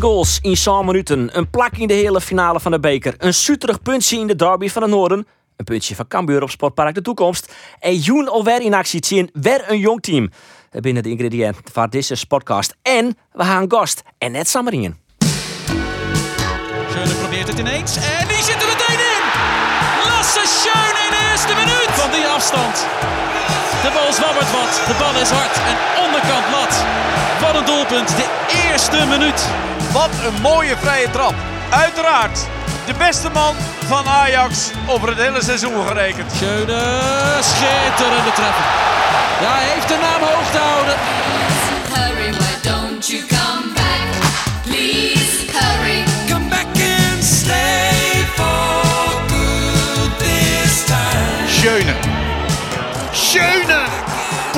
Goals 0.00 0.38
in 0.42 0.56
7 0.56 0.84
minuten. 0.84 1.36
Een 1.36 1.50
plak 1.50 1.76
in 1.76 1.88
de 1.88 1.94
hele 1.94 2.20
finale 2.20 2.60
van 2.60 2.72
de 2.72 2.80
beker. 2.80 3.14
Een 3.18 3.34
suterig 3.34 3.82
puntje 3.82 4.18
in 4.18 4.26
de 4.26 4.36
derby 4.36 4.68
van 4.68 4.82
het 4.82 4.90
noorden. 4.90 5.26
Een 5.56 5.64
puntje 5.64 5.94
van 5.94 6.08
Cambuur 6.08 6.42
op 6.42 6.50
Sportpark 6.50 6.94
de 6.94 7.02
Toekomst. 7.02 7.54
En 7.78 7.96
Joen 7.96 8.28
alweer 8.28 8.60
in 8.60 8.74
actie 8.74 9.06
zien. 9.06 9.30
Weer 9.32 9.64
een 9.66 9.78
jong 9.78 10.02
team. 10.02 10.30
Binnen 10.70 11.02
de 11.02 11.08
ingrediënten 11.08 11.62
van 11.72 11.88
deze 11.88 12.26
podcast. 12.26 12.76
En 12.82 13.16
we 13.32 13.44
gaan 13.44 13.62
een 13.62 13.70
gast. 13.70 14.02
En 14.18 14.32
net 14.32 14.48
Samarien. 14.48 14.98
Schöne 16.90 17.14
probeert 17.14 17.48
het 17.48 17.58
ineens. 17.58 17.96
En 17.96 18.28
die 18.28 18.42
zit 18.42 18.62
er 18.62 18.68
meteen 18.68 19.00
in. 19.14 19.22
Lasse 20.08 20.40
Schöne 20.44 21.00
in 21.04 21.10
de 21.10 21.28
eerste 21.30 21.54
minuut. 21.54 21.90
Van 21.90 22.10
die 22.10 22.26
afstand. 22.26 22.86
De 23.82 23.90
bal 23.94 24.12
zwabbert 24.12 24.50
wat. 24.50 24.72
De 24.86 24.94
bal 24.98 25.14
is 25.22 25.30
hard. 25.30 25.56
En 25.70 25.76
onderkant 26.04 26.46
lat. 26.56 26.84
Wat 27.40 27.54
een 27.54 27.64
doelpunt. 27.64 28.08
De 28.08 28.28
eerste 28.68 29.06
minuut. 29.06 29.40
Wat 29.92 30.10
een 30.26 30.40
mooie 30.40 30.76
vrije 30.76 31.10
trap. 31.10 31.34
Uiteraard 31.70 32.38
de 32.86 32.94
beste 32.98 33.30
man 33.30 33.54
van 33.86 34.06
Ajax 34.06 34.70
over 34.86 35.08
het 35.08 35.18
hele 35.18 35.42
seizoen 35.42 35.86
gerekend. 35.86 36.32
Schöne. 36.32 36.80
Schitterende 37.40 38.32
treffer. 38.38 38.66
Ja, 39.40 39.52
hij 39.58 39.68
heeft 39.74 39.88
de 39.88 39.98
naam 40.06 40.22
hoog 40.28 40.50
te 40.50 40.58
houden. 40.58 40.94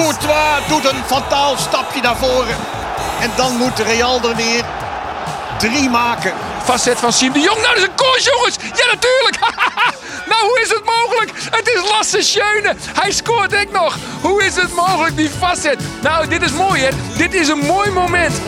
Courtois 0.03 0.67
doet 0.69 0.93
een 0.93 1.03
fataal 1.05 1.57
stapje 1.57 2.01
naar 2.01 2.17
voren. 2.17 2.57
En 3.21 3.31
dan 3.37 3.57
moet 3.57 3.79
Real 3.79 4.21
er 4.29 4.37
weer 4.37 4.65
drie 5.59 5.89
maken. 5.89 6.33
Facet 6.63 6.99
van 6.99 7.13
Siem 7.13 7.33
de 7.33 7.39
Jong. 7.39 7.61
Nou, 7.61 7.75
dat 7.75 7.77
is 7.77 7.83
een 7.83 7.95
koers, 7.95 8.25
jongens. 8.25 8.57
Ja, 8.57 8.87
natuurlijk. 8.87 9.39
nou, 10.31 10.43
hoe 10.49 10.61
is 10.63 10.69
het 10.69 10.85
mogelijk? 10.85 11.33
Het 11.51 11.69
is 11.69 11.91
Lasse 11.91 12.23
Schöne. 12.23 12.75
Hij 13.01 13.11
scoort 13.11 13.51
denk 13.51 13.69
ik 13.69 13.75
nog. 13.75 13.97
Hoe 14.21 14.45
is 14.45 14.57
het 14.57 14.75
mogelijk, 14.75 15.17
die 15.17 15.29
facet? 15.29 15.81
Nou, 16.03 16.29
dit 16.29 16.43
is 16.43 16.53
mooi, 16.53 16.83
hè. 16.83 16.91
Dit 17.17 17.35
is 17.35 17.49
een 17.49 17.65
mooi 17.67 17.91
moment. 17.91 18.41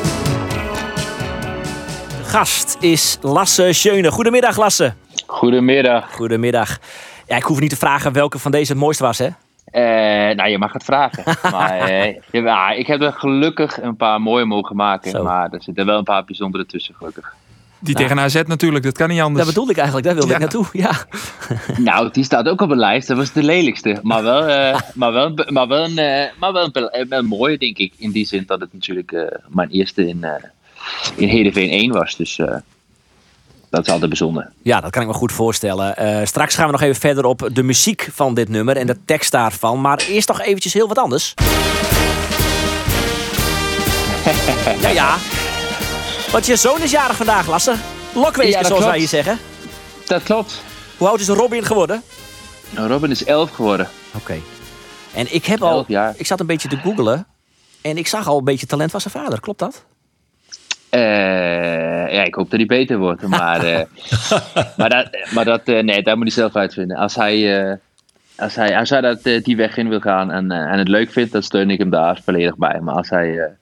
Gast 2.24 2.77
is 2.80 3.18
Lasse 3.20 3.72
Schöne. 3.72 4.11
Goedemiddag, 4.11 4.56
Lasse. 4.56 4.94
Goedemiddag. 5.27 6.12
Goedemiddag. 6.12 6.78
Ja, 7.27 7.36
ik 7.36 7.42
hoef 7.42 7.61
niet 7.61 7.70
te 7.70 7.77
vragen 7.77 8.12
welke 8.12 8.39
van 8.39 8.50
deze 8.50 8.72
het 8.72 8.80
mooiste 8.80 9.02
was, 9.02 9.18
hè? 9.18 9.28
Eh, 9.75 10.36
nou, 10.36 10.48
je 10.48 10.58
mag 10.58 10.72
het 10.72 10.84
vragen. 10.84 11.25
maar 11.56 11.78
eh, 11.78 12.17
ja, 12.30 12.70
ik 12.70 12.86
heb 12.86 13.03
er 13.03 13.12
gelukkig 13.12 13.83
een 13.83 13.97
paar 13.97 14.20
mooie 14.20 14.44
mogen 14.44 14.77
maken. 14.77 15.11
Zo. 15.11 15.22
Maar 15.22 15.50
er 15.50 15.62
zitten 15.62 15.86
wel 15.86 15.98
een 15.98 16.05
paar 16.05 16.25
bijzondere 16.25 16.67
tussen, 16.67 16.94
gelukkig. 16.94 17.34
Die 17.78 17.95
tegen 17.95 18.19
AZ 18.19 18.42
natuurlijk, 18.47 18.84
dat 18.84 18.97
kan 18.97 19.08
niet 19.08 19.20
anders. 19.20 19.39
Dat 19.39 19.47
bedoelde 19.47 19.70
ik 19.70 19.77
eigenlijk, 19.77 20.06
daar 20.06 20.17
wilde 20.17 20.30
Ja. 20.30 20.34
ik 20.34 20.41
naartoe. 20.41 20.67
Ja. 20.72 20.92
nou, 21.91 22.11
die 22.12 22.25
staat 22.25 22.48
ook 22.48 22.61
op 22.61 22.70
een 22.70 22.78
lijst. 22.78 23.08
Dat 23.08 23.17
was 23.17 23.33
de 23.33 23.42
lelijkste. 23.42 23.98
Maar 24.02 24.22
wel, 24.22 24.47
eh, 24.47 24.80
maar 24.95 25.12
wel, 25.12 25.34
maar 25.47 25.69
wel, 25.69 25.84
een, 25.84 25.98
eh, 25.98 26.30
maar 26.39 26.52
wel, 26.52 26.69
een, 26.72 27.28
wel 27.28 27.58
denk 27.58 27.78
ik. 27.78 27.92
In 27.97 28.11
die 28.11 28.27
zin 28.27 28.45
dat 28.47 28.61
het 28.61 28.72
natuurlijk 28.72 29.12
eh, 29.12 29.39
mijn 29.48 29.70
eerste 29.70 30.08
in, 30.08 30.25
eh 30.25 30.45
in 31.17 31.28
Heerenveen 31.28 31.70
1 31.70 31.92
was. 31.92 32.17
Dus 32.17 32.39
eh, 32.39 32.56
dat 33.75 33.86
is 33.86 33.92
altijd 33.92 34.11
bijzonder. 34.11 34.50
ja, 34.62 34.80
dat 34.80 34.91
kan 34.91 35.03
ik 35.03 35.08
me 35.08 35.14
goed 35.14 35.33
voorstellen. 35.33 35.96
Eh, 35.96 36.27
straks 36.27 36.55
gaan 36.55 36.67
we 36.67 36.73
nog 36.73 36.80
even 36.80 37.01
verder 37.01 37.24
op 37.24 37.48
de 37.52 37.62
muziek 37.62 38.08
van 38.12 38.35
dit 38.35 38.48
nummer 38.48 38.77
en 38.77 38.86
de 38.86 38.96
tekst 39.05 39.33
daarvan. 39.33 39.80
Maar 39.80 40.05
eerst 40.08 40.29
nog 40.29 40.40
eventjes 40.40 40.73
heel 40.73 40.89
wat 40.89 40.98
anders. 40.98 41.35
ja, 44.83 44.89
ja. 44.89 45.17
Want 46.33 46.46
je 46.46 46.57
zoon 46.57 46.83
is 46.83 46.90
jarig 46.90 47.17
vandaag, 47.17 47.48
Lasse. 47.48 47.74
Ja, 48.14 48.58
dat 48.58 48.67
zoals 48.67 48.85
wij 48.85 48.98
hier 48.98 49.08
zeggen. 49.08 49.39
Dat 50.06 50.23
klopt. 50.23 50.62
Hoe 50.96 51.08
oud 51.08 51.20
is 51.20 51.29
Robin 51.29 51.64
geworden? 51.64 52.02
Nou, 52.70 52.89
Robin 52.89 53.11
is 53.11 53.24
11 53.24 53.51
geworden. 53.51 53.89
Oké. 54.14 54.41
En 55.14 55.35
ik 55.35 55.45
heb 55.45 55.62
al... 55.62 55.70
Elf 55.70 55.89
jaar. 55.89 56.14
Ik 56.17 56.27
zat 56.27 56.41
een 56.41 56.46
beetje 56.46 56.68
te 56.68 56.77
googlen. 56.77 57.27
En 57.80 57.96
ik 57.96 58.06
zag 58.06 58.29
al 58.29 58.39
een 58.39 58.45
beetje 58.45 58.67
talent 58.67 58.91
van 58.91 59.01
zijn 59.01 59.14
vader. 59.14 59.41
Klopt 59.41 59.58
dat? 59.58 59.85
Eh, 60.89 61.01
ja, 62.14 62.23
ik 62.25 62.35
hoop 62.35 62.51
dat 62.51 62.58
hij 62.58 62.67
beter 62.67 62.98
wordt. 62.98 63.23
Maar, 63.35 63.64
eh, 63.64 63.80
maar 64.77 64.91
dat, 64.91 65.08
maar 65.35 65.45
dat 65.45 65.63
eh, 65.64 65.83
nee, 65.83 66.02
dat 66.02 66.17
moet 66.17 66.25
hij 66.25 66.33
zelf 66.33 66.57
uitvinden. 66.57 66.97
Als 66.97 67.14
hij, 67.14 67.67
eh, 67.67 67.77
als 68.36 68.55
hij, 68.55 68.79
als 68.79 68.91
hij 68.91 69.01
dat, 69.01 69.23
die 69.23 69.57
weg 69.57 69.77
in 69.77 69.89
wil 69.89 70.01
gaan 70.01 70.30
en, 70.30 70.51
en 70.51 70.79
het 70.79 70.89
leuk 70.89 71.11
vindt, 71.11 71.33
dan 71.33 71.42
steun 71.42 71.70
ik 71.70 71.79
hem 71.79 71.91
daar 71.91 72.20
volledig 72.24 72.57
bij. 72.57 72.80
Maar 72.80 72.95
als 72.95 73.11
hij 73.11 73.53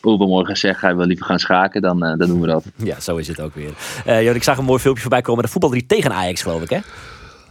overmorgen 0.00 0.56
zegt 0.56 0.80
hij 0.80 0.96
wil 0.96 1.06
liever 1.06 1.26
gaan 1.26 1.38
schaken, 1.38 1.82
dan, 1.82 2.00
dan 2.00 2.18
doen 2.18 2.40
we 2.40 2.46
dat. 2.46 2.64
Ja, 2.76 3.00
zo 3.00 3.16
is 3.16 3.28
het 3.28 3.40
ook 3.40 3.54
weer. 3.54 3.70
Johan, 4.04 4.34
ik 4.34 4.42
zag 4.42 4.58
een 4.58 4.64
mooi 4.64 4.80
filmpje 4.80 5.02
voorbij 5.02 5.22
komen. 5.22 5.44
De 5.44 5.50
voetbal 5.50 5.70
3 5.70 5.86
tegen 5.86 6.12
Ajax, 6.12 6.42
geloof 6.42 6.62
ik, 6.62 6.70
hè? 6.70 6.78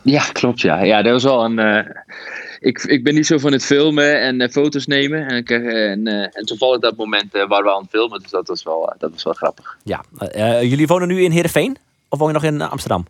Ja, 0.02 0.24
klopt 0.32 0.62
ja. 0.62 0.84
Ja, 0.84 1.02
dat 1.02 1.12
was 1.12 1.24
wel 1.24 1.46
een. 1.46 1.86
Ik, 2.60 2.84
ik 2.84 3.04
ben 3.04 3.14
niet 3.14 3.26
zo 3.26 3.38
van 3.38 3.52
het 3.52 3.66
filmen 3.66 4.22
en 4.22 4.42
eh, 4.42 4.50
foto's 4.50 4.86
nemen. 4.86 5.28
En, 5.28 5.44
eh, 5.44 5.92
en, 5.92 6.08
eh, 6.08 6.38
en 6.38 6.46
toevallig 6.46 6.80
dat 6.80 6.96
moment 6.96 7.32
waar 7.32 7.64
we 7.64 7.74
aan 7.74 7.82
het 7.82 7.90
filmen, 7.90 8.20
dus 8.22 8.32
dat 8.32 8.48
was 8.48 8.64
wel, 8.64 8.94
dat 8.98 9.12
was 9.12 9.24
wel 9.24 9.34
grappig. 9.34 9.78
Ja. 9.84 10.04
Jullie 10.62 10.88
wonen 10.88 11.08
nu 11.08 11.24
in 11.24 11.32
Heerenveen? 11.32 11.78
Of 12.10 12.20
woon 12.20 12.28
je 12.28 12.34
nog 12.34 12.44
in 12.44 12.62
Amsterdam? 12.62 13.06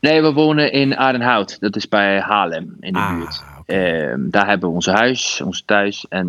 Nee, 0.00 0.22
we 0.22 0.32
wonen 0.32 0.72
in 0.72 0.96
Aardenhout. 0.96 1.60
Dat 1.60 1.76
is 1.76 1.88
bij 1.88 2.20
Haarlem 2.20 2.76
in 2.80 2.92
de 2.92 2.98
Ah, 2.98 3.16
buurt. 3.16 3.42
Ehm, 3.66 4.30
daar 4.30 4.48
hebben 4.48 4.68
we 4.68 4.74
ons 4.74 4.86
huis, 4.86 5.40
ons 5.44 5.62
thuis. 5.66 6.06
En 6.08 6.28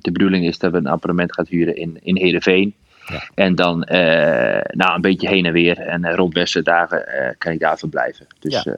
de 0.00 0.12
bedoeling 0.12 0.46
is 0.46 0.58
dat 0.58 0.72
we 0.72 0.76
een 0.76 0.86
appartement 0.86 1.34
gaan 1.34 1.46
huren 1.48 1.76
in, 1.76 1.98
in 2.02 2.16
Heerenveen. 2.16 2.74
Ja. 3.06 3.22
En 3.34 3.54
dan 3.54 3.84
eh, 3.84 4.60
nou, 4.76 4.94
een 4.94 5.00
beetje 5.00 5.28
heen 5.28 5.46
en 5.46 5.52
weer. 5.52 5.78
En 5.78 6.14
rond 6.14 6.32
beste 6.32 6.62
dagen 6.62 7.04
kan 7.38 7.52
ik 7.52 7.60
daar 7.60 7.78
verblijven. 7.78 8.26
Dus 8.38 8.62
Ja. 8.62 8.76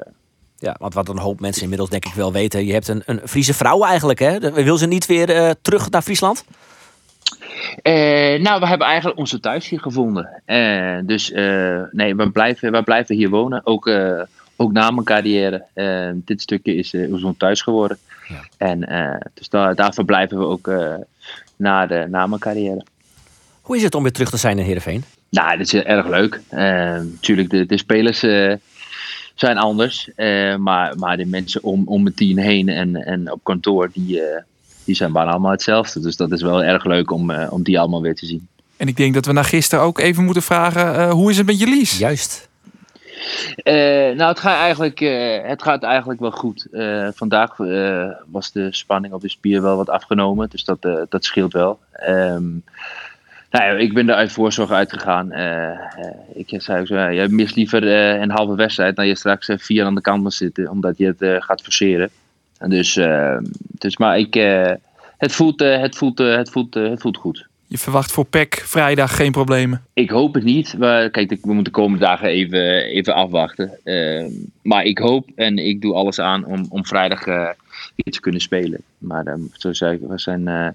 Ja, 0.65 0.77
want 0.79 0.95
wat 0.95 1.09
een 1.09 1.19
hoop 1.19 1.41
mensen 1.41 1.63
inmiddels 1.63 1.91
denk 1.91 2.05
ik 2.05 2.13
wel 2.13 2.33
weten. 2.33 2.67
Je 2.67 2.73
hebt 2.73 2.89
een, 2.89 3.03
een 3.07 3.21
Friese 3.25 3.55
vrouw 3.55 3.85
eigenlijk, 3.85 4.19
hè? 4.19 4.53
Wil 4.53 4.77
ze 4.77 4.87
niet 4.87 5.07
weer 5.07 5.31
eh, 5.31 5.51
terug 5.63 5.91
naar 5.91 6.03
Friesland? 6.03 6.45
Eh, 7.83 8.41
nou, 8.41 8.61
we 8.61 8.67
hebben 8.67 8.87
eigenlijk 8.87 9.19
onze 9.19 9.41
thuis 9.41 9.69
hier 9.69 9.81
gevonden. 9.81 10.43
Eh, 10.45 10.99
dus 11.03 11.31
nee, 11.91 12.15
we 12.17 12.31
blijven, 12.33 12.73
we 12.73 12.83
blijven 12.83 13.17
hier 13.17 13.29
wonen. 13.29 13.67
Ook, 13.67 13.91
ook 14.57 14.73
na 14.73 14.91
mijn 14.91 15.05
carrière. 15.05 15.65
Dit 16.15 16.43
stukje 16.43 16.75
is, 16.75 16.93
is 16.93 17.23
ons 17.23 17.37
thuis 17.39 17.63
geworden. 17.63 17.99
Ja. 18.29 18.45
En 18.57 18.81
dus 19.35 19.49
daar, 19.49 19.75
daar 19.75 19.95
verblijven 19.95 20.39
we 20.39 20.45
ook 20.45 20.67
na, 21.57 21.87
de, 21.87 22.07
na 22.09 22.27
mijn 22.27 22.41
carrière. 22.41 22.85
Hoe 23.61 23.77
is 23.77 23.83
het 23.83 23.95
om 23.95 24.03
weer 24.03 24.13
terug 24.13 24.31
te 24.31 24.37
zijn 24.37 24.59
in 24.59 24.65
Heerenveen? 24.65 25.05
Nou, 25.31 25.57
dit 25.59 25.73
is 25.73 25.83
erg 25.83 26.09
leuk. 26.09 26.41
Natuurlijk, 26.51 27.51
de, 27.51 27.67
de 27.67 27.79
spelers 27.79 28.23
zijn 29.35 29.59
anders. 29.59 30.15
eh, 30.15 30.57
maar, 30.57 30.99
maar 30.99 31.17
de 31.17 31.27
mensen 31.27 31.63
om, 31.63 31.83
om 31.87 32.05
het 32.05 32.17
team 32.17 32.39
heen 32.39 32.69
en, 32.69 32.97
en 32.97 33.33
op 33.33 33.41
kantoor, 33.43 33.91
die, 33.93 34.21
eh, 34.21 34.43
die 34.85 34.95
zijn 34.95 35.13
bijna 35.13 35.31
allemaal 35.31 35.51
hetzelfde. 35.51 36.01
Dus 36.01 36.17
dat 36.17 36.33
is 36.33 36.43
wel 36.43 36.65
erg 36.65 36.85
leuk 36.85 37.11
om, 37.11 37.31
eh, 37.31 37.53
om 37.53 37.63
die 37.63 37.79
allemaal 37.81 38.03
weer 38.03 38.15
te 38.15 38.27
zien. 38.27 38.49
En 38.77 38.89
ik 38.89 38.97
denk 38.97 39.15
dat 39.15 39.27
we 39.27 39.33
na 39.33 39.43
gisteren 39.43 39.85
ook 39.85 39.99
even 39.99 40.25
moeten 40.25 40.43
vragen, 40.43 40.95
eh, 40.95 41.11
hoe 41.11 41.31
is 41.31 41.37
het 41.37 41.47
met 41.47 41.59
je 41.59 41.67
Lies? 41.67 41.99
Juist. 41.99 42.49
Eh, 43.57 43.75
nou, 44.17 44.29
het 44.29 44.39
gaat, 44.39 44.59
eigenlijk, 44.59 45.01
eh, 45.01 45.49
het 45.49 45.63
gaat 45.63 45.83
eigenlijk 45.83 46.21
wel 46.21 46.31
goed. 46.31 46.67
Eh, 46.73 47.09
vandaag 47.15 47.59
eh, 47.59 48.09
was 48.27 48.53
de 48.53 48.69
spanning 48.71 49.15
op 49.15 49.21
de 49.21 49.29
spier 49.29 49.63
wel 49.63 49.77
wat 49.77 49.89
afgenomen, 49.89 50.49
dus 50.51 50.65
dat, 50.65 50.83
dat 51.09 51.25
scheelt 51.25 51.53
wel. 51.53 51.79
Ehm, 51.93 52.45
nou 53.55 53.65
ja, 53.65 53.73
ik 53.73 53.95
ben 53.95 54.09
er 54.09 54.15
uit 54.15 54.33
voorzorg 54.33 54.71
uitgegaan. 54.71 55.33
Eh, 55.33 55.71
eh, 55.71 55.79
ik 56.35 56.55
zei 56.57 56.81
ook 56.81 56.87
zo, 56.87 56.95
ja, 56.95 57.09
je 57.09 57.29
mist 57.29 57.57
liever 57.57 57.89
eh, 57.89 58.21
een 58.21 58.31
halve 58.31 58.55
wedstrijd 58.55 58.97
dan 58.97 59.07
je 59.07 59.17
straks 59.17 59.49
eh, 59.49 59.59
vier 59.59 59.85
aan 59.85 59.95
de 59.95 60.01
kant 60.01 60.23
moet 60.23 60.35
zitten, 60.35 60.71
omdat 60.71 60.99
je 60.99 61.07
het 61.07 61.23
eh, 61.23 61.37
gaat 61.39 61.63
forceren. 61.63 62.11
En 62.59 62.71
dus, 62.71 62.97
eh, 62.97 63.37
dus, 63.79 63.97
maar 63.97 64.19
ik, 64.19 64.37
eh, 64.37 64.73
het, 65.19 65.33
voelt, 65.33 65.61
eh, 65.61 65.81
het, 65.81 65.97
voelt, 65.97 66.21
eh, 66.21 66.37
het, 66.37 66.51
voelt, 66.51 66.77
eh, 66.77 66.91
het 66.91 67.01
voelt 67.01 67.17
goed. 67.17 67.47
Je 67.67 67.79
verwacht 67.79 68.13
voor 68.13 68.25
PEC 68.25 68.63
vrijdag 68.65 69.17
geen 69.17 69.33
problemen. 69.33 69.85
Ik 69.93 70.11
hoop 70.11 70.35
het 70.35 70.45
niet. 70.45 70.79
Maar 70.79 71.11
kijk, 71.11 71.31
we 71.31 71.39
moeten 71.43 71.65
de 71.65 71.71
komende 71.81 72.05
dagen 72.05 72.29
even, 72.29 72.85
even 72.85 73.15
afwachten. 73.15 73.71
Ehm, 73.85 74.31
maar 74.63 74.85
ik 74.85 74.99
hoop 74.99 75.29
en 75.35 75.59
ik 75.59 75.81
doe 75.81 75.95
alles 75.95 76.21
aan 76.21 76.45
om, 76.45 76.67
om 76.69 76.87
vrijdag 76.87 77.27
eh, 77.27 77.49
weer 77.95 78.13
te 78.13 78.21
kunnen 78.21 78.41
spelen. 78.41 78.81
Maar 78.99 79.27
ehm, 79.27 79.41
zoals 79.53 79.79
zei 79.79 79.95
ik, 79.95 80.01
we 80.09 80.19
zijn, 80.19 80.49
eh, 80.49 80.69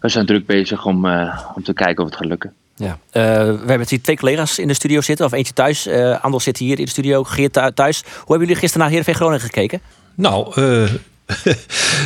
we 0.00 0.08
zijn 0.08 0.26
druk 0.26 0.46
bezig 0.46 0.84
om, 0.84 1.04
eh, 1.06 1.40
om 1.54 1.62
te 1.62 1.72
kijken 1.72 2.04
of 2.04 2.10
het 2.10 2.18
gaat 2.18 2.28
lukken. 2.28 2.52
Ja. 2.76 2.98
Eh, 3.10 3.22
we 3.32 3.64
hebben 3.66 3.86
hier 3.88 4.02
twee 4.02 4.16
collega's 4.16 4.58
in 4.58 4.68
de 4.68 4.74
studio 4.74 5.00
zitten. 5.00 5.26
Of 5.26 5.32
eentje 5.32 5.52
thuis. 5.52 5.86
Eh 5.86 6.24
Andel 6.24 6.40
zit 6.40 6.56
hier 6.58 6.78
in 6.78 6.84
de 6.84 6.90
studio. 6.90 7.24
Geert 7.24 7.52
thu- 7.52 7.72
thuis. 7.74 8.02
Hoe 8.02 8.12
hebben 8.18 8.38
jullie 8.38 8.54
gisteren 8.56 8.78
naar 8.78 8.88
Heerenveen 8.88 9.14
Groningen 9.14 9.40
gekeken? 9.40 9.80
Nou, 10.14 10.52
eh, 10.54 10.90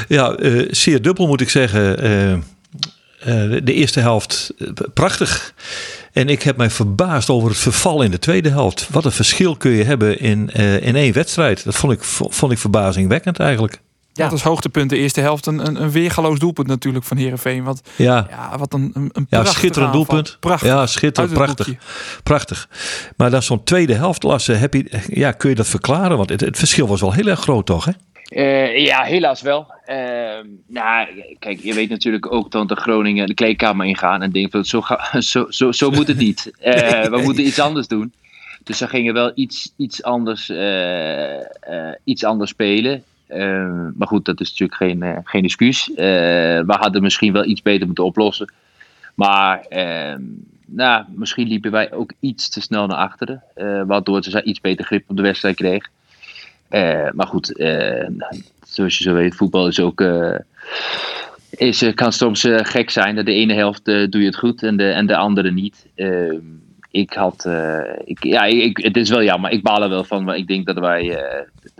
ja, 0.08 0.32
eh, 0.34 0.66
zeer 0.70 1.02
dubbel 1.02 1.26
moet 1.26 1.40
ik 1.40 1.50
zeggen. 1.50 1.98
Eh, 2.02 2.32
eh, 2.32 2.40
de 3.64 3.72
eerste 3.72 4.00
helft 4.00 4.54
prachtig. 4.94 5.54
En 6.12 6.28
ik 6.28 6.42
heb 6.42 6.56
mij 6.56 6.70
verbaasd 6.70 7.30
over 7.30 7.48
het 7.48 7.58
verval 7.58 8.02
in 8.02 8.10
de 8.10 8.18
tweede 8.18 8.48
helft. 8.48 8.88
Wat 8.90 9.04
een 9.04 9.12
verschil 9.12 9.56
kun 9.56 9.70
je 9.70 9.84
hebben 9.84 10.18
in, 10.20 10.50
eh, 10.50 10.86
in 10.86 10.96
één 10.96 11.12
wedstrijd. 11.12 11.64
Dat 11.64 11.74
vond 11.74 11.92
ik, 11.92 12.02
vond 12.04 12.52
ik 12.52 12.58
verbazingwekkend 12.58 13.38
eigenlijk. 13.38 13.80
Ja. 14.12 14.24
Dat 14.28 14.32
is 14.38 14.42
hoogtepunt 14.42 14.90
de 14.90 14.96
eerste 14.96 15.20
helft. 15.20 15.46
Een, 15.46 15.66
een, 15.66 15.82
een 15.82 15.90
weergaloos 15.90 16.38
doelpunt 16.38 16.66
natuurlijk 16.66 17.04
van 17.04 17.16
Herenveen. 17.16 17.62
Wat, 17.64 17.82
Ja. 17.96 18.26
ja, 18.30 18.58
wat 18.58 18.72
een, 18.74 18.90
een, 18.94 19.10
een 19.12 19.26
Ja, 19.30 19.44
schitterend 19.44 19.76
aanval. 19.94 20.04
doelpunt. 20.14 20.36
Prachtig. 20.40 20.68
Ja, 20.68 20.86
schitterend. 20.86 21.18
Uit 21.18 21.28
het 21.48 21.56
Prachtig. 21.56 21.66
boekje. 21.66 22.20
Prachtig. 22.22 22.68
Maar 23.16 23.30
dan 23.30 23.42
zo'n 23.42 23.64
tweede 23.64 23.94
helft, 23.94 24.22
Lasse, 24.22 24.52
heb 24.52 24.74
je, 24.74 25.00
ja, 25.06 25.32
kun 25.32 25.48
je 25.50 25.54
dat 25.56 25.68
verklaren? 25.68 26.16
Want 26.16 26.28
het, 26.30 26.40
het 26.40 26.58
verschil 26.58 26.86
was 26.86 27.00
wel 27.00 27.12
heel 27.12 27.26
erg 27.26 27.40
groot, 27.40 27.66
toch? 27.66 27.84
Hè? 27.84 27.92
Eh, 28.28 28.84
ja, 28.86 29.02
helaas 29.02 29.40
wel. 29.42 29.66
Ehm, 29.84 30.46
nou, 30.66 31.06
kijk, 31.38 31.60
je 31.60 31.74
weet 31.74 31.88
natuurlijk 31.88 32.32
ook 32.32 32.50
dat 32.50 32.68
de 32.68 32.76
Groningen 32.76 33.26
de 33.26 33.34
kleedkamer 33.34 33.86
ingaan 33.86 34.22
en 34.22 34.30
denken 34.30 34.50
van 34.50 34.64
zo, 34.64 34.80
ga- 34.80 35.20
zo, 35.20 35.46
zo, 35.48 35.72
zo 35.72 35.90
moet 35.90 36.08
het 36.08 36.16
niet. 36.18 36.50
Eh, 36.60 37.04
we 37.04 37.20
moeten 37.22 37.46
iets 37.46 37.58
anders 37.60 37.86
doen. 37.88 38.12
Dus 38.64 38.78
ze 38.78 38.88
gingen 38.88 39.14
wel 39.14 39.32
iets, 39.34 39.72
iets, 39.76 40.02
anders, 40.02 40.48
eh, 40.50 41.34
eh, 41.40 41.94
iets 42.04 42.24
anders 42.24 42.50
spelen. 42.50 43.04
Ehm, 43.30 43.90
maar 43.96 44.08
goed, 44.08 44.24
dat 44.24 44.40
is 44.40 44.50
natuurlijk 44.50 44.78
geen, 44.78 45.02
eh, 45.02 45.18
geen 45.24 45.44
excuus. 45.44 45.90
Eh, 45.90 45.96
we 46.60 46.74
hadden 46.78 47.02
misschien 47.02 47.32
wel 47.32 47.44
iets 47.44 47.62
beter 47.62 47.86
moeten 47.86 48.04
oplossen. 48.04 48.52
Maar 49.14 49.60
ehm, 49.68 50.22
nou, 50.66 51.04
misschien 51.14 51.48
liepen 51.48 51.70
wij 51.70 51.92
ook 51.92 52.12
iets 52.20 52.48
te 52.50 52.60
snel 52.60 52.86
naar 52.86 52.96
achteren. 52.96 53.42
eh, 53.54 53.82
waardoor 53.86 54.22
ze 54.22 54.42
iets 54.42 54.60
beter 54.60 54.84
grip 54.84 55.04
op 55.06 55.16
de 55.16 55.22
wedstrijd 55.22 55.56
kregen. 55.56 55.90
Eh, 56.68 57.10
maar 57.12 57.26
goed, 57.26 57.46
zoals 58.66 58.98
je 58.98 59.04
zo 59.04 59.14
weet, 59.14 59.34
voetbal 59.34 59.66
is 59.66 59.80
ook. 59.80 60.04
is, 61.50 61.90
kan 61.94 62.12
soms 62.12 62.46
gek 62.50 62.90
zijn. 62.90 63.16
Dat 63.16 63.26
de 63.26 63.32
ene 63.32 63.54
helft 63.54 63.84
doe 63.84 64.20
je 64.20 64.26
het 64.26 64.36
goed 64.36 64.62
en 64.62 64.76
de, 64.76 64.90
en 64.90 65.06
de 65.06 65.16
andere 65.16 65.50
niet. 65.50 65.86
Ehm, 65.94 66.44
ik 66.90 67.12
had. 67.12 67.48
ik, 68.04 68.24
ja, 68.24 68.44
ik, 68.44 68.76
het 68.78 68.96
is 68.96 69.10
wel 69.10 69.22
jammer. 69.22 69.50
Ik 69.50 69.62
baal 69.62 69.82
er 69.82 69.88
wel 69.88 70.04
van. 70.04 70.24
Maar 70.24 70.36
ik 70.36 70.46
denk 70.46 70.66
dat 70.66 70.78
wij. 70.78 71.18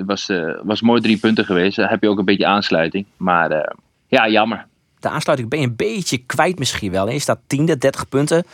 Was, 0.06 0.29
eh, 0.29 0.52
was 0.62 0.81
mooi 0.81 1.00
drie 1.00 1.19
punten 1.19 1.44
geweest. 1.44 1.76
Dan 1.76 1.88
heb 1.88 2.02
je 2.02 2.08
ook 2.08 2.19
een 2.19 2.25
beetje 2.25 2.47
aansluiting. 2.47 3.06
Maar 3.17 3.50
eh, 3.50 3.75
ja, 4.06 4.29
jammer. 4.29 4.67
De 4.99 5.08
aansluiting 5.08 5.50
ben 5.50 5.61
je 5.61 5.67
een 5.67 5.76
beetje 5.76 6.19
kwijt 6.19 6.58
misschien 6.58 6.91
wel. 6.91 7.11
Je 7.11 7.19
staat 7.19 7.41
tiende, 7.47 7.79
30 7.79 8.08
punten. 8.08 8.44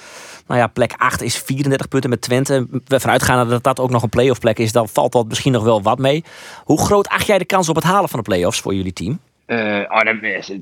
Nou 0.46 0.60
ja, 0.60 0.66
plek 0.66 0.94
8 0.96 1.22
is 1.22 1.38
34 1.38 1.88
punten 1.88 2.10
met 2.10 2.20
Twente. 2.20 2.66
We 2.84 3.00
vanuitgaan 3.00 3.48
dat 3.48 3.62
dat 3.62 3.80
ook 3.80 3.90
nog 3.90 4.02
een 4.02 4.08
play-off 4.08 4.40
plek 4.40 4.58
is. 4.58 4.72
Dan 4.72 4.88
valt 4.88 5.12
dat 5.12 5.28
misschien 5.28 5.52
nog 5.52 5.64
wel 5.64 5.82
wat 5.82 5.98
mee. 5.98 6.24
Hoe 6.64 6.80
groot 6.80 7.08
acht 7.08 7.26
jij 7.26 7.38
de 7.38 7.44
kans 7.44 7.68
op 7.68 7.74
het 7.74 7.84
halen 7.84 8.08
van 8.08 8.18
de 8.18 8.24
play-offs 8.24 8.60
voor 8.60 8.74
jullie 8.74 8.92
team? 8.92 9.18
Eh, 9.46 9.82
oh, 9.88 10.22
is 10.22 10.52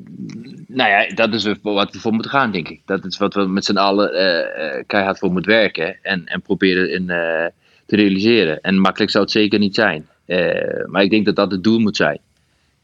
nou 0.66 0.90
ja, 0.90 1.14
dat 1.14 1.34
is 1.34 1.44
wat 1.62 1.92
we 1.92 1.98
voor 2.00 2.12
moeten 2.12 2.30
gaan, 2.30 2.50
denk 2.50 2.68
ik. 2.68 2.80
Dat 2.84 3.04
is 3.04 3.18
wat 3.18 3.34
we 3.34 3.46
met 3.46 3.64
z'n 3.64 3.76
allen 3.76 4.10
keihard 4.86 5.18
voor 5.18 5.32
moeten 5.32 5.52
werken 5.52 5.96
en, 6.02 6.26
en 6.26 6.42
proberen 6.42 6.92
in, 6.92 7.10
te 7.86 7.96
realiseren. 7.96 8.60
En 8.60 8.78
makkelijk 8.78 9.10
zou 9.10 9.24
het 9.24 9.32
zeker 9.32 9.58
niet 9.58 9.74
zijn. 9.74 10.08
Eh, 10.26 10.84
maar 10.86 11.02
ik 11.02 11.10
denk 11.10 11.24
dat 11.24 11.36
dat 11.36 11.50
het 11.50 11.64
doel 11.64 11.78
moet 11.78 11.96
zijn. 11.96 12.20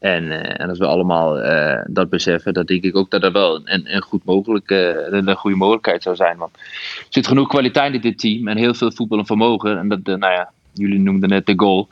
En, 0.01 0.31
eh, 0.31 0.61
en 0.61 0.69
als 0.69 0.77
we 0.77 0.85
allemaal 0.85 1.39
eh, 1.39 1.81
dat 1.87 2.09
beseffen, 2.09 2.53
dan 2.53 2.65
denk 2.65 2.83
ik 2.83 2.95
ook 2.95 3.11
dat 3.11 3.23
er 3.23 3.31
wel 3.31 3.61
een, 3.63 3.95
een, 3.95 4.01
goed 4.01 4.25
mogelijk, 4.25 4.69
eh, 4.69 4.89
een, 5.09 5.35
goede 5.35 5.57
mogelijkheid 5.57 6.03
zou 6.03 6.15
zijn. 6.15 6.37
Want 6.37 6.51
er 6.55 7.05
zit 7.09 7.27
genoeg 7.27 7.47
kwaliteit 7.47 7.93
in 7.93 8.01
dit 8.01 8.19
team 8.19 8.47
en 8.47 8.57
heel 8.57 8.73
veel 8.73 8.91
voetbal 8.91 9.17
en 9.17 9.25
vermogen. 9.25 9.77
En 9.77 9.87
dat, 9.87 10.03
nou 10.03 10.33
ja, 10.33 10.51
jullie 10.73 10.99
noemden 10.99 11.29
net 11.29 11.45
de 11.45 11.53
goal. 11.55 11.87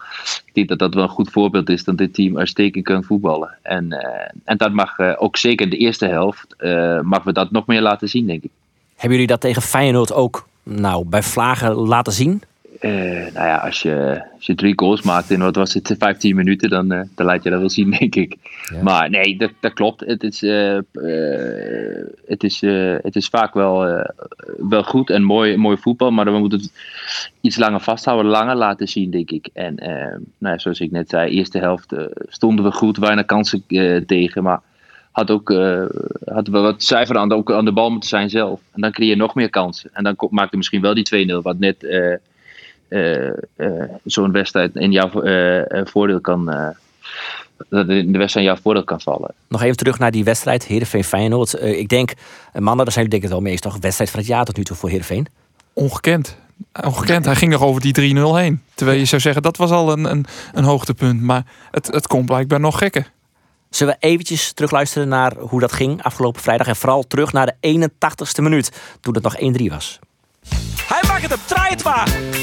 Ik 0.46 0.54
denk 0.54 0.68
dat 0.68 0.80
dat 0.80 0.94
wel 0.94 1.04
een 1.04 1.10
goed 1.10 1.31
voorbeeld 1.31 1.69
is 1.69 1.84
dat 1.84 1.98
dit 1.98 2.13
team 2.13 2.38
uitstekend 2.38 2.84
kan 2.84 3.04
voetballen. 3.04 3.57
En, 3.62 3.92
en 4.44 4.57
dat 4.57 4.72
mag 4.72 5.00
ook 5.18 5.38
zeker 5.38 5.66
in 5.66 5.72
de 5.72 5.78
eerste 5.78 6.07
helft, 6.07 6.56
mag 7.04 7.24
we 7.24 7.34
dat 7.34 7.52
nog 7.52 7.66
meer 7.66 7.81
laten 7.81 8.10
zien, 8.10 8.25
denk 8.25 8.44
ik. 8.44 8.52
Hebben 8.95 9.12
jullie 9.12 9.28
dat 9.28 9.42
tegen 9.42 9.62
Feyenoord 9.62 10.13
ook 10.13 10.48
nou, 10.63 11.06
bij 11.06 11.24
Vlagen 11.24 11.74
laten 11.74 12.13
zien? 12.13 12.42
Eh, 12.80 12.92
nou 13.34 13.48
ja, 13.48 13.56
als 13.56 13.81
je, 13.81 14.24
als 14.36 14.46
je 14.46 14.56
drie 14.56 14.74
goals 14.76 15.02
maakt 15.02 15.30
in 15.30 15.40
wat 15.40 15.56
was 15.56 15.74
het, 15.74 15.96
15 15.98 16.36
minuten, 16.36 16.70
dan, 16.70 16.92
eh, 16.92 17.02
dan 17.16 17.26
laat 17.26 17.44
je 17.44 17.50
dat 17.50 17.60
wel 17.60 17.70
zien, 17.70 17.92
denk 18.00 18.16
ik. 18.16 18.36
Maar 18.84 19.10
nee, 19.10 19.38
dat, 19.38 19.52
dat 19.60 19.74
klopt. 19.74 20.00
Het 20.00 20.24
is, 20.24 20.44
eh, 20.44 20.78
het 22.28 22.44
is, 22.44 22.62
het 23.02 23.16
is 23.16 23.28
vaak 23.28 23.54
wel, 23.54 24.04
wel 24.58 24.84
goed 24.84 25.10
en 25.10 25.24
mooi, 25.24 25.58
mooi 25.58 25.78
voetbal, 25.78 26.12
maar 26.12 26.26
we 26.26 26.40
moeten 26.40 26.60
het 26.60 26.72
iets 27.42 27.58
langer 27.58 27.80
vasthouden, 27.80 28.31
langer 28.31 28.56
laten 28.56 28.88
zien, 28.88 29.12
denk 29.12 29.31
ik. 29.31 29.50
En 29.54 29.76
nou 30.38 30.54
ja, 30.54 30.58
zoals 30.58 30.80
ik 30.80 30.92
net 30.92 31.10
zei, 31.10 31.31
eerste 31.31 31.58
helft 31.58 31.94
stonden 32.28 32.66
we 32.66 32.72
goed, 32.72 32.98
weinig 32.98 33.26
kansen 33.26 33.64
tegen, 34.06 34.44
maar 34.44 34.62
had 35.12 35.31
ook 35.31 35.50
uh, 35.50 35.86
hadden 36.26 36.54
we 36.54 36.60
wat 36.60 36.84
zuiver 36.84 37.18
aan 37.18 37.30
de, 37.30 37.36
ook 37.36 37.52
aan 37.52 37.66
de 37.66 37.72
bal 37.72 37.92
moeten 37.92 38.10
zijn 38.10 38.30
zelf. 38.30 38.62
En 38.72 38.81
dan 38.81 38.92
creëer 38.92 39.10
je 39.10 39.16
nog 39.16 39.36
meer 39.36 39.50
kansen. 39.50 39.90
En 39.94 40.04
dan 40.04 40.16
maakte 40.30 40.58
misschien 40.58 40.81
wel 40.81 40.94
die 40.94 41.28
2-0, 41.31 41.42
wat 41.42 41.60
net 41.60 41.84
eh, 42.89 43.27
eh, 43.27 43.33
zo'n 44.03 44.31
wedstrijd 44.31 44.75
in 44.75 44.91
jouw 44.91 45.21
eh, 45.21 45.81
voordeel 45.86 46.21
kan 46.21 46.45
dat 47.69 47.89
in 47.89 48.12
de 48.12 48.18
wedstrijd 48.18 48.45
jouw 48.45 48.56
voordeel 48.56 48.83
kan 48.83 49.01
vallen. 49.01 49.33
Nog 49.47 49.62
even 49.62 49.77
terug 49.77 50.00
naar 50.00 50.12
die 50.12 50.24
wedstrijd, 50.24 50.65
Heerenveen 50.65 51.03
Feyenoord. 51.03 51.62
Uh, 51.62 51.80
ik 51.80 51.89
denk, 51.89 52.13
mannen, 52.53 52.86
daar 52.86 52.94
zijn 52.94 53.06
jullie 53.06 53.09
denk 53.09 53.24
ik 53.24 53.30
wel 53.30 53.41
mee 53.41 53.51
eens, 53.51 53.62
toch? 53.62 53.77
Wedstrijd 53.80 54.09
van 54.09 54.19
het 54.19 54.27
jaar 54.27 54.45
tot 54.45 54.57
nu 54.57 54.63
toe 54.63 54.75
voor 54.75 54.89
Heerenveen? 54.89 55.27
Ongekend. 55.74 56.38
Ongekend. 56.83 57.25
Hij 57.25 57.36
ging 57.36 57.51
nog 57.51 57.62
over 57.62 57.81
die 57.81 58.15
3-0 58.15 58.19
heen. 58.36 58.62
Terwijl 58.74 59.00
je 59.00 59.06
zou 59.06 59.21
zeggen, 59.21 59.42
dat 59.42 59.57
was 59.57 59.71
al 59.71 59.92
een, 59.92 60.06
een, 60.06 60.25
een 60.53 60.63
hoogtepunt. 60.63 61.21
Maar 61.21 61.44
het, 61.71 61.88
het 61.88 62.07
komt 62.07 62.25
blijkbaar 62.25 62.59
nog 62.59 62.77
gekker. 62.77 63.12
Zullen 63.69 63.97
we 64.00 64.07
eventjes 64.07 64.53
terugluisteren 64.53 65.07
naar 65.07 65.35
hoe 65.38 65.59
dat 65.59 65.71
ging 65.71 66.03
afgelopen 66.03 66.42
vrijdag. 66.42 66.68
En 66.68 66.75
vooral 66.75 67.07
terug 67.07 67.33
naar 67.33 67.56
de 67.59 67.89
81ste 67.89 68.44
minuut, 68.44 68.71
toen 69.01 69.13
het 69.13 69.24
nog 69.24 69.35
1-3 69.35 69.63
was. 69.69 70.00
Hij 70.88 71.01
maakt 71.07 71.21
het 71.21 71.33
op 71.33 71.83
maar 71.83 72.38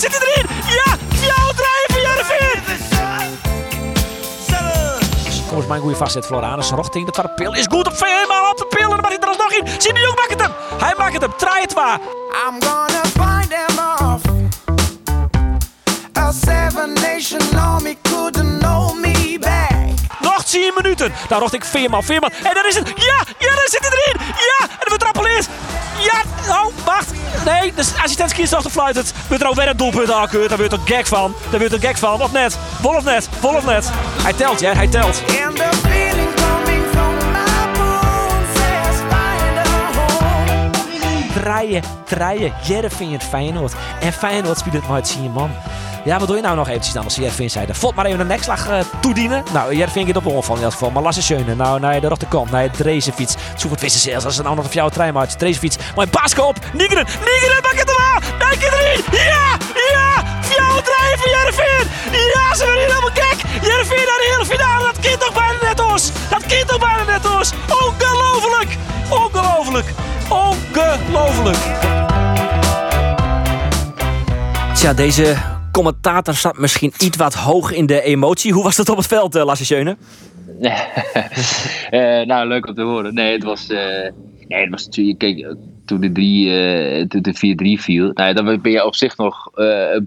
zit 0.00 0.18
hij 0.18 0.28
erin. 0.28 0.46
Ja, 0.66 0.96
jouw 1.26 1.50
draaien 1.60 1.88
van 1.92 2.00
Jereveen. 2.00 2.60
Kom 5.48 5.58
eens, 5.58 5.66
mijn 5.66 5.80
goede 5.80 5.96
vastzet, 5.96 6.26
Floranus. 6.26 6.70
Rochting, 6.70 7.06
de 7.06 7.12
tweede 7.12 7.32
pil 7.34 7.54
is 7.54 7.66
goed 7.70 7.86
op 7.86 8.00
helemaal 8.00 8.50
op 8.50 8.56
de 8.56 8.66
pil. 8.68 8.82
En 8.82 8.90
dan 8.90 9.00
mag 9.00 9.10
hij 9.10 9.18
er 9.18 9.28
alsnog 9.28 9.52
in. 9.52 9.66
Zie 9.80 9.92
de 9.92 10.00
Jong 10.00 10.16
maakt 10.16 10.30
het 10.30 10.40
hem. 10.40 10.52
Hij 10.78 10.94
maakt 10.98 11.12
het 11.12 11.22
hem, 11.22 11.32
draai 11.36 11.60
het 11.62 11.74
maar. 11.74 11.98
I'm 12.46 12.62
gonna 12.62 13.02
find 13.02 13.50
them 13.50 13.78
off. 14.08 14.22
A 16.18 16.32
seven 16.32 16.92
nation 16.92 17.58
army 17.58 17.96
couldn't 18.02 18.58
know 18.58 18.94
me 18.94 19.36
back. 19.40 20.20
Nog 20.20 20.44
10 20.44 20.72
minuten. 20.76 21.12
Daar 21.28 21.40
rocht 21.40 21.54
ik 21.54 21.64
Veerman, 21.64 22.02
Veerman. 22.02 22.30
En 22.30 22.54
daar 22.54 22.66
is 22.66 22.74
het. 22.74 22.88
Ja, 22.88 23.24
ja, 23.38 23.54
daar 23.54 23.68
zit 23.68 23.88
hij 23.88 23.90
erin. 23.90 24.20
Ja, 24.36 24.66
en 24.68 24.84
de 24.84 24.90
betrappel 24.90 25.26
is. 25.26 25.46
Oh, 26.50 26.84
wacht. 26.84 27.10
Nee, 27.44 27.72
de 27.74 27.80
assistent 28.02 28.62
de 28.62 28.70
fluit 28.70 28.96
het. 28.96 29.12
Wordt 29.28 29.42
er 29.42 29.48
ook 29.48 29.54
weer 29.54 29.68
een 29.68 29.76
doelpunt 29.76 30.12
aankeurd. 30.12 30.48
Daar 30.48 30.58
wordt 30.58 30.72
een 30.72 30.80
gek 30.84 31.06
van. 31.06 31.34
Daar 31.50 31.58
wordt 31.58 31.74
een 31.74 31.80
gek 31.80 31.98
van. 31.98 32.22
Of 32.22 32.32
net. 32.32 32.58
Vol 32.80 32.96
of 32.96 33.04
net. 33.04 33.28
Vol 33.40 33.54
of 33.54 33.64
net. 33.64 33.90
Hij 34.22 34.32
telt, 34.32 34.60
ja, 34.60 34.74
hij 34.74 34.88
telt. 34.88 35.22
Draaien, 41.34 41.82
draaien. 42.04 42.52
Jereveen 42.62 43.12
het 43.12 43.24
Feyenoord. 43.24 43.72
En 44.00 44.12
Feyenoord 44.12 44.58
speelt 44.58 44.74
het 44.74 44.88
maar 44.88 44.96
het 44.96 45.08
zien, 45.08 45.30
man. 45.30 45.50
Ja, 46.04 46.18
wat 46.18 46.26
doe 46.26 46.36
je 46.36 46.42
nou 46.42 46.56
nog 46.56 46.68
eventjes 46.68 46.94
dan 46.94 47.04
als 47.04 47.14
Jereveen 47.14 47.50
zei? 47.50 47.66
Vot 47.70 47.94
maar 47.94 48.06
even 48.06 48.20
een 48.20 48.26
nekslag 48.26 48.68
eh, 48.68 48.78
toedienen. 49.00 49.44
Nou, 49.52 49.76
Jereveen 49.76 50.06
gaat 50.06 50.16
op 50.16 50.22
de 50.22 50.30
onval 50.30 50.56
in 50.56 50.62
elk 50.62 50.72
geval. 50.72 50.90
Maar 50.90 51.02
Lasse 51.02 51.22
Schöne, 51.22 51.54
nou, 51.54 51.80
naar 51.80 52.00
de 52.00 52.08
rechterkant, 52.08 52.50
naar 52.50 52.70
Drezenfiets. 52.70 53.34
Zoek 53.56 53.70
het 53.70 53.80
wissen 53.80 54.00
zelfs 54.00 54.24
als 54.24 54.34
het 54.36 54.44
nou 54.44 54.56
nog 54.56 54.64
op 54.64 54.72
jouw 54.72 54.88
trein 54.88 55.14
maakt. 55.14 55.38
Drezenfiets, 55.38 55.76
maar 55.94 56.04
een 56.04 56.10
paas 56.10 56.34
op. 56.38 56.58
Nigeren, 56.72 57.06
Nigeren, 57.24 57.62
pak 57.62 57.78
het 57.78 57.88
er 57.88 58.52
ik 58.52 58.62
erin. 58.62 59.04
Ja, 59.10 59.56
ja. 59.92 60.24
Jouw 60.56 60.80
draaien 60.82 61.18
van 61.18 61.30
Jereveen. 61.30 61.86
Ja, 62.12 62.54
ze 62.54 62.64
werden 62.64 62.82
helemaal 62.82 63.10
gek. 63.14 63.62
Jereveen 63.62 64.06
naar 64.06 64.18
de 64.18 64.28
hele 64.32 64.46
finale. 64.46 64.84
Dat 64.84 65.00
kind 65.00 65.20
toch 65.20 65.32
bijna 65.32 65.58
net 65.62 65.80
ons. 65.80 66.10
Dat 66.30 66.46
kind 66.46 66.68
toch 66.68 66.78
bijna 66.78 67.04
net 67.04 67.30
ons. 67.36 67.52
Ongelooflijk. 67.68 68.76
Ongelooflijk. 69.08 69.86
Ongelooflijk. 70.28 71.58
Tja, 74.74 74.92
deze 74.92 75.49
commentator 75.70 76.34
zat 76.34 76.58
misschien 76.58 76.92
iets 76.98 77.16
wat 77.16 77.34
hoog 77.34 77.72
in 77.72 77.86
de 77.86 78.02
emotie. 78.02 78.52
Hoe 78.52 78.62
was 78.62 78.76
dat 78.76 78.88
op 78.88 78.96
het 78.96 79.06
veld, 79.06 79.36
uh, 79.36 79.44
Lasse? 79.44 79.96
Eh, 81.90 82.26
nou, 82.26 82.48
leuk 82.48 82.68
om 82.68 82.74
te 82.74 82.82
horen. 82.82 83.14
Nee, 83.14 83.32
het 83.32 83.42
was, 83.42 83.68
eh, 83.68 84.10
nee, 84.48 84.60
het 84.60 84.70
was 84.70 84.84
natuurlijk. 84.84 85.54
Toen 85.84 86.00
de, 86.00 86.12
drie, 86.12 86.60
eh, 86.60 87.06
toen 87.06 87.22
de 87.22 87.34
4-3 87.34 87.80
viel, 87.80 88.10
nou, 88.14 88.28
ja, 88.28 88.32
dan 88.32 88.60
ben 88.60 88.72
je 88.72 88.84
op 88.84 88.94
zich 88.94 89.16
nog 89.16 89.50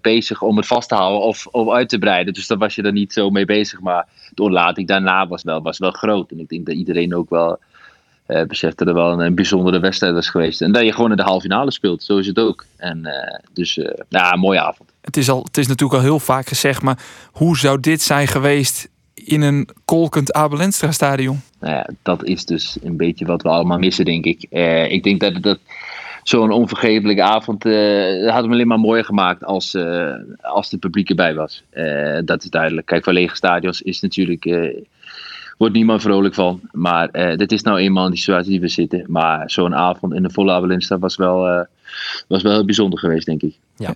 bezig 0.02 0.42
om 0.42 0.58
het 0.58 0.68
vast 0.68 0.90
te 0.90 0.96
houden 0.96 1.22
of 1.52 1.70
uit 1.70 1.90
te 1.90 1.98
breiden. 1.98 2.34
Dus 2.34 2.48
daar 2.48 2.58
was 2.58 2.76
je 2.76 2.82
er 2.82 2.92
niet 2.92 3.14
zo 3.14 3.30
mee 3.30 3.46
bezig. 3.46 3.80
Maar 3.80 4.08
de 4.34 4.44
ontlating 4.44 4.88
daarna 4.88 5.28
was 5.28 5.44
wel, 5.44 5.62
was 5.62 5.78
wel 5.78 5.92
groot. 5.92 6.32
En 6.32 6.40
ik 6.40 6.50
denk 6.50 6.66
dat 6.66 6.76
iedereen 6.76 7.16
ook 7.16 7.30
wel 7.30 7.60
besefte 8.48 8.86
dat 8.86 8.96
er 8.96 9.02
wel 9.02 9.22
een, 9.22 9.36
bijzondere 9.36 9.80
wedstrijd 9.80 10.14
was 10.14 10.30
geweest. 10.30 10.62
En 10.62 10.72
dat 10.72 10.84
je 10.84 10.94
gewoon 10.94 11.12
in 11.12 11.18
de 11.18 11.24
halve 11.24 11.42
finale 11.42 11.72
speelt, 11.72 12.04
zo 12.04 12.18
is 12.18 12.28
het 12.28 12.40
ook. 12.40 12.66
En 12.78 13.10
dus, 13.54 13.78
eh 13.78 14.00
nou, 14.10 14.38
mooie 14.38 14.62
avond. 14.62 14.93
Het 15.04 15.18
is, 15.18 15.30
al, 15.30 15.44
het 15.44 15.58
is 15.58 15.68
natuurlijk 15.68 16.00
al 16.00 16.06
heel 16.06 16.20
vaak 16.20 16.48
gezegd, 16.48 16.82
maar 16.82 17.00
hoe 17.32 17.58
zou 17.58 17.80
dit 17.80 18.02
zijn 18.02 18.28
geweest 18.28 18.90
in 19.14 19.42
een 19.42 19.70
kolkend 19.86 20.34
Abel 20.34 20.60
Enstra 20.62 20.92
stadion? 20.92 21.42
nou 21.60 21.74
ja, 21.76 21.90
dat 22.02 22.24
is 22.24 22.46
dus 22.46 22.78
een 22.84 22.98
beetje 22.98 23.26
wat 23.26 23.42
we 23.42 23.50
allemaal 23.50 23.78
missen, 23.78 24.06
denk 24.06 24.26
ik. 24.26 24.46
Eh, 24.50 24.92
ik 24.92 25.04
denk 25.04 25.20
dat, 25.20 25.44
dat 25.44 25.60
zo'n 26.24 26.52
onvergetelijke 26.52 27.24
avond 27.24 27.66
eh 27.66 28.32
had 28.32 28.44
hem 28.44 28.52
alleen 28.52 28.68
maar 28.68 28.80
mooier 28.80 29.06
gemaakt 29.06 29.44
als, 29.44 29.74
eh, 29.74 30.14
als 30.42 30.72
het 30.72 30.80
publiek 30.80 31.10
erbij 31.10 31.36
was. 31.36 31.64
Eh, 31.70 32.20
dat 32.26 32.44
is 32.44 32.50
duidelijk. 32.50 32.88
Kijk, 32.88 33.04
voor 33.04 33.14
lege 33.14 33.36
stadions 33.36 33.82
is 33.82 34.02
natuurlijk, 34.02 34.46
eh, 34.46 34.84
wordt 35.58 35.74
niemand 35.74 36.02
vrolijk 36.02 36.34
van. 36.34 36.62
Maar 36.72 37.10
eh, 37.10 37.38
dit 37.38 37.52
is 37.52 37.62
nou 37.62 37.80
eenmaal 37.80 38.10
die 38.10 38.18
situatie 38.18 38.52
die 38.52 38.60
we 38.62 38.68
zitten. 38.68 39.06
Maar 39.08 39.52
zo'n 39.52 39.76
avond 39.76 40.14
in 40.14 40.24
de 40.24 40.30
volle 40.30 40.52
Abelinsta 40.52 41.00
was 41.00 41.16
wel, 41.16 41.48
eh, 41.48 41.66
was 42.28 42.44
wel 42.44 42.52
heel 42.52 42.66
bijzonder 42.66 43.00
geweest, 43.00 43.26
denk 43.26 43.42
ik. 43.42 43.56
Ja. 43.78 43.96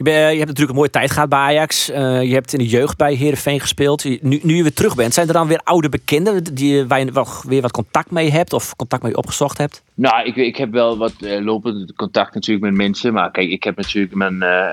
Je, 0.00 0.06
ben- 0.06 0.14
je 0.14 0.36
hebt 0.36 0.38
natuurlijk 0.38 0.70
een 0.70 0.76
mooie 0.76 0.90
tijd 0.90 1.10
gehad 1.10 1.28
bij 1.28 1.38
Ajax. 1.38 1.90
Eh, 1.90 2.22
je 2.22 2.32
hebt 2.32 2.52
in 2.52 2.58
de 2.58 2.66
jeugd 2.66 2.96
bij 2.96 3.14
Herenveen 3.14 3.60
gespeeld. 3.60 4.04
Nu, 4.04 4.40
nu 4.42 4.54
je 4.56 4.62
weer 4.62 4.72
terug 4.72 4.94
bent, 4.94 5.14
zijn 5.14 5.26
er 5.26 5.32
dan 5.32 5.46
weer 5.46 5.60
oude 5.64 5.88
bekenden 5.88 6.44
die, 6.54 6.86
waar 6.86 6.98
je 6.98 7.12
wel 7.12 7.26
weer 7.46 7.62
wat 7.62 7.70
contact 7.70 8.10
mee 8.10 8.30
hebt 8.30 8.52
of 8.52 8.76
contact 8.76 9.02
mee 9.02 9.16
opgezocht 9.16 9.58
hebt? 9.58 9.82
Nou, 9.94 10.24
ik, 10.26 10.36
ik 10.36 10.56
heb 10.56 10.72
wel 10.72 10.96
wat 10.98 11.12
eh, 11.22 11.40
lopend 11.44 11.92
contact 11.94 12.34
natuurlijk 12.34 12.66
met 12.66 12.74
mensen. 12.74 13.12
Maar 13.12 13.30
kijk, 13.30 13.50
ik 13.50 13.64
heb 13.64 13.76
natuurlijk 13.76 14.14
mijn, 14.14 14.42
eh, 14.42 14.68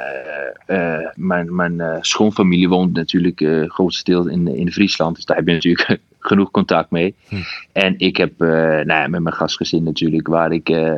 eh, 0.65 1.07
mijn, 1.15 1.55
mijn 1.55 1.81
eh, 1.81 1.97
schoonfamilie 2.01 2.69
woont 2.69 2.93
natuurlijk 2.93 3.41
eh 3.41 3.69
grotendeels 3.69 4.27
in, 4.27 4.47
in 4.55 4.71
Friesland. 4.71 5.15
Dus 5.15 5.25
daar 5.25 5.37
heb 5.37 5.47
je 5.47 5.53
natuurlijk 5.53 5.99
genoeg 6.19 6.51
contact 6.51 6.91
mee. 6.91 7.15
En 7.71 7.93
ik 7.97 8.17
heb 8.17 8.41
eh, 8.41 8.47
nou 8.49 8.85
ja, 8.87 9.07
met 9.07 9.21
mijn 9.21 9.35
gastgezin 9.35 9.83
natuurlijk, 9.83 10.27
waar 10.27 10.51
ik, 10.51 10.69
eh, 10.69 10.93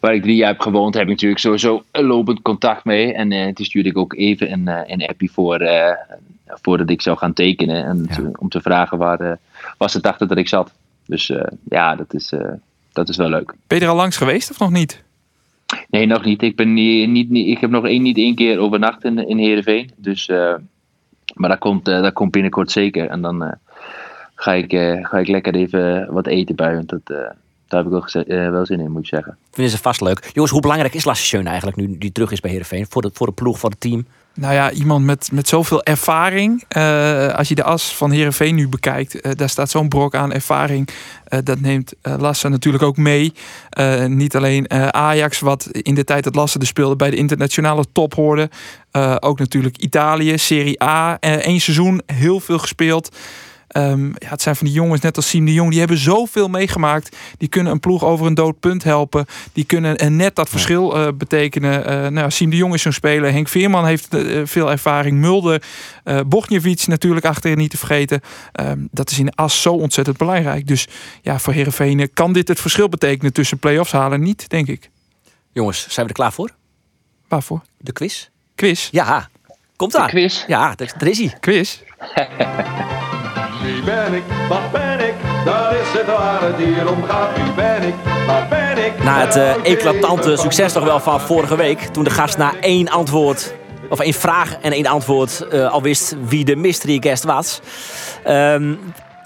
waar 0.00 0.14
ik 0.14 0.22
drie 0.22 0.36
jaar 0.36 0.48
heb 0.50 0.60
gewoond, 0.60 0.94
heb 0.94 1.02
ik 1.02 1.08
natuurlijk 1.08 1.40
sowieso 1.40 1.82
een 1.90 2.04
lopend 2.04 2.42
contact 2.42 2.84
mee. 2.84 3.12
En 3.14 3.32
eh 3.32 3.52
toen 3.52 3.64
stuurde 3.64 3.88
ik 3.88 3.98
ook 3.98 4.14
even 4.14 4.52
een, 4.52 4.68
eh, 4.68 4.80
een 4.86 5.06
appie 5.06 5.32
voor, 5.32 5.56
eh, 5.60 5.94
voordat 6.46 6.90
ik 6.90 7.02
zou 7.02 7.16
gaan 7.18 7.32
tekenen. 7.32 7.84
En 7.84 8.08
om 8.38 8.48
te 8.48 8.60
vragen 8.60 8.98
waar, 8.98 9.20
eh, 9.20 9.32
waar 9.78 9.90
ze 9.90 10.00
dachten 10.00 10.28
dat 10.28 10.38
ik 10.38 10.48
zat. 10.48 10.72
Dus 11.06 11.32
ja, 11.68 11.96
dat 11.96 12.14
is, 12.14 12.32
dat 12.92 13.08
is 13.08 13.16
wel 13.16 13.28
leuk. 13.28 13.54
Ben 13.66 13.78
je 13.78 13.84
er 13.84 13.90
al 13.90 13.96
langs 13.96 14.16
geweest 14.16 14.50
of 14.50 14.58
nog 14.58 14.70
niet? 14.70 15.02
Nee, 15.90 16.06
nog 16.06 16.24
niet. 16.24 16.42
Ik, 16.42 16.56
ben 16.56 16.72
niet, 16.74 17.08
niet, 17.08 17.30
niet- 17.30 17.48
ik 17.48 17.58
heb 17.58 17.70
nog 17.70 17.86
één, 17.86 18.02
niet 18.02 18.16
één 18.16 18.34
keer 18.34 18.58
overnacht 18.58 19.04
in, 19.04 19.28
in 19.28 19.38
Heerenveen. 19.38 19.90
Dus, 19.96 20.26
maar 21.34 21.48
dat 21.48 21.58
komt, 21.58 21.84
dat 21.84 22.12
komt 22.12 22.30
binnenkort 22.30 22.70
zeker. 22.70 23.08
En 23.08 23.20
dan 23.20 23.54
ga, 24.34 24.52
ik, 24.52 24.70
ga 25.02 25.18
ik 25.18 25.28
lekker 25.28 25.54
even 25.54 26.12
wat 26.12 26.26
eten 26.26 26.56
bij. 26.56 26.74
Want 26.74 26.88
dat, 26.88 27.34
daar 27.72 27.84
heb 27.84 27.92
ik 27.92 28.12
wel, 28.12 28.22
eh, 28.24 28.50
wel 28.50 28.66
zin 28.66 28.80
in, 28.80 28.90
moet 28.90 29.02
ik 29.02 29.08
zeggen. 29.08 29.36
Vinden 29.50 29.72
ze 29.72 29.78
vast 29.78 30.00
leuk. 30.00 30.30
Jongens, 30.32 30.52
hoe 30.52 30.60
belangrijk 30.60 30.94
is 30.94 31.04
Lasse 31.04 31.24
Schöne 31.24 31.48
eigenlijk 31.48 31.76
nu 31.76 31.98
die 31.98 32.12
terug 32.12 32.30
is 32.30 32.40
bij 32.40 32.50
Herenveen? 32.50 32.86
Voor 32.88 33.02
de, 33.02 33.10
voor 33.12 33.26
de 33.26 33.32
ploeg, 33.32 33.58
voor 33.58 33.70
het 33.70 33.80
team? 33.80 34.06
Nou 34.34 34.54
ja, 34.54 34.70
iemand 34.70 35.04
met, 35.04 35.28
met 35.32 35.48
zoveel 35.48 35.82
ervaring. 35.82 36.64
Eh, 36.68 37.34
als 37.34 37.48
je 37.48 37.54
de 37.54 37.62
as 37.62 37.96
van 37.96 38.10
Herenveen 38.10 38.54
nu 38.54 38.68
bekijkt, 38.68 39.20
eh, 39.20 39.32
daar 39.34 39.48
staat 39.48 39.70
zo'n 39.70 39.88
brok 39.88 40.14
aan 40.14 40.32
ervaring. 40.32 40.88
Eh, 41.24 41.38
dat 41.44 41.60
neemt 41.60 41.92
eh, 42.02 42.14
Lasse 42.18 42.48
natuurlijk 42.48 42.82
ook 42.84 42.96
mee. 42.96 43.32
Eh, 43.70 44.06
niet 44.06 44.36
alleen 44.36 44.66
eh, 44.66 44.88
Ajax, 44.88 45.40
wat 45.40 45.68
in 45.72 45.94
de 45.94 46.04
tijd 46.04 46.24
dat 46.24 46.34
Lasse 46.34 46.58
er 46.58 46.66
speelde 46.66 46.96
bij 46.96 47.10
de 47.10 47.16
internationale 47.16 47.84
top 47.92 48.14
hoorde. 48.14 48.50
Eh, 48.90 49.16
ook 49.20 49.38
natuurlijk 49.38 49.76
Italië, 49.76 50.38
Serie 50.38 50.82
A. 50.82 51.16
Eén 51.20 51.60
seizoen, 51.60 52.02
heel 52.06 52.40
veel 52.40 52.58
gespeeld. 52.58 53.16
Ehm, 53.72 54.06
ja, 54.06 54.28
het 54.28 54.42
zijn 54.42 54.56
van 54.56 54.66
die 54.66 54.74
jongens, 54.74 55.00
net 55.00 55.16
als 55.16 55.28
Siem 55.28 55.44
de 55.44 55.52
Jong, 55.52 55.70
die 55.70 55.78
hebben 55.78 55.98
zoveel 55.98 56.48
meegemaakt. 56.48 57.16
Die 57.38 57.48
kunnen 57.48 57.72
een 57.72 57.80
ploeg 57.80 58.04
over 58.04 58.26
een 58.26 58.34
dood 58.34 58.60
punt 58.60 58.84
helpen. 58.84 59.26
Die 59.52 59.64
kunnen 59.64 59.96
eh, 59.96 60.08
net 60.08 60.36
dat 60.36 60.48
verschil 60.48 60.96
eh, 60.96 61.08
betekenen. 61.14 61.84
Eh 61.86 62.06
nou, 62.10 62.30
Siem 62.30 62.50
de 62.50 62.56
Jong 62.56 62.74
is 62.74 62.82
zo'n 62.82 62.92
speler. 62.92 63.32
Henk 63.32 63.48
Veerman 63.48 63.86
heeft 63.86 64.14
eh, 64.14 64.40
veel 64.44 64.70
ervaring. 64.70 65.18
Mulder, 65.18 65.62
eh 66.04 66.20
Bogniewicz 66.26 66.86
natuurlijk 66.86 67.26
achterin 67.26 67.58
niet 67.58 67.70
te 67.70 67.76
vergeten. 67.76 68.20
Ehm, 68.52 68.78
dat 68.90 69.10
is 69.10 69.18
in 69.18 69.26
de 69.26 69.32
as 69.34 69.62
zo 69.62 69.72
ontzettend 69.72 70.16
belangrijk. 70.16 70.66
Dus 70.66 70.88
ja, 71.22 71.38
voor 71.38 71.52
Heerenveen 71.52 72.10
kan 72.14 72.32
dit 72.32 72.48
het 72.48 72.60
verschil 72.60 72.88
betekenen 72.88 73.32
tussen 73.32 73.58
play-offs 73.58 73.92
halen 73.92 74.18
en 74.18 74.24
niet, 74.24 74.48
denk 74.48 74.68
ik. 74.68 74.90
Jongens, 75.52 75.80
zijn 75.88 76.06
we 76.06 76.12
er 76.12 76.18
klaar 76.18 76.32
voor? 76.32 76.50
Waarvoor? 77.28 77.62
De 77.78 77.92
quiz? 77.92 78.28
Quiz? 78.54 78.88
Ja, 78.90 79.28
komt 79.76 79.96
aan. 79.96 80.08
quiz? 80.08 80.44
Ja, 80.46 80.74
daar 80.74 81.08
is 81.08 81.18
hij. 81.18 81.36
Quiz? 81.40 81.78
Wie 83.62 83.82
ben 83.82 84.14
ik? 84.14 84.22
Wat 84.48 84.72
ben 84.72 85.00
ik? 85.08 85.14
Dat 85.44 85.72
is 85.72 85.92
het 85.92 86.06
waar 86.06 86.42
het 86.42 86.56
hier 86.56 86.90
om 86.90 87.02
gaat. 87.02 87.36
Wie 87.36 87.52
ben 87.52 87.82
ik? 87.82 87.94
Wat 88.26 88.48
ben 88.48 88.84
ik? 88.84 89.02
Na 89.02 89.20
het 89.20 89.36
eh, 89.36 89.72
eclatante 89.72 90.36
succes 90.36 90.72
toch 90.72 90.84
wel 90.84 91.00
van 91.00 91.20
vorige 91.20 91.56
week. 91.56 91.78
Toen 91.78 92.04
de 92.04 92.10
gast 92.10 92.38
na 92.38 92.60
één 92.60 92.88
antwoord, 92.88 93.54
of 93.88 94.00
één 94.00 94.12
vraag 94.12 94.58
en 94.60 94.72
één 94.72 94.86
antwoord 94.86 95.40
eh, 95.48 95.72
al 95.72 95.82
wist 95.82 96.16
wie 96.24 96.44
de 96.44 96.56
mystery 96.56 96.98
guest 97.00 97.24
was. 97.24 97.60
Ehm, 98.24 98.74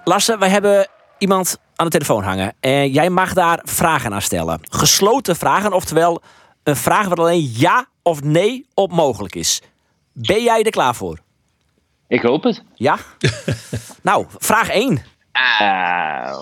Lasse, 0.05 0.39
wij 0.39 0.49
hebben 0.49 0.89
iemand 1.19 1.59
aan 1.77 1.87
de 1.87 1.93
telefoon 1.93 2.23
hangen. 2.23 2.55
En 2.61 2.91
jij 2.91 3.11
mag 3.11 3.33
daar 3.33 3.61
vragen 3.65 4.15
aan 4.15 4.23
stellen. 4.23 4.61
Gesloten 4.63 5.37
vragen, 5.37 5.73
oftewel 5.73 6.23
een 6.63 6.77
vraag 6.77 7.09
waar 7.09 7.19
alleen 7.19 7.51
ja 7.53 7.87
of 8.03 8.23
nee 8.23 8.67
op 8.75 8.93
mogelijk 8.93 9.35
is. 9.35 9.63
Ben 10.13 10.43
jij 10.43 10.63
er 10.63 10.71
klaar 10.71 10.95
voor? 10.95 11.25
Ik 12.09 12.23
hoop 12.23 12.43
het. 12.43 12.63
Ja? 12.75 12.97
nou, 14.03 14.27
vraag 14.39 14.69
1. 14.69 15.03
Eh, 15.59 16.41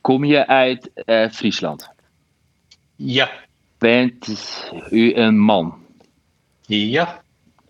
kom 0.00 0.24
je 0.24 0.46
uit 0.46 0.90
eh, 0.94 1.30
Friesland? 1.30 1.88
Ja. 2.96 3.30
Bent 3.78 4.28
u 4.90 5.14
een 5.14 5.38
man? 5.38 5.74
Ja. 6.66 7.20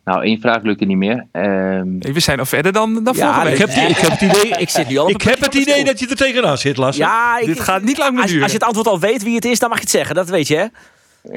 Nou, 0.05 0.23
één 0.25 0.41
vraag 0.41 0.62
lukte 0.62 0.85
niet 0.85 0.97
meer. 0.97 1.26
Ehm, 1.33 1.99
We 1.99 2.21
zijn 2.21 2.38
al 2.38 2.45
verder 2.45 2.73
dan, 2.73 3.05
dan 3.05 3.15
vorige 3.15 3.33
Ja, 3.38 3.43
week. 3.45 3.53
Ik 3.53 3.59
heb, 3.59 3.69
die- 3.71 3.87
ik 3.88 3.97
heb 3.97 4.11
het 4.11 4.21
idee, 4.21 4.50
Ik 4.59 4.69
zit 4.69 4.88
nu 4.88 4.97
al 4.97 5.05
op 5.05 5.11
ik 5.11 5.23
heb 5.23 5.41
het 5.41 5.55
idee 5.55 5.85
dat 5.85 5.99
je 5.99 6.09
er 6.09 6.17
tegenaan 6.17 6.59
zit, 6.59 6.76
Lasse. 6.76 7.00
Ja, 7.00 7.38
ik- 7.38 7.47
Dit 7.47 7.61
gaat 7.61 7.83
niet 7.83 7.99
lang 7.99 8.11
meer 8.12 8.21
als, 8.21 8.26
duren. 8.31 8.43
als 8.43 8.53
je 8.53 8.59
het 8.59 8.67
antwoord 8.67 8.88
al 8.88 9.00
weet 9.00 9.23
wie 9.23 9.35
het 9.35 9.45
is, 9.45 9.59
dan 9.59 9.69
mag 9.69 9.79
je 9.79 9.85
het 9.85 9.93
zeggen. 9.93 10.15
Dat 10.15 10.29
weet 10.29 10.49
je, 10.49 10.57
hè? 10.57 10.67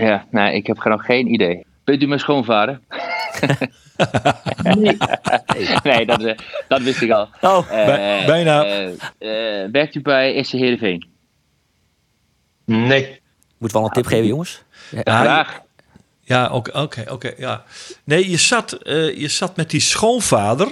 ja, 0.07 0.25
nee, 0.31 0.53
ik 0.55 0.67
heb 0.67 0.83
nog 0.83 1.05
geen 1.05 1.33
idee. 1.33 1.65
Bent 1.83 2.01
u 2.01 2.07
mijn 2.07 2.19
schoonvader? 2.19 2.79
Nee, 4.63 4.97
nee 5.83 6.05
dat, 6.05 6.23
eh, 6.23 6.37
dat 6.67 6.81
wist 6.81 7.01
ik 7.01 7.11
al. 7.11 7.27
Oh, 7.41 7.57
Eh, 7.69 7.85
Bij- 7.85 8.23
bijna. 8.25 8.65
eh, 8.65 8.85
eh, 9.63 9.71
werkt 9.71 9.95
u 9.95 10.01
bij 10.01 10.43
SC 10.43 10.51
Heerenveen? 10.51 11.07
Nee. 12.65 13.19
moet 13.57 13.71
wel 13.71 13.83
een 13.83 13.89
tip 13.91 14.05
geven, 14.05 14.27
jongens. 14.27 14.63
Ja, 14.91 15.01
Graag. 15.21 15.59
Ja, 16.23 16.49
oké, 16.51 17.03
oké, 17.09 17.33
ja. 17.37 17.63
Nee, 18.03 18.29
je 18.29 18.37
zat, 18.37 18.71
eh, 18.71 19.17
je 19.19 19.27
zat 19.27 19.55
met 19.55 19.69
die 19.69 19.79
schoonvader, 19.81 20.67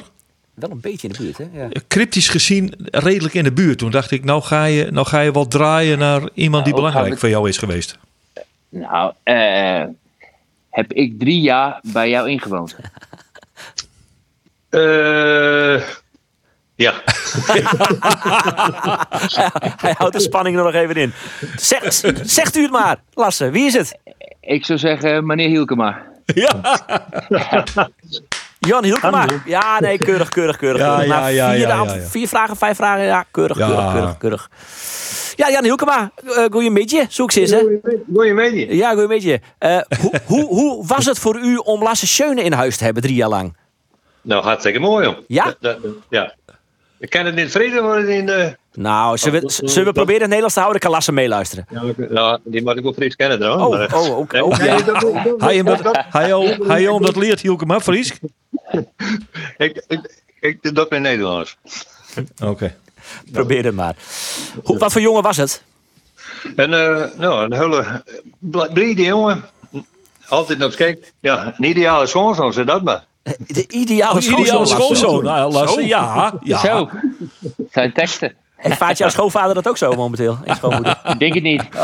Wel 0.54 0.70
een 0.72 0.80
beetje 0.80 1.08
in 1.08 1.14
de 1.14 1.20
buurt, 1.24 1.38
hè? 1.38 1.46
Ja. 1.54 1.70
cryptisch 1.88 2.30
gezien, 2.30 2.74
redelijk 2.92 3.34
in 3.34 3.44
de 3.44 3.52
buurt. 3.52 3.78
Toen 3.78 3.92
dacht 3.92 4.12
ik, 4.12 4.24
nou 4.24 4.42
ga 4.42 4.66
je, 4.66 4.92
nou 4.92 5.08
ga 5.08 5.20
je 5.20 5.32
wel 5.32 5.48
draaien 5.48 5.98
naar 6.00 6.30
iemand 6.34 6.64
die 6.66 6.74
Nou, 6.74 6.86
belangrijk 6.86 7.14
we- 7.14 7.20
voor 7.20 7.30
jou 7.30 7.50
is 7.50 7.58
geweest. 7.58 7.98
Nou, 8.70 9.14
eh, 9.24 9.84
heb 10.78 10.94
ik 10.94 11.20
drie 11.20 11.42
jaar 11.42 11.80
bij 11.84 12.10
jou 12.10 12.30
ingewoond? 12.30 12.76
Eh 14.70 15.82
ja. 16.76 16.94
Hij 19.82 19.96
houdt 19.98 20.14
de 20.14 20.20
spanning 20.20 20.58
er 20.58 20.64
nog 20.64 20.74
even 20.74 20.96
in. 20.96 21.14
Zeg, 21.56 21.94
zegt 22.24 22.56
u 22.56 22.62
het 22.62 22.72
maar, 22.72 22.98
Lasse. 23.14 23.50
Wie 23.50 23.66
is 23.66 23.74
het? 23.74 23.98
Ik 24.42 24.66
zou 24.66 24.80
zeggen, 24.80 25.26
meneer 25.26 25.48
Hielkema. 25.48 26.06
Jan 28.68 28.84
Hielkema. 28.84 29.26
Ja, 29.46 29.80
nee, 29.80 29.98
keurig, 29.98 30.30
keurig, 30.30 30.58
keurig. 30.58 30.82
Ja, 30.82 30.88
keurig. 30.96 31.08
ja, 31.14 31.20
Na 31.20 31.28
ja, 31.28 31.50
vier, 31.52 31.60
ja, 31.60 31.78
ant- 31.78 31.90
ja, 31.90 31.96
ja. 31.96 32.02
vier 32.02 32.28
vragen, 32.28 32.56
vijf 32.56 32.76
vragen. 32.76 33.04
Ja, 33.06 33.26
keurig, 33.32 33.58
Ja. 33.58 33.68
keurig, 33.68 33.92
keurig, 33.94 34.18
keurig. 34.18 34.50
Ja, 35.36 35.50
Jan 35.50 35.64
Hielkema. 35.64 36.12
Uh, 36.24 36.46
goeiemiddag, 36.52 37.06
zoek 37.10 37.32
ze 37.32 37.40
eens, 37.40 37.52
hè? 37.52 37.62
Ja, 38.70 38.92
goeiemiddag. 38.94 39.40
Eh 39.58 39.80
hoe, 40.02 40.12
hoe, 40.26 40.46
hoe 40.48 40.86
was 40.88 41.06
het 41.06 41.20
voor 41.20 41.38
u 41.40 41.56
om 41.58 41.84
Lasse 41.84 42.08
Schöne 42.08 42.44
in 42.44 42.52
huis 42.54 42.78
te 42.78 42.84
hebben, 42.84 43.04
drie 43.04 43.16
jaar 43.16 43.30
lang? 43.30 43.56
Nou, 44.22 44.44
hartstikke 44.44 44.80
mooi, 44.80 45.06
joh. 45.06 45.16
Ja? 45.28 45.44
Dat- 45.46 45.82
dat- 45.82 45.92
ja. 46.10 46.34
Ik 47.00 47.10
ken 47.10 47.26
het 47.26 47.36
niet 47.36 47.52
vrede 47.52 47.82
worden 47.82 48.10
in 48.10 48.26
de... 48.26 48.56
Nou, 48.74 49.18
zullen 49.18 49.42
we, 49.42 49.50
zullen 49.50 49.86
we 49.88 49.92
proberen 49.94 50.14
het 50.22 50.22
Nederlands 50.28 50.54
te 50.54 50.60
houden? 50.62 50.82
Dan 50.82 50.90
kan 50.90 50.98
Lasse 51.00 51.12
meeluisteren. 51.12 51.66
Ja, 51.70 51.82
ik- 51.82 52.10
nou, 52.10 52.40
die 52.44 52.64
moet 52.64 52.78
ik 52.78 52.84
wel 52.84 52.94
Fries 52.94 53.16
kennen 53.16 53.40
trouwens. 53.40 53.94
Oh, 53.94 54.02
oh, 54.10 54.18
oké. 54.18 54.42
Oh, 54.42 54.58
ja. 54.58 54.78
Hij 56.68 56.88
om 56.88 57.02
dat 57.06 57.16
leert 57.16 57.40
Hielke 57.42 57.66
maar 57.66 57.80
Fries. 57.82 58.14
Ik, 59.58 59.84
ik, 59.88 60.24
ik, 60.40 60.76
dat 60.76 60.90
ben 60.90 61.02
Nederlands. 61.02 61.58
Oké. 62.44 62.76
Probeer 63.32 63.66
het 63.66 63.76
maar. 63.76 63.96
Hoe, 64.64 64.78
wat 64.78 64.92
voor 64.92 65.02
jongen 65.02 65.24
was 65.24 65.38
het? 65.38 65.62
En 66.56 66.74
eh, 66.74 67.04
nou, 67.18 67.44
een 67.46 67.54
hele 67.54 68.04
brede 68.74 69.04
jongen. 69.04 69.44
Altijd 70.28 70.64
op 70.64 70.76
kijk. 70.76 71.14
Ja, 71.20 71.54
een 71.58 71.64
ideale 71.64 72.08
schoonzoon, 72.08 72.54
zeg 72.54 72.66
dat 72.66 72.84
maar. 72.84 73.06
De 73.24 73.68
ideale 73.68 74.20
Ideale 74.20 74.22
schoonzoon. 74.22 74.68
schoonzoon, 74.68 75.24
nou. 75.24 75.86
Ja, 75.86 76.34
ja. 76.44 76.60
Zo, 76.60 76.90
zijn 77.72 77.94
teksten. 77.94 78.36
En 78.58 78.78
vaart 78.78 78.98
jouw 78.98 79.10
schoonvader 79.10 79.56
dat 79.56 79.68
ook 79.68 79.78
zo 79.78 79.94
momenteel? 79.94 80.38
En 80.44 80.56
schoonmoeder? 80.56 81.00
Ik 81.14 81.20
denk 81.20 81.34
het 81.34 81.44
niet. 81.44 81.64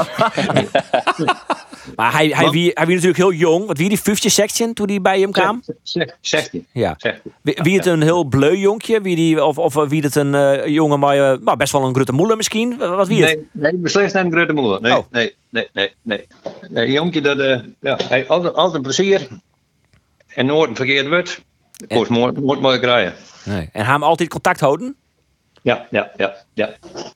Maar 1.95 2.11
hij, 2.11 2.27
hij, 2.27 2.49
wie, 2.49 2.71
hij 2.73 2.85
wie 2.85 2.95
natuurlijk 2.95 3.21
heel 3.21 3.33
jong. 3.33 3.65
Wat 3.67 3.77
wie 3.77 3.89
die 3.89 3.99
50 3.99 4.31
section 4.31 4.73
toen 4.73 4.89
hij 4.89 5.01
bij 5.01 5.19
hem 5.19 5.31
kwam? 5.31 5.63
Zeg, 5.83 6.17
zegt 6.21 6.51
hij. 6.51 6.63
Ja. 6.71 6.95
Zegt 6.97 7.19
hij. 7.23 7.33
Wie, 7.41 7.59
wie 7.61 7.77
het 7.77 7.85
een 7.85 8.01
heel 8.01 8.23
bleu 8.23 8.55
jonkje? 8.55 9.01
Wie 9.01 9.15
die, 9.15 9.43
of, 9.43 9.57
of 9.57 9.73
wie 9.73 10.01
het 10.01 10.15
een 10.15 10.35
eh, 10.35 10.67
jongen, 10.67 10.99
maar 10.99 11.31
eh, 11.31 11.39
nou, 11.39 11.57
best 11.57 11.71
wel 11.71 11.83
een 11.83 11.93
Grutte 11.93 12.11
Moeller 12.11 12.37
misschien? 12.37 12.77
Wat 12.77 13.07
wie 13.07 13.25
het? 13.25 13.35
Nee, 13.35 13.71
nee, 13.71 13.81
beslist 13.81 14.13
niet 14.15 14.23
een 14.23 14.31
grote 14.31 14.53
moeder. 14.53 14.81
Nee, 14.81 14.97
Oh. 14.97 15.03
nee, 15.11 15.35
nee, 15.49 15.67
nee, 15.73 15.93
nee. 16.01 16.27
Nee, 16.69 16.91
jonkje, 16.91 17.21
dat, 17.21 17.39
eh 17.39 17.59
ja, 17.79 17.97
hij 18.07 18.27
altijd, 18.27 18.53
altijd 18.53 18.81
plezier. 18.81 19.27
En 20.27 20.45
nooit 20.45 20.69
een 20.69 20.75
verkeerd 20.75 21.07
wordt. 21.07 21.41
Kost 21.87 22.09
mooi, 22.09 22.31
mooi, 22.59 22.79
krijgen. 22.79 23.13
Nee. 23.45 23.69
En 23.71 23.83
hij 23.83 23.93
hem 23.93 24.03
altijd 24.03 24.29
contact 24.29 24.59
houden? 24.59 24.95
Ja, 25.63 25.87
ja, 25.89 26.11
ja, 26.17 26.35
ja. 26.53 26.69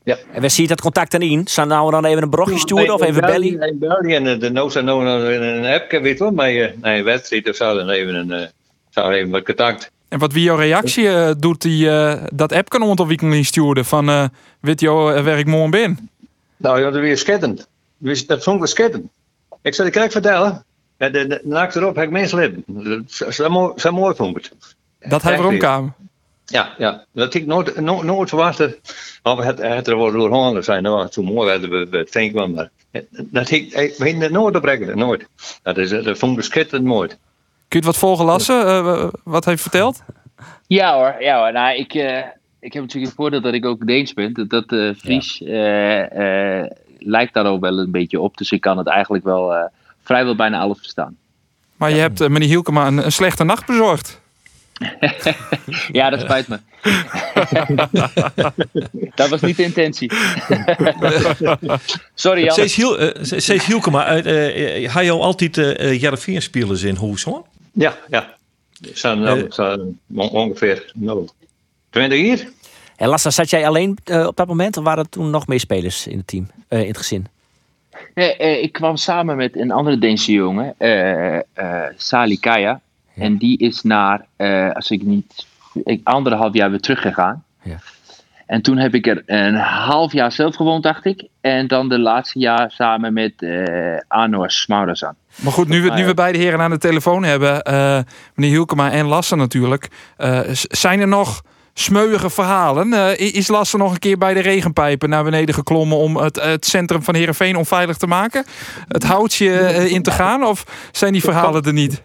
ja. 0.03 0.17
En 0.33 0.41
we 0.41 0.49
zien 0.49 0.67
dat 0.67 0.81
contact 0.81 1.11
dan 1.11 1.21
in. 1.21 1.47
Zou 1.47 1.67
nou 1.67 1.91
dan 1.91 2.05
even 2.05 2.23
een 2.23 2.29
brochje 2.29 2.57
sturen 2.59 2.93
of 2.93 3.01
even 3.01 3.21
bellen? 3.21 3.61
Een 3.63 3.79
belly 3.79 4.15
en 4.15 4.27
eh, 4.27 4.39
de 4.39 4.49
no 4.49 4.69
zou 4.69 4.85
nou 4.85 5.05
een 5.05 5.43
een 5.43 5.81
appje, 5.81 5.99
weet 5.99 6.17
je 6.17 6.23
wel, 6.23 6.33
maar 6.33 6.49
eh, 6.49 6.71
een 6.81 7.03
wedstrijd 7.03 7.49
of 7.49 7.55
zo, 7.55 7.75
dan 7.75 7.89
even 7.89 8.15
een, 8.15 8.31
eh, 8.31 8.47
zou 8.89 9.13
even 9.13 9.29
wat 9.29 9.43
contact. 9.43 9.91
En 10.07 10.19
wat 10.19 10.33
wie 10.33 10.43
jouw 10.43 10.55
reactie 10.55 11.35
doet 11.35 11.61
die 11.61 11.89
eh, 11.89 12.23
dat 12.33 12.51
app 12.51 12.69
kan 12.69 12.81
om 12.81 13.07
weekend 13.07 13.33
insturen 13.33 13.85
van 13.85 14.09
eh 14.09 14.25
weet 14.59 14.79
je 14.79 14.87
eh, 14.87 15.23
waar 15.23 15.39
ik 15.39 15.45
morgen 15.45 15.69
ben? 15.71 16.09
Nou, 16.57 16.77
ja, 16.77 16.83
dat 16.83 16.95
is 16.95 17.01
weer 17.01 17.17
schittend. 17.17 17.67
Dus 17.97 18.25
dat 18.25 18.43
vond 18.43 18.61
ik 18.61 18.67
schittend. 18.67 19.05
Ik 19.61 19.73
zal 19.73 19.85
je 19.85 19.91
kijk 19.91 20.11
vertellen. 20.11 20.65
Ja, 20.97 21.09
de, 21.09 21.27
de, 21.27 21.41
naakt 21.43 21.75
erop 21.75 21.95
heb 21.95 22.05
ik 22.05 22.11
is 22.17 22.29
zo 23.75 23.91
mooi, 23.91 24.15
vond 24.15 24.37
ik 24.37 24.43
het. 24.43 24.75
Dat 25.09 25.21
hij 25.21 25.41
weer. 25.41 25.57
kwam. 25.57 25.93
Ja, 26.49 26.73
ja. 26.77 27.03
Dat 27.11 27.33
ik 27.33 27.45
nooit, 27.45 27.79
nooit, 27.79 28.03
nooit 28.03 28.29
verwacht 28.29 28.57
dat 28.57 28.77
of 29.23 29.43
het, 29.43 29.61
het 29.61 29.87
er 29.87 29.97
wel 29.97 30.11
door 30.11 30.31
handen 30.31 30.63
zijn. 30.63 30.83
Nou, 30.83 31.01
het 31.03 31.13
zo 31.13 31.23
mooi 31.23 31.47
werden 31.47 31.69
we 31.69 31.87
bij 31.87 31.99
het. 31.99 32.33
Maar 32.55 32.69
dat 33.11 33.51
ik, 33.51 33.73
ik 33.73 33.95
weet 33.97 34.21
het 34.21 34.31
nooit 34.31 34.55
nooit. 34.95 35.27
Dat, 35.63 35.77
is, 35.77 35.89
dat 35.89 36.17
vond 36.17 36.37
ik 36.37 36.43
schitterend 36.43 36.87
mooi. 36.87 37.07
Kun 37.07 37.17
je 37.67 37.75
het 37.77 37.85
wat 37.85 37.97
volgelassen? 37.97 38.65
eh, 38.65 39.07
wat 39.23 39.45
hij 39.45 39.57
verteld? 39.57 40.03
Ja 40.67 40.95
hoor, 40.95 41.15
ja 41.19 41.39
hoor. 41.39 41.51
Nou, 41.51 41.77
ik, 41.77 41.93
eh, 41.93 42.17
ik 42.59 42.73
heb 42.73 42.81
natuurlijk 42.81 43.05
het 43.05 43.15
voordeel 43.15 43.41
dat 43.41 43.53
ik 43.53 43.65
ook 43.65 43.85
Deens 43.87 44.13
ben. 44.13 44.33
Dat, 44.33 44.49
dat 44.49 44.71
eh, 44.71 44.89
Fries 44.97 45.41
eh, 45.41 46.61
eh, 46.61 46.71
lijkt 46.99 47.33
daar 47.33 47.45
ook 47.45 47.61
wel 47.61 47.77
een 47.77 47.91
beetje 47.91 48.19
op. 48.19 48.37
Dus 48.37 48.51
ik 48.51 48.61
kan 48.61 48.77
het 48.77 48.87
eigenlijk 48.87 49.23
wel 49.23 49.53
eh, 49.53 49.63
vrijwel 50.03 50.35
bijna 50.35 50.59
alles 50.59 50.77
verstaan. 50.77 51.17
Maar 51.75 51.89
je 51.89 51.95
hebt 51.99 52.29
meneer 52.29 52.47
Hielkema 52.47 52.87
een, 52.87 53.05
een 53.05 53.11
slechte 53.11 53.43
nacht 53.43 53.65
bezorgd. 53.65 54.21
Ja, 55.91 56.09
dat 56.09 56.19
spijt 56.19 56.47
me. 56.47 56.59
dat 59.15 59.29
was 59.29 59.41
niet 59.41 59.57
de 59.57 59.63
intentie. 59.63 60.11
Sorry 62.15 62.43
Jan. 62.43 62.67
Hiel, 62.67 62.99
eh, 62.99 63.09
steeds 63.21 63.65
Hielkema, 63.65 64.17
uh, 64.17 64.83
uh, 64.83 64.93
hij 64.93 65.05
jou 65.05 65.21
altijd 65.21 65.57
uh, 65.57 65.99
Jarreveen 65.99 66.41
spelers 66.41 66.83
in 66.83 66.95
Hoes 66.95 67.23
hoor? 67.23 67.45
Ja, 67.71 67.97
ja. 68.09 68.35
Zijn, 68.93 69.19
nou, 69.19 69.45
zijn 69.49 69.99
ongeveer 70.15 70.91
nou, 70.93 71.27
20 71.89 72.19
hier. 72.19 72.47
En 72.95 73.07
Lassa, 73.07 73.29
zat 73.29 73.49
jij 73.49 73.67
alleen 73.67 73.97
uh, 74.05 74.27
op 74.27 74.35
dat 74.35 74.47
moment 74.47 74.77
of 74.77 74.83
waren 74.83 75.03
er 75.03 75.09
toen 75.09 75.29
nog 75.29 75.47
meer 75.47 75.59
spelers 75.59 76.07
in 76.07 76.17
het 76.17 76.27
team, 76.27 76.47
uh, 76.69 76.79
in 76.79 76.87
het 76.87 76.97
gezin? 76.97 77.27
Nee, 78.13 78.61
ik 78.61 78.71
kwam 78.71 78.95
samen 78.95 79.35
met 79.35 79.55
een 79.55 79.71
andere 79.71 79.97
Deense 79.97 80.31
jongen, 80.31 80.75
uh, 80.79 81.39
Sali 81.95 82.39
Kaya. 82.39 82.81
Ja. 83.17 83.23
En 83.23 83.37
die 83.37 83.57
is 83.57 83.81
naar, 83.81 84.25
als 84.73 84.91
ik 84.91 85.01
niet, 85.01 85.45
ik, 85.83 86.01
anderhalf 86.03 86.53
jaar 86.53 86.69
weer 86.69 86.79
teruggegaan. 86.79 87.43
Ja. 87.63 87.77
En 88.45 88.61
toen 88.61 88.77
heb 88.77 88.93
ik 88.93 89.07
er 89.07 89.23
een 89.25 89.55
half 89.55 90.11
jaar 90.13 90.31
zelf 90.31 90.55
gewoond, 90.55 90.83
dacht 90.83 91.05
ik. 91.05 91.27
En 91.41 91.67
dan 91.67 91.89
de 91.89 91.99
laatste 91.99 92.39
jaar 92.39 92.71
samen 92.71 93.13
met 93.13 93.33
Anor 94.07 94.51
Smaurazan. 94.51 95.13
Maar 95.35 95.53
goed, 95.53 95.67
nu 95.67 95.81
we, 95.81 95.93
nu 95.93 96.05
we 96.05 96.13
beide 96.13 96.37
heren 96.37 96.59
aan 96.59 96.69
de 96.69 96.77
telefoon 96.77 97.23
hebben, 97.23 97.61
meneer 98.35 98.51
Hielkema 98.51 98.91
en 98.91 99.05
Lasse 99.05 99.35
natuurlijk. 99.35 99.87
zijn 100.69 100.99
er 100.99 101.07
nog 101.07 101.41
smeuïge 101.79 102.29
verhalen. 102.29 102.87
Uh, 102.87 103.17
is 103.17 103.47
Lasse 103.47 103.77
nog 103.77 103.91
een 103.91 103.99
keer 103.99 104.17
bij 104.17 104.33
de 104.33 104.39
regenpijpen 104.39 105.09
naar 105.09 105.23
beneden 105.23 105.55
geklommen 105.55 105.97
om 105.97 106.17
het, 106.17 106.41
het 106.41 106.65
centrum 106.65 107.03
van 107.03 107.15
Heerenveen 107.15 107.55
onveilig 107.55 107.97
te 107.97 108.07
maken? 108.07 108.45
Het 108.87 109.03
houtje 109.03 109.45
uh, 109.45 109.91
in 109.91 110.03
te 110.03 110.11
gaan? 110.11 110.43
Of 110.43 110.63
zijn 110.91 111.13
die 111.13 111.21
verhalen 111.21 111.63
er 111.63 111.73
niet? 111.73 112.01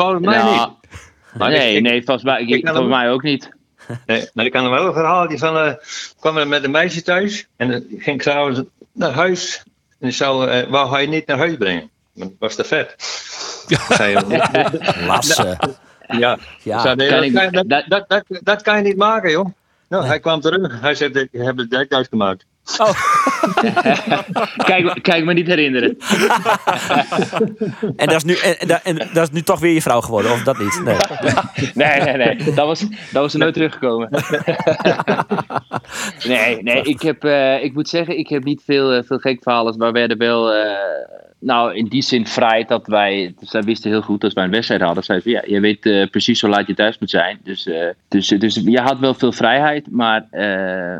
Volgens 0.00 0.26
mij 0.26 0.36
nou, 0.36 0.68
niet. 0.68 1.00
Maar 1.38 1.50
nee, 1.50 1.76
ik, 1.76 1.82
nee, 1.82 2.02
volgens 2.02 2.24
mij, 2.24 2.42
ik, 2.42 2.66
volgens 2.66 2.88
mij 2.88 3.10
ook 3.10 3.22
niet. 3.22 3.50
Nee, 4.06 4.28
maar 4.34 4.44
ik 4.44 4.52
kan 4.52 4.64
er 4.64 4.70
wel 4.70 4.86
een 4.86 4.92
verhaal 4.92 5.28
die 5.28 5.38
van, 5.38 5.56
uh, 5.56 5.72
kwam 6.20 6.36
er 6.36 6.48
met 6.48 6.64
een 6.64 6.70
meisje 6.70 7.02
thuis 7.02 7.48
en 7.56 7.70
dan 7.70 7.84
ging 7.88 8.16
ik 8.16 8.22
s'avonds 8.22 8.62
naar 8.92 9.12
huis 9.12 9.62
en 9.98 10.08
ik 10.08 10.14
zou, 10.14 10.50
uh, 10.50 10.70
wou 10.70 10.90
hij 10.90 11.06
niet 11.06 11.26
naar 11.26 11.38
huis 11.38 11.56
brengen. 11.56 11.90
Dat 12.14 12.30
was 12.38 12.54
te 12.54 12.64
vet. 12.64 12.96
Lasse. 15.06 15.58
Ja, 16.06 16.38
ja. 16.62 16.80
Zei, 16.80 16.94
nee, 16.94 17.32
dat, 17.32 17.42
kan, 17.42 17.66
dat, 17.68 17.84
dat, 17.88 18.04
dat, 18.08 18.24
dat, 18.28 18.62
kan 18.62 18.76
je 18.76 18.82
niet 18.82 18.96
maken, 18.96 19.30
joh. 19.30 19.46
Nou, 19.88 20.02
nee. 20.02 20.10
Hij 20.10 20.20
kwam 20.20 20.40
terug. 20.40 20.80
Hij 20.80 20.94
zei: 20.94 21.10
Ik 21.10 21.28
heb 21.32 21.56
het 21.56 21.70
direct 21.70 21.92
uitgemaakt. 21.92 22.44
Oh. 22.78 22.92
kijk, 24.70 25.02
kijk 25.02 25.24
me 25.24 25.32
niet 25.32 25.46
herinneren. 25.46 25.96
en, 27.96 28.06
dat 28.06 28.16
is 28.16 28.24
nu, 28.24 28.34
en, 28.34 28.84
en, 28.84 28.96
dat 29.12 29.28
is 29.28 29.30
nu 29.30 29.42
toch 29.42 29.60
weer 29.60 29.72
je 29.72 29.82
vrouw 29.82 30.00
geworden, 30.00 30.32
of 30.32 30.42
dat 30.42 30.58
niet? 30.58 30.82
Nee, 30.84 30.96
nee, 31.74 32.16
nee. 32.16 32.16
nee. 32.16 32.54
Dat, 32.54 32.66
was, 32.66 32.80
dat 32.88 33.22
was 33.22 33.32
er 33.32 33.38
nooit 33.38 33.54
teruggekomen. 33.54 34.08
nee, 36.26 36.62
nee 36.62 36.82
ik, 36.82 37.02
heb, 37.02 37.24
uh, 37.24 37.64
ik 37.64 37.74
moet 37.74 37.88
zeggen, 37.88 38.18
ik 38.18 38.28
heb 38.28 38.44
niet 38.44 38.62
veel, 38.64 38.96
uh, 38.96 39.02
veel 39.02 39.18
gek 39.18 39.42
verhalen. 39.42 39.76
Maar 39.78 39.92
we 39.92 39.98
werden 39.98 40.18
wel. 40.18 40.56
Uh, 40.56 40.72
nou, 41.40 41.74
in 41.74 41.84
die 41.84 42.02
zin 42.02 42.26
vrij 42.26 42.64
dat 42.64 42.86
wij, 42.86 43.34
dus 43.38 43.50
zij 43.50 43.62
wisten 43.62 43.90
heel 43.90 44.02
goed 44.02 44.24
als 44.24 44.32
wij 44.32 44.44
een 44.44 44.50
wedstrijd 44.50 44.80
hadden. 44.80 45.04
Zij 45.04 45.20
ja, 45.24 45.42
je 45.46 45.60
weet 45.60 45.86
uh, 45.86 46.06
precies 46.10 46.40
hoe 46.40 46.50
laat 46.50 46.66
je 46.66 46.74
thuis 46.74 46.98
moet 46.98 47.10
zijn. 47.10 47.38
Dus, 47.42 47.66
uh, 47.66 47.88
dus, 48.08 48.28
dus 48.28 48.54
je 48.64 48.80
had 48.80 48.98
wel 48.98 49.14
veel 49.14 49.32
vrijheid, 49.32 49.90
maar, 49.90 50.26
uh, 50.32 50.98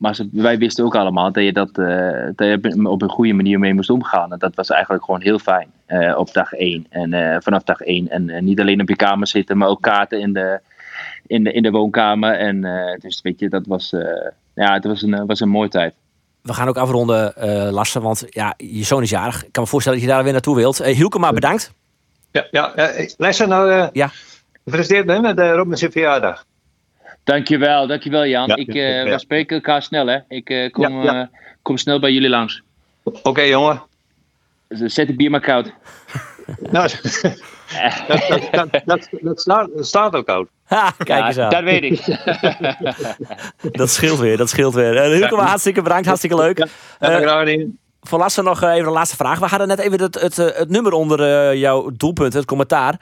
maar 0.00 0.14
ze, 0.14 0.28
wij 0.32 0.58
wisten 0.58 0.84
ook 0.84 0.94
allemaal 0.94 1.32
dat 1.32 1.44
je 1.44 1.52
dat, 1.52 1.74
dat 1.74 2.46
je 2.46 2.80
op 2.82 3.02
een 3.02 3.08
goede 3.08 3.32
manier 3.32 3.58
mee 3.58 3.74
moest 3.74 3.90
omgaan. 3.90 4.32
En 4.32 4.38
dat 4.38 4.54
was 4.54 4.70
eigenlijk 4.70 5.04
gewoon 5.04 5.20
heel 5.20 5.38
fijn 5.38 5.68
op 6.16 6.32
dag 6.32 6.52
één 6.52 6.86
en 6.90 7.42
vanaf 7.42 7.62
dag 7.62 7.80
één. 7.80 8.08
En 8.08 8.44
niet 8.44 8.60
alleen 8.60 8.80
op 8.80 8.88
je 8.88 8.96
kamer 8.96 9.26
zitten, 9.26 9.58
maar 9.58 9.68
ook 9.68 9.82
kaarten 9.82 10.20
in 10.20 10.32
de, 10.32 10.60
in 11.26 11.44
de, 11.44 11.52
in 11.52 11.62
de 11.62 11.70
woonkamer. 11.70 12.38
En 12.38 12.60
dus 13.00 13.20
weet 13.22 13.40
je, 13.40 13.48
dat 13.48 13.66
was, 13.66 13.90
ja, 14.54 14.72
het 14.72 14.84
was 14.84 15.02
een, 15.02 15.26
was 15.26 15.40
een 15.40 15.48
mooie 15.48 15.68
tijd. 15.68 15.94
We 16.42 16.52
gaan 16.52 16.68
ook 16.68 16.76
afronden, 16.76 17.32
uh, 17.38 17.70
Lasse, 17.70 18.00
want 18.00 18.26
ja, 18.30 18.54
je 18.56 18.84
zoon 18.84 19.02
is 19.02 19.10
jarig. 19.10 19.44
Ik 19.44 19.52
kan 19.52 19.62
me 19.62 19.68
voorstellen 19.68 19.98
dat 19.98 20.08
je 20.08 20.14
daar 20.14 20.24
weer 20.24 20.32
naartoe 20.32 20.56
wilt. 20.56 20.80
Uh, 20.80 20.86
Hielkema, 20.86 21.32
bedankt. 21.32 21.72
Ja, 22.30 22.46
ja 22.50 22.72
uh, 22.76 23.08
Lasse, 23.16 23.46
nou, 23.46 23.70
uh, 23.70 23.86
ja. 23.92 24.10
gefeliciteerd 24.64 25.20
met 25.20 25.38
uh, 25.38 25.54
Robin 25.54 25.76
zijn 25.76 25.92
verjaardag. 25.92 26.44
Dankjewel, 27.30 27.86
dankjewel 27.86 28.26
Jan. 28.26 28.46
Ja, 28.46 28.56
ik, 28.56 28.72
ja. 28.72 29.04
We 29.04 29.18
spreken 29.18 29.56
elkaar 29.56 29.82
snel, 29.82 30.06
hè. 30.06 30.18
Ik 30.28 30.68
kom, 30.72 31.02
ja, 31.02 31.30
kom 31.62 31.76
snel 31.76 32.00
bij 32.00 32.12
jullie 32.12 32.28
langs. 32.28 32.62
Oké, 33.02 33.28
okay, 33.28 33.48
jongen. 33.48 33.82
Zet 34.68 35.06
de 35.06 35.14
bier 35.14 35.30
maar 35.30 35.40
koud. 35.40 35.72
nou, 36.70 36.88
dat, 38.08 38.50
dat, 38.50 38.70
dat, 38.70 38.82
dat, 38.84 39.08
dat 39.20 39.40
staat, 39.40 39.68
staat 39.74 40.14
ook 40.14 40.26
koud. 40.26 40.48
Ha, 40.64 40.92
kijk 40.98 41.26
eens 41.26 41.38
aan. 41.38 41.50
Dat 41.50 41.62
weet 41.62 41.82
ik. 41.82 42.04
dat 43.78 43.90
scheelt 43.90 44.18
weer, 44.18 44.36
dat 44.36 44.48
scheelt 44.48 44.74
weer. 44.74 44.94
Uh, 44.94 45.18
Hilke, 45.18 45.34
hartstikke 45.34 45.82
bedankt, 45.82 46.06
hartstikke 46.06 46.36
leuk. 46.36 46.66
Ja, 46.98 47.46
uh, 47.46 47.66
voor 48.00 48.18
Lasse 48.18 48.42
nog 48.42 48.62
even 48.62 48.84
de 48.84 48.90
laatste 48.90 49.16
vraag. 49.16 49.38
We 49.38 49.46
hadden 49.46 49.68
net 49.68 49.78
even 49.78 50.00
het, 50.00 50.20
het, 50.20 50.36
het 50.36 50.68
nummer 50.68 50.92
onder 50.92 51.20
uh, 51.20 51.60
jouw 51.60 51.90
doelpunt, 51.96 52.32
het 52.32 52.44
commentaar. 52.44 53.00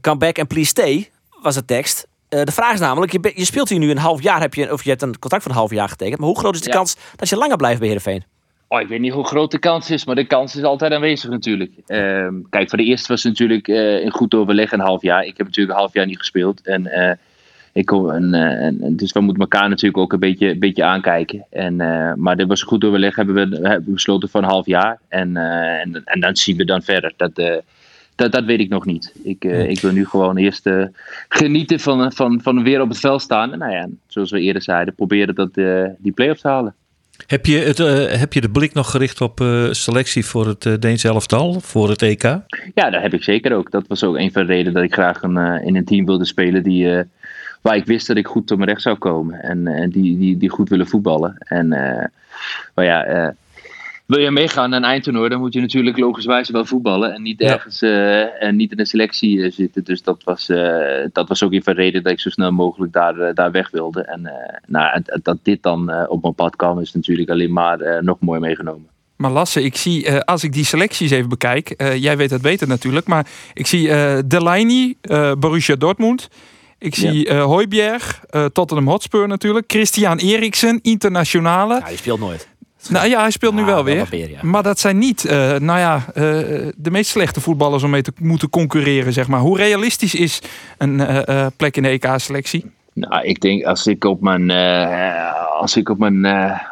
come 0.00 0.16
back 0.18 0.38
and 0.38 0.48
please 0.48 0.68
stay, 0.68 1.10
was 1.42 1.54
de 1.54 1.64
tekst. 1.64 2.06
De 2.28 2.52
vraag 2.52 2.72
is 2.72 2.80
namelijk, 2.80 3.12
je, 3.12 3.32
je, 3.34 3.44
speelt 3.44 3.68
hier 3.68 3.78
nu 3.78 3.90
een 3.90 3.98
half 3.98 4.22
jaar, 4.22 4.40
heb 4.40 4.54
je, 4.54 4.72
of 4.72 4.84
je 4.84 4.90
hebt 4.90 5.02
een 5.02 5.18
contract 5.18 5.42
van 5.42 5.52
een 5.52 5.58
half 5.58 5.70
jaar 5.70 5.88
getekend. 5.88 6.18
Maar 6.18 6.28
hoe 6.28 6.38
groot 6.38 6.54
is 6.54 6.60
de 6.60 6.70
ja. 6.70 6.76
kans 6.76 6.96
dat 7.16 7.28
je 7.28 7.36
langer 7.36 7.56
blijft 7.56 7.78
bij 7.78 7.88
Heerenveen? 7.88 8.24
Oh, 8.68 8.80
ik 8.80 8.88
weet 8.88 9.00
niet 9.00 9.12
hoe 9.12 9.26
groot 9.26 9.50
de 9.50 9.58
kans 9.58 9.90
is, 9.90 10.04
maar 10.04 10.14
de 10.14 10.26
kans 10.26 10.56
is 10.56 10.62
altijd 10.62 10.92
aanwezig 10.92 11.30
natuurlijk. 11.30 11.70
Uh, 11.86 12.28
kijk, 12.50 12.68
voor 12.68 12.78
de 12.78 12.84
eerste 12.84 13.12
was 13.12 13.22
het 13.22 13.32
natuurlijk 13.32 13.68
uh, 13.68 14.00
in 14.00 14.10
goed 14.10 14.34
overleg 14.34 14.72
een 14.72 14.80
half 14.80 15.02
jaar. 15.02 15.24
Ik 15.24 15.36
heb 15.36 15.46
natuurlijk 15.46 15.74
een 15.74 15.82
half 15.82 15.94
jaar 15.94 16.06
niet 16.06 16.18
gespeeld. 16.18 16.66
En, 16.66 16.86
uh, 16.86 17.12
ik 17.72 17.90
en, 17.92 18.34
en, 18.34 18.96
dus 18.96 19.12
we 19.12 19.20
moeten 19.20 19.42
elkaar 19.42 19.68
natuurlijk 19.68 20.02
ook 20.02 20.12
een 20.12 20.18
beetje, 20.18 20.48
een 20.48 20.58
beetje 20.58 20.84
aankijken. 20.84 21.44
En, 21.50 21.76
maar 22.20 22.36
dit 22.36 22.46
was 22.46 22.60
een 22.60 22.66
goed 22.66 22.84
overleg, 22.84 23.16
hebben 23.16 23.34
we, 23.34 23.40
hebben 23.40 23.84
we 23.84 23.92
besloten 23.92 24.28
voor 24.28 24.42
een 24.42 24.48
half 24.48 24.66
jaar. 24.66 24.98
En, 25.08 25.36
en, 25.36 26.02
en 26.04 26.20
dan 26.20 26.36
zien 26.36 26.56
we 26.56 26.64
dan 26.64 26.82
verder. 26.82 27.12
Dat, 27.16 27.62
dat, 28.16 28.32
dat 28.32 28.44
weet 28.44 28.60
ik 28.60 28.68
nog 28.68 28.84
niet. 28.84 29.12
Ik, 29.22 29.44
ik 29.44 29.80
wil 29.80 29.92
nu 29.92 30.06
gewoon 30.06 30.36
eerst 30.36 30.68
genieten 31.28 31.80
van, 31.80 32.12
van, 32.12 32.40
van 32.42 32.62
weer 32.62 32.80
op 32.80 32.88
het 32.88 32.98
veld 32.98 33.22
staan. 33.22 33.52
En 33.52 33.58
nou 33.58 33.72
ja, 33.72 33.88
zoals 34.06 34.30
we 34.30 34.40
eerder 34.40 34.62
zeiden, 34.62 34.94
proberen 34.94 35.34
dat, 35.34 35.54
die 35.98 36.12
play-offs 36.14 36.40
te 36.40 36.48
halen. 36.48 36.74
Heb 37.26 37.46
je, 37.46 37.58
het, 37.58 37.78
heb 38.18 38.32
je 38.32 38.40
de 38.40 38.50
blik 38.50 38.74
nog 38.74 38.90
gericht 38.90 39.20
op 39.20 39.44
selectie 39.70 40.24
voor 40.24 40.46
het 40.46 40.82
Deens 40.82 41.04
elftal, 41.04 41.60
voor 41.60 41.88
het 41.88 42.02
EK? 42.02 42.22
Ja, 42.74 42.90
dat 42.90 43.02
heb 43.02 43.14
ik 43.14 43.22
zeker 43.22 43.52
ook. 43.52 43.70
Dat 43.70 43.86
was 43.86 44.04
ook 44.04 44.16
een 44.16 44.32
van 44.32 44.46
de 44.46 44.52
redenen 44.52 44.72
dat 44.72 44.82
ik 44.82 44.92
graag 44.92 45.22
een, 45.22 45.36
in 45.64 45.76
een 45.76 45.84
team 45.84 46.06
wilde 46.06 46.24
spelen 46.24 46.62
die, 46.62 47.04
waar 47.60 47.76
ik 47.76 47.86
wist 47.86 48.06
dat 48.06 48.16
ik 48.16 48.26
goed 48.26 48.46
tot 48.46 48.56
mijn 48.56 48.70
recht 48.70 48.82
zou 48.82 48.96
komen. 48.96 49.42
En 49.42 49.90
die, 49.90 50.18
die, 50.18 50.36
die 50.36 50.50
goed 50.50 50.68
willen 50.68 50.86
voetballen. 50.86 51.36
En 51.38 51.68
maar 52.74 52.84
ja, 52.84 53.34
wil 54.06 54.18
je 54.18 54.30
meegaan 54.30 54.70
naar 54.70 54.78
een 54.78 54.84
eindtoernooi, 54.84 55.28
dan 55.28 55.40
moet 55.40 55.52
je 55.52 55.60
natuurlijk 55.60 55.98
logischwijs 55.98 56.50
wel 56.50 56.64
voetballen. 56.64 57.14
En 57.14 57.22
niet 57.22 57.40
ergens 57.40 57.80
ja. 57.80 58.28
en 58.38 58.56
niet 58.56 58.72
in 58.72 58.78
een 58.78 58.86
selectie 58.86 59.50
zitten. 59.50 59.84
Dus 59.84 60.02
dat 60.02 60.24
was, 60.24 60.46
dat 61.12 61.28
was 61.28 61.42
ook 61.42 61.52
een 61.52 61.62
van 61.62 61.74
de 61.74 61.80
redenen 61.80 62.02
dat 62.02 62.12
ik 62.12 62.20
zo 62.20 62.30
snel 62.30 62.52
mogelijk 62.52 62.92
daar, 62.92 63.34
daar 63.34 63.50
weg 63.50 63.70
wilde. 63.70 64.02
En 64.02 64.32
nou, 64.66 65.02
dat 65.22 65.38
dit 65.42 65.62
dan 65.62 66.08
op 66.08 66.22
mijn 66.22 66.34
pad 66.34 66.56
kwam, 66.56 66.80
is 66.80 66.92
natuurlijk 66.92 67.30
alleen 67.30 67.52
maar 67.52 68.04
nog 68.04 68.16
mooi 68.20 68.40
meegenomen. 68.40 68.88
Maar 69.16 69.30
Lasse, 69.30 69.62
ik 69.62 69.76
zie, 69.76 70.06
uh, 70.06 70.18
als 70.18 70.44
ik 70.44 70.52
die 70.52 70.64
selecties 70.64 71.10
even 71.10 71.28
bekijk, 71.28 71.74
uh, 71.76 71.96
jij 71.96 72.16
weet 72.16 72.30
het 72.30 72.42
beter 72.42 72.68
natuurlijk, 72.68 73.06
maar 73.06 73.26
ik 73.54 73.66
zie 73.66 73.88
uh, 73.88 74.18
Delaney, 74.26 74.94
Borussia 75.38 75.76
Dortmund, 75.76 76.28
Ik 76.78 76.94
zie 76.94 77.28
eh 77.28 77.44
Hooiberg, 77.44 78.24
eh, 78.30 78.44
Tottenham 78.44 78.88
Hotspur 78.88 79.28
natuurlijk. 79.28 79.64
Christian 79.66 80.18
Eriksen, 80.18 80.78
internationale. 80.82 81.74
Ja, 81.74 81.88
die 81.88 81.96
speelt 81.96 82.20
nooit. 82.20 82.48
Nou 82.88 83.08
ja, 83.08 83.20
hij 83.20 83.30
speelt 83.30 83.54
nu 83.54 83.60
Ja, 83.60 83.66
wel 83.66 83.84
weer. 83.84 84.06
ja. 84.30 84.38
Maar 84.42 84.62
dat 84.62 84.78
zijn 84.78 84.98
niet, 84.98 85.24
eh, 85.24 85.58
nou 85.58 85.78
ja, 85.78 86.02
eh, 86.14 86.22
de 86.76 86.90
meest 86.90 87.10
slechte 87.10 87.40
voetballers 87.40 87.82
om 87.82 87.90
mee 87.90 88.02
te 88.02 88.12
moeten 88.20 88.50
concurreren, 88.50 89.12
zeg 89.12 89.28
maar. 89.28 89.40
Hoe 89.40 89.56
realistisch 89.58 90.14
is 90.14 90.42
een 90.78 91.00
eh, 91.00 91.46
plek 91.56 91.76
in 91.76 91.82
de 91.82 91.88
EK-selectie? 91.88 92.70
Nou, 92.92 93.24
ik 93.24 93.40
denk 93.40 93.64
als 93.64 93.86
ik 93.86 94.04
op 94.04 94.20
mijn, 94.20 94.50
als 95.58 95.76
ik 95.76 95.88
op 95.88 95.98
mijn, 95.98 96.26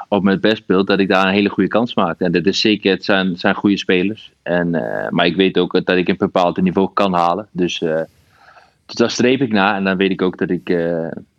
op 0.09 0.23
mijn 0.23 0.41
best 0.41 0.57
speel, 0.57 0.85
dat 0.85 0.99
ik 0.99 1.09
daar 1.09 1.27
een 1.27 1.33
hele 1.33 1.49
goede 1.49 1.69
kans 1.69 1.95
maak. 1.95 2.21
En 2.21 2.33
dat 2.33 2.47
is 2.47 2.61
zeker, 2.61 2.91
het 2.93 3.05
zijn, 3.05 3.37
zijn 3.37 3.55
goede 3.55 3.79
spelers. 3.79 4.33
En, 4.43 4.71
maar 5.11 5.27
ik 5.27 5.37
weet 5.37 5.59
ook 5.59 5.85
dat 5.85 5.97
ik 5.97 6.09
een 6.09 6.17
bepaald 6.19 6.61
niveau 6.63 6.91
kan 6.93 7.15
halen. 7.15 7.47
Dus, 7.51 7.79
dus 7.79 8.95
daar 8.95 9.11
streep 9.11 9.41
ik 9.41 9.53
naar. 9.53 9.75
En 9.77 9.85
dan 9.85 9.97
weet 9.97 10.11
ik 10.11 10.23
ook 10.23 10.39
dat 10.39 10.51
ik, 10.51 10.77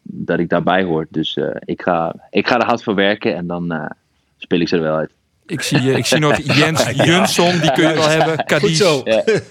dat 0.02 0.40
ik 0.40 0.50
daarbij 0.50 0.84
hoor. 0.84 1.06
Dus 1.10 1.40
ik, 1.60 1.82
ga, 1.82 2.16
ik 2.30 2.48
ga 2.48 2.60
er 2.60 2.66
hard 2.66 2.84
voor 2.84 2.96
werken 2.96 3.36
en 3.36 3.48
dan 3.48 3.90
speel 4.38 4.60
ik 4.60 4.68
ze 4.68 4.76
er 4.76 4.82
wel 4.82 4.96
uit. 4.96 5.12
Ik 5.48 5.62
zie, 5.62 5.78
eh, 5.78 5.98
ik 5.98 6.06
zie 6.06 6.20
nog 6.20 6.38
Jens 6.60 6.84
Jönsson, 6.92 7.60
die 7.60 7.72
kun 7.72 7.88
je 7.88 7.94
wel 7.94 8.10
hebben. 8.10 8.46
Cadiz, 8.46 8.78
zo. 8.78 9.04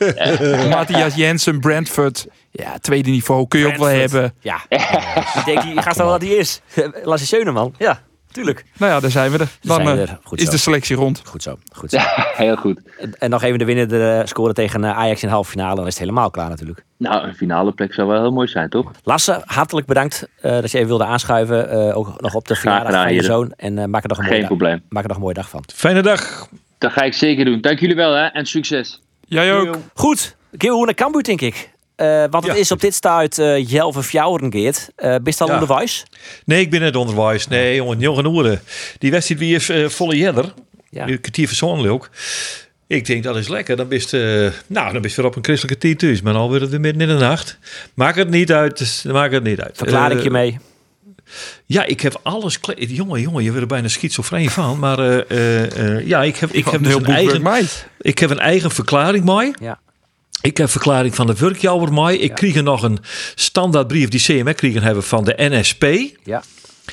Matthias 0.68 1.14
Jensen, 1.14 1.60
Brentford. 1.60 2.26
Ja, 2.50 2.78
tweede 2.78 3.10
niveau 3.10 3.48
kun 3.48 3.60
je 3.60 3.66
ook 3.66 3.76
wel 3.76 3.86
hebben. 3.86 4.34
Ja. 4.40 4.60
ik 5.38 5.42
denk, 5.44 5.62
die 5.62 5.82
gaat 5.82 5.96
wel 5.96 6.06
wat 6.06 6.22
hij 6.22 6.30
is. 6.30 6.60
Lasse 7.02 7.26
Scheuneman. 7.26 7.74
Ja, 7.78 8.02
tuurlijk. 8.34 8.64
Nou 8.78 8.92
ja, 8.92 9.00
daar 9.00 9.10
zijn 9.10 9.30
we 9.30 9.38
er. 9.38 9.48
Dan 9.60 9.74
zijn 9.82 9.96
we 9.96 10.02
eh, 10.02 10.10
er. 10.10 10.18
Goed 10.22 10.38
is 10.38 10.44
zo. 10.44 10.50
de 10.50 10.56
selectie 10.56 10.96
rond. 10.96 11.22
Goed 11.24 11.42
zo. 11.42 11.58
Goed 11.72 11.90
zo. 11.90 11.98
Heel 12.36 12.56
goed. 12.56 12.80
En- 13.18 13.30
nog 13.30 13.42
even 13.42 13.58
de 13.58 13.64
winnende 13.64 14.10
eh, 14.20 14.26
scoren 14.26 14.54
tegen 14.54 14.84
eh, 14.84 14.98
Ajax 14.98 15.22
in 15.22 15.28
de 15.28 15.34
halve 15.34 15.50
finale. 15.50 15.74
Dan 15.74 15.86
is 15.86 15.90
het 15.90 15.98
helemaal 16.02 16.30
klaar 16.30 16.48
natuurlijk. 16.48 16.84
Nou, 16.96 17.26
een 17.26 17.34
finale 17.34 17.72
plek 17.72 17.94
zou 17.94 18.08
wel 18.08 18.20
heel 18.20 18.30
mooi 18.32 18.48
zijn, 18.48 18.68
toch? 18.68 18.90
Lasse, 19.02 19.42
hartelijk 19.44 19.86
bedankt 19.86 20.28
eh, 20.40 20.50
dat 20.52 20.70
je 20.70 20.76
even 20.76 20.88
wilde 20.88 21.04
aanschuiven. 21.04 21.70
eh, 21.70 21.96
ook 21.96 22.20
nog 22.20 22.34
op 22.34 22.48
de 22.48 22.54
verjaardag 22.54 23.02
van 23.02 23.14
je 23.14 23.22
zoon. 23.22 23.52
En 23.56 23.78
eh, 23.78 23.84
maak 23.84 24.02
er 24.02 24.08
nog 24.08 24.18
een 24.18 24.24
Geen 24.24 24.32
mooie 24.32 24.48
dag- 24.48 24.56
probleem. 24.58 24.82
Maak 24.88 25.02
er 25.02 25.08
nog 25.08 25.16
een 25.16 25.22
mooie 25.22 25.34
dag 25.34 25.48
van. 25.48 25.64
Fijne 25.74 26.02
dag. 26.02 26.48
Dat 26.78 26.92
ga 26.92 27.02
ik 27.02 27.14
zeker 27.14 27.44
doen. 27.44 27.60
Dank 27.60 27.78
jullie 27.80 27.96
wel 27.96 28.12
hè 28.12 28.24
en 28.26 28.46
succes. 28.46 29.00
Jij 29.28 29.54
ook. 29.54 29.76
Goed, 29.94 30.36
Geel 30.58 30.84
naar 30.84 30.94
Cambuur 30.94 31.22
denk 31.22 31.40
ik. 31.40 31.70
Eh, 31.96 32.18
want 32.30 32.44
het 32.44 32.54
Ja. 32.54 32.54
is 32.54 32.70
op 32.70 32.80
dit 32.80 32.94
stuit 32.94 33.38
uh, 33.38 33.68
Jelve 33.68 34.02
Fjouweren, 34.02 34.52
Geert. 34.52 34.88
Eh 34.96 35.16
bist 35.22 35.40
al 35.40 35.46
Ja. 35.46 35.52
onderwijs? 35.52 36.04
Nee, 36.44 36.60
ik 36.60 36.70
ben 36.70 36.80
net 36.80 36.96
onderwijs. 36.96 37.48
Nee, 37.48 37.74
jongen, 37.74 37.98
jongen 37.98 38.26
oeren. 38.26 38.60
Die 38.98 39.10
wedstrijd 39.10 39.40
wie 39.40 39.54
is 39.54 39.68
eh, 39.68 39.88
volle 39.88 40.16
jeder. 40.16 40.52
Ja. 40.90 41.04
Nu 41.04 41.16
kwartier 41.16 41.46
persoonlijk 41.46 41.92
ook. 41.92 42.10
Ik 42.86 43.06
denk 43.06 43.22
dat 43.22 43.36
is 43.36 43.48
lekker. 43.48 43.76
Dan 43.76 43.88
bist 43.88 44.14
eh 44.14 44.20
nou, 44.66 44.92
dan 44.92 45.02
bist 45.02 45.14
je 45.14 45.20
weer 45.20 45.30
op 45.30 45.36
een 45.36 45.44
christelijke 45.44 45.78
tien 45.80 45.96
thuis. 45.96 46.22
Maar 46.22 46.32
dan 46.32 46.50
weer 46.50 46.68
weer 46.68 46.80
midden 46.80 47.00
in 47.08 47.08
de 47.18 47.24
nacht. 47.24 47.58
Maakt 47.94 48.16
het 48.16 48.30
niet 48.30 48.52
uit. 48.52 48.78
dus 48.78 49.02
Maakt 49.02 49.32
het 49.32 49.42
niet 49.44 49.60
uit. 49.60 49.76
Verklaar 49.76 50.10
ik 50.10 50.18
Eh, 50.18 50.24
je 50.24 50.30
mee. 50.30 50.58
Ja, 51.66 51.84
ik 51.84 52.00
heb 52.00 52.20
alles. 52.22 52.58
Jongen, 52.76 53.20
jongen, 53.20 53.42
je 53.42 53.48
wordt 53.48 53.62
er 53.62 53.68
bijna 53.68 53.88
schizofreen 53.88 54.50
van. 54.50 54.78
Maar 54.78 54.98
eh, 54.98 55.30
eh, 55.30 55.96
eh, 55.96 56.06
ja, 56.06 56.22
ik 56.22 56.36
heb, 56.36 56.50
ik 56.50 56.64
heb 56.64 56.74
een 56.74 56.82
dus 56.82 56.94
een 56.94 57.04
eigen, 57.06 57.42
mij. 57.42 57.64
ik 58.00 58.18
heb 58.18 58.30
een 58.30 58.38
eigen 58.38 58.70
verklaring 58.70 59.24
mooi. 59.24 59.52
Ja. 59.60 59.80
Ik 60.44 60.56
heb 60.56 60.70
verklaring 60.70 61.14
van 61.14 61.26
de 61.26 61.34
werkjouwer 61.34 61.92
mooi. 61.92 62.18
Ik 62.18 62.34
kreeg 62.34 62.56
er 62.56 62.62
nog 62.62 62.82
een 62.82 62.98
standaardbrief 63.34 64.08
die 64.08 64.20
CME 64.20 64.54
kregen 64.54 64.82
hebben 64.82 65.02
van 65.02 65.24
de 65.24 65.34
NSP. 65.36 65.84
Ja. 66.22 66.42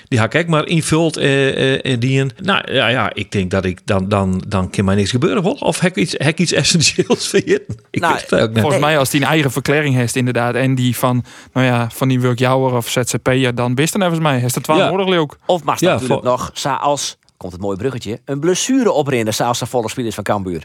Die 0.08 0.20
had 0.20 0.34
ik 0.34 0.48
maar 0.48 0.68
invult 0.68 1.18
eh, 1.18 1.74
eh, 1.74 1.80
en 1.92 2.00
die 2.00 2.20
een. 2.22 2.32
Nou 2.38 2.74
ja, 2.74 2.88
ja, 2.88 3.14
ik 3.14 3.32
denk 3.32 3.52
dat 3.52 3.66
ik 3.66 3.80
dan, 3.86 4.10
dan, 4.10 4.44
dan 4.48 4.70
kan 4.70 4.86
mij 4.86 4.96
niks 4.96 5.10
gebeuren. 5.12 5.44
Wel. 5.44 5.52
Of 5.54 5.80
heb 5.80 5.98
ik 5.98 6.04
iets, 6.04 6.12
heb 6.18 6.28
ik 6.28 6.40
iets 6.40 6.52
essentieels 6.62 7.28
vergeten? 7.28 7.76
Ik 7.90 8.02
Nou, 8.02 8.16
het 8.18 8.34
ook. 8.36 8.60
Volgens 8.60 8.82
mij 8.82 8.98
als 8.98 9.10
die 9.10 9.22
een 9.22 9.28
eigen 9.28 9.52
verklaring 9.52 9.96
heeft 9.96 10.16
inderdaad. 10.16 10.56
En 10.56 10.76
die 10.76 10.98
van, 10.98 11.24
nou 11.54 11.66
ja, 11.66 11.90
van 11.94 12.08
die 12.08 12.20
werkjouwer 12.20 12.74
of 12.76 12.90
ZZP'er, 12.90 13.56
dan 13.56 13.76
wist 13.76 13.94
dan 13.94 14.02
even 14.02 14.22
mij. 14.22 14.38
Heeft 14.40 14.56
het 14.56 14.68
wel 14.68 14.78
Ja. 14.78 14.90
nodig 14.92 15.18
ook. 15.18 15.38
Of 15.46 15.64
mag 15.64 15.80
Ja, 15.80 15.92
natuurlijk 15.92 16.22
voor- 16.22 16.32
nog, 16.32 16.52
zoals, 16.54 17.18
komt 17.38 17.52
het 17.52 17.62
mooie 17.62 17.78
bruggetje, 17.78 18.20
een 18.26 18.40
blessure 18.40 18.92
oprinnen 18.92 19.34
zoals 19.34 19.60
de 19.60 19.66
volle 19.66 19.90
spelers 19.90 20.16
van 20.16 20.24
Cambuur. 20.24 20.64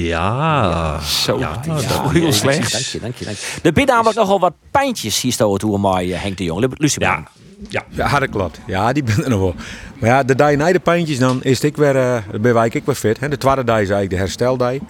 Ja. 0.00 1.00
Zo, 1.00 1.38
Ja, 1.38 1.60
dat 1.66 1.76
is 1.78 1.86
dat- 1.86 1.96
wel 2.00 2.10
heel 2.10 2.32
slecht. 2.32 2.72
Dank 2.72 2.84
je, 2.84 3.00
dank 3.00 3.14
je, 3.16 3.24
dank 3.24 3.36
je. 3.36 3.46
Er 3.62 3.72
biedt 3.72 3.90
namelijk 3.90 4.16
nogal 4.16 4.40
wat 4.40 4.52
pijntjes 4.70 5.20
hier 5.20 5.32
stoot 5.32 5.60
toe 5.60 5.78
mooi 5.78 6.12
Henk 6.12 6.36
de 6.36 6.44
Jong. 6.44 6.74
Lucie 6.76 7.00
Ja. 7.00 7.24
Ja. 7.68 7.82
Ja, 7.88 8.18
dat 8.18 8.30
klopt. 8.30 8.60
Ja, 8.66 8.92
die 8.92 9.02
ben 9.02 9.24
er 9.24 9.30
nog 9.30 9.40
wel. 9.40 9.54
Maar 9.98 10.10
ja, 10.10 10.22
de 10.22 10.34
dag 10.34 10.56
na 10.56 10.72
de 10.72 10.78
pijntjes, 10.80 11.18
dan 11.18 11.42
is 11.42 11.60
ik 11.60 11.76
weer, 11.76 11.96
eh 11.96 12.16
ben 12.40 12.64
ik 12.64 12.82
weer 12.84 12.94
fit. 12.94 13.20
Hè. 13.20 13.28
De 13.28 13.36
tweede 13.38 13.64
dag 13.64 13.74
is 13.80 13.80
eigenlijk 13.90 14.10
de 14.10 14.16
hersteldij. 14.16 14.80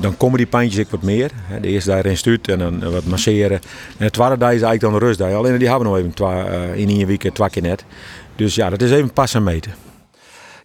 Dan 0.00 0.16
komen 0.16 0.36
die 0.36 0.46
pijntjes 0.46 0.80
ik 0.80 0.90
wat 0.90 1.02
meer. 1.02 1.30
Hè. 1.34 1.60
De 1.60 1.68
eerste 1.68 1.90
dag 1.90 1.98
erin 1.98 2.16
stuurt 2.16 2.48
en 2.48 2.58
dan 2.58 2.82
eh, 2.82 2.88
wat 2.90 3.04
masseren. 3.04 3.60
En 3.98 4.04
de 4.06 4.10
tweede 4.10 4.38
dag 4.38 4.52
is 4.52 4.62
eigenlijk 4.62 4.80
dan 4.80 4.92
de 4.92 4.98
rustdag. 4.98 5.32
Alleen 5.32 5.58
die 5.58 5.68
hebben 5.68 5.84
we 5.86 5.92
nog 5.92 5.98
even 6.02 6.14
twa, 6.14 6.44
eh, 6.44 6.74
in 6.76 6.88
een 6.88 7.06
week 7.06 7.30
twee 7.34 7.50
keer 7.50 7.62
net. 7.62 7.84
Dus 8.36 8.54
ja, 8.54 8.70
dat 8.70 8.82
is 8.82 8.90
even 8.90 9.12
passen 9.12 9.42
meten. 9.42 9.74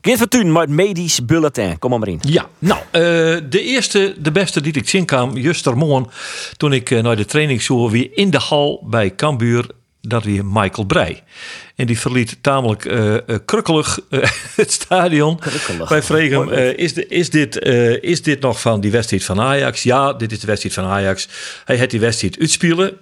Geert 0.02 0.18
Fortuyn 0.18 0.52
met 0.52 0.70
medisch 0.70 1.26
bulletin. 1.26 1.80
Kom 1.80 2.00
maar 2.00 2.08
in. 2.08 2.20
Ja, 2.22 2.50
nou, 2.60 2.80
eh, 2.92 3.02
de 3.50 3.62
eerste, 3.62 4.16
de 4.20 4.32
beste 4.32 4.62
die 4.62 4.74
ik 4.74 4.90
zien 4.90 5.06
kwam, 5.06 5.38
juster 5.38 5.78
morgen, 5.78 6.08
toen 6.58 6.74
ik 6.74 6.92
eh, 6.92 7.04
naar 7.04 7.16
de 7.16 7.26
training 7.26 7.62
zoer, 7.62 7.90
weer 7.90 8.10
in 8.14 8.30
de 8.30 8.38
hal 8.38 8.84
bij 8.90 9.16
Cambuur, 9.16 9.68
dat 10.02 10.24
weer 10.24 10.46
Michael 10.46 10.88
Breij. 10.88 11.24
En 11.82 11.88
die 11.88 12.00
verliet 12.00 12.38
tamelijk 12.42 12.86
eh, 12.86 13.16
krukkelig 13.46 14.00
eh, 14.10 14.20
het 14.56 14.72
stadion. 14.72 15.40
Krukkelig. 15.40 15.90
Wij 15.90 16.04
vregen 16.04 16.48
hem, 16.48 16.74
is, 16.76 16.94
de, 16.94 17.08
is, 17.08 17.30
dit, 17.30 17.60
is 18.02 18.22
dit 18.22 18.42
nog 18.42 18.62
van 18.62 18.82
die 18.82 18.92
wedstrijd 18.92 19.24
van 19.24 19.40
Ajax? 19.40 19.84
Ja, 19.84 20.14
dit 20.14 20.32
is 20.32 20.40
de 20.40 20.48
wedstrijd 20.48 20.76
van 20.76 20.86
Ajax. 20.86 21.28
Hij 21.66 21.78
had 21.78 21.90
die 21.90 22.00
wedstrijd 22.00 22.40
uitspelen, 22.40 22.98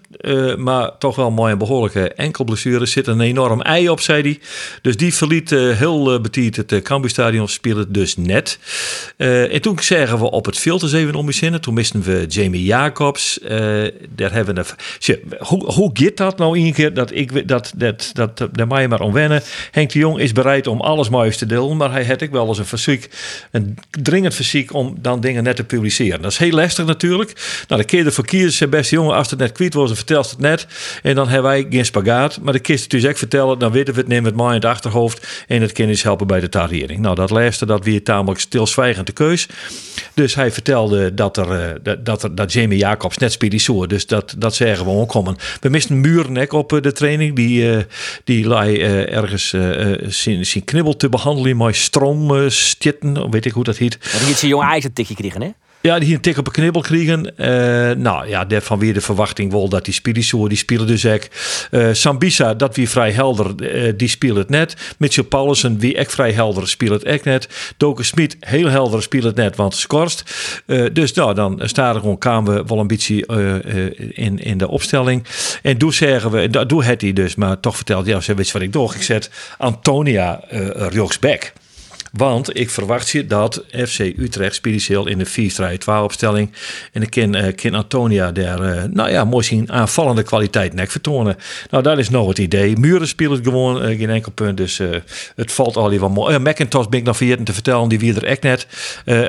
maar 0.57 0.97
toch 0.97 1.15
wel 1.15 1.31
mooi 1.31 1.51
en 1.51 1.57
behoorlijke 1.57 2.13
enkelblessure. 2.13 2.85
Zit 2.85 3.07
een 3.07 3.21
enorm 3.21 3.61
ei 3.61 3.89
op, 3.89 3.99
zei 3.99 4.21
hij. 4.21 4.39
Dus 4.81 4.97
die 4.97 5.13
verliet 5.13 5.49
heel 5.49 6.13
uh, 6.13 6.21
betiert 6.21 6.55
het 6.55 6.71
uh, 6.71 6.81
Cambuurstadion, 6.81 7.47
speelde 7.47 7.91
dus 7.91 8.15
net. 8.15 8.59
En 9.17 9.61
toen 9.61 9.79
zeggen 9.79 10.19
we 10.19 10.31
op 10.31 10.45
het 10.45 10.65
eens 10.65 10.93
even 10.93 11.15
om 11.15 11.25
je 11.25 11.33
zinnen. 11.33 11.61
Toen 11.61 11.73
misten 11.73 12.01
we 12.01 12.25
Jamie 12.27 12.63
Jacobs. 12.63 13.39
Daar 14.15 14.31
hebben 14.31 14.55
we... 14.55 15.19
Hoe, 15.39 15.71
hoe 15.71 15.91
gaat 15.93 16.17
dat 16.17 16.37
nou 16.37 16.59
een 16.59 16.73
keer? 16.73 16.93
Dat 16.93 17.11
ik 17.11 17.47
dat, 17.47 17.73
dat, 17.75 18.11
dat, 18.13 18.49
mag 18.69 18.81
je 18.81 18.87
maar 18.87 19.01
om 19.01 19.13
wennen. 19.13 19.41
Henk 19.71 19.91
de 19.91 19.99
Jong 19.99 20.19
is 20.19 20.31
bereid 20.31 20.67
om 20.67 20.81
alles 20.81 21.09
moois 21.09 21.37
te 21.37 21.45
delen, 21.45 21.77
maar 21.77 21.91
hij 21.91 22.05
had 22.05 22.23
ook 22.23 22.31
wel 22.31 22.47
eens 22.47 22.57
een 22.57 22.65
fysiek, 22.65 23.09
een 23.51 23.77
dringend 23.89 24.33
fysiek 24.33 24.73
om 24.73 24.95
dan 25.01 25.21
dingen 25.21 25.43
net 25.43 25.55
te 25.55 25.63
publiceren. 25.63 26.21
Dat 26.21 26.31
is 26.31 26.37
heel 26.37 26.51
lastig 26.51 26.85
natuurlijk. 26.85 27.63
Nou, 27.67 27.81
de 27.81 27.87
keer 27.87 28.05
ervoor 28.05 28.25
kiezen, 28.25 28.51
zijn 28.51 28.69
beste 28.69 28.95
jongen, 28.95 29.15
als 29.15 29.29
het 29.29 29.39
net 29.39 29.51
kwijt 29.51 29.73
was, 29.73 29.87
dan 29.87 29.95
vertelt 29.95 30.29
het 30.29 30.39
net. 30.39 30.67
En 31.03 31.15
dan 31.15 31.27
hebben 31.27 31.51
wij 31.51 31.65
geen 31.69 31.85
spagaat. 31.85 32.39
Maar 32.41 32.53
de 32.53 32.59
kist 32.59 32.81
het 32.81 32.91
dus 32.91 33.03
echt 33.03 33.17
vertellen, 33.17 33.59
dan 33.59 33.71
weten 33.71 33.93
we 33.93 33.99
het, 33.99 34.09
nemen 34.09 34.25
het 34.25 34.35
maar 34.35 34.47
in 34.47 34.53
het 34.53 34.65
achterhoofd 34.65 35.45
en 35.47 35.61
het 35.61 35.71
kind 35.71 35.89
is 35.89 36.03
helpen 36.03 36.27
bij 36.27 36.39
de 36.39 36.49
tarering. 36.49 36.99
Nou, 36.99 37.15
dat 37.15 37.29
laatste, 37.29 37.65
dat 37.65 37.85
weer 37.85 38.03
tamelijk 38.03 38.39
stilzwijgend 38.39 39.05
de 39.05 39.13
keus. 39.13 39.47
Dus 40.13 40.35
hij 40.35 40.51
vertelde 40.51 41.13
dat 41.13 41.37
er, 41.37 41.51
uh, 41.51 41.95
dat, 42.03 42.05
dat, 42.05 42.23
er, 42.23 42.45
Jamie 42.45 42.77
Jacobs 42.77 43.17
net 43.17 43.37
zo. 43.57 43.87
Dus 43.87 44.07
dat, 44.07 44.35
dat 44.37 44.57
we 44.57 44.83
onkomen. 44.83 45.35
We 45.61 45.69
misten 45.69 45.99
muurnek 45.99 46.53
op 46.53 46.73
uh, 46.73 46.81
de 46.81 46.91
training. 46.91 47.35
Die, 47.35 47.71
uh, 47.71 47.77
die 48.23 48.47
lei 48.59 48.77
uh, 48.77 49.15
ergens 49.15 49.49
zijn, 50.07 50.45
zijn 50.45 50.63
knibbel 50.63 50.95
te 50.95 51.09
behandelen 51.09 51.57
met 51.57 51.75
stroomstitten. 51.75 53.31
weet 53.31 53.45
ik 53.45 53.51
hoe 53.51 53.63
dat 53.63 53.77
heet. 53.77 53.97
Maar 54.01 54.11
die 54.11 54.27
heeft 54.27 54.39
zijn 54.39 54.51
jonge 54.51 54.83
een 54.83 54.93
tikje 54.93 55.15
kregen, 55.15 55.41
hè? 55.41 55.49
Ja, 55.81 55.99
die 55.99 56.13
een 56.13 56.21
tik 56.21 56.37
op 56.37 56.47
een 56.47 56.53
knibbel 56.53 56.81
kregen. 56.81 57.33
Uh, 57.37 57.45
nou 58.03 58.27
ja, 58.27 58.45
daarvan 58.45 58.79
weer 58.79 58.93
de 58.93 59.01
verwachting 59.01 59.51
wel 59.51 59.69
dat 59.69 59.85
die 59.85 59.93
Spiriso, 59.93 60.47
die 60.47 60.57
spelen 60.57 60.87
dus 60.87 61.03
echt. 61.03 61.29
Uh, 61.71 61.89
Sambisa, 61.91 62.53
dat 62.53 62.75
wie 62.75 62.89
vrij 62.89 63.11
helder, 63.11 63.53
uh, 63.57 63.93
die 63.97 64.07
speelt 64.07 64.37
het 64.37 64.49
net. 64.49 64.95
Mitchell 64.97 65.23
Paulussen, 65.23 65.79
wie 65.79 65.95
echt 65.95 66.11
vrij 66.11 66.31
helder, 66.31 66.67
speelt 66.67 66.91
het 66.91 67.03
echt 67.03 67.23
net. 67.23 67.73
Doken 67.77 68.05
Smit, 68.05 68.37
heel 68.39 68.67
helder, 68.67 69.01
speelt 69.01 69.23
het 69.23 69.35
net, 69.35 69.55
want 69.55 69.75
scorst. 69.75 70.23
dus 70.93 71.13
nou, 71.13 71.33
dan 71.33 71.59
staan 71.63 71.95
er 71.95 71.99
gewoon 71.99 72.17
kwamen 72.17 72.53
we 72.53 72.63
wel 72.67 72.79
een 72.79 72.87
in, 74.13 74.39
in 74.39 74.57
de 74.57 74.67
opstelling. 74.67 75.23
En 75.61 75.77
toen 75.77 75.93
zeggen 75.93 76.31
we, 76.31 76.49
dat 76.49 76.69
doe 76.69 76.83
het 76.83 77.01
hij 77.01 77.13
dus, 77.13 77.35
maar 77.35 77.59
toch 77.59 77.75
vertelt, 77.75 78.05
ja, 78.05 78.19
weet 78.35 78.47
je 78.47 78.53
wat 78.53 78.61
ik 78.61 78.73
doe? 78.73 78.95
Ik 78.95 79.01
zet 79.01 79.29
Antonia 79.57 80.41
uh. 80.53 81.51
Want 82.11 82.57
ik 82.57 82.69
verwacht 82.69 83.09
je 83.09 83.25
dat 83.25 83.63
FC 83.71 83.99
Utrecht 83.99 84.55
speciaal 84.55 85.07
in 85.07 85.17
de 85.17 85.51
4-3-2 85.85 86.03
opstelling. 86.03 86.51
En 86.93 87.01
ik 87.01 87.09
ken, 87.09 87.55
ken 87.55 87.73
Antonia 87.73 88.31
daar, 88.31 88.75
uh, 88.75 88.83
nou 88.83 89.09
ja, 89.09 89.23
mooi 89.23 89.43
zien 89.43 89.71
aanvallende 89.71 90.23
kwaliteit 90.23 90.73
nek 90.73 90.91
vertonen. 90.91 91.37
Nou, 91.69 91.83
dat 91.83 91.97
is 91.97 92.09
nog 92.09 92.27
het 92.27 92.37
idee. 92.37 92.77
Muren 92.77 93.07
speelt 93.07 93.39
gewoon 93.43 93.89
uh, 93.89 93.97
geen 93.97 94.09
enkel 94.09 94.31
punt. 94.31 94.57
Dus 94.57 94.81
het 95.35 95.51
valt 95.51 95.77
al 95.77 95.99
wel 95.99 96.09
mooi. 96.09 96.37
Macintosh 96.39 96.87
ben 96.87 96.99
ik 96.99 97.05
nog 97.05 97.17
vergeten 97.17 97.43
te 97.43 97.53
vertellen. 97.53 97.89
Die 97.89 97.99
wie 97.99 98.15
er 98.15 98.25
echt 98.25 98.41
net. 98.41 98.67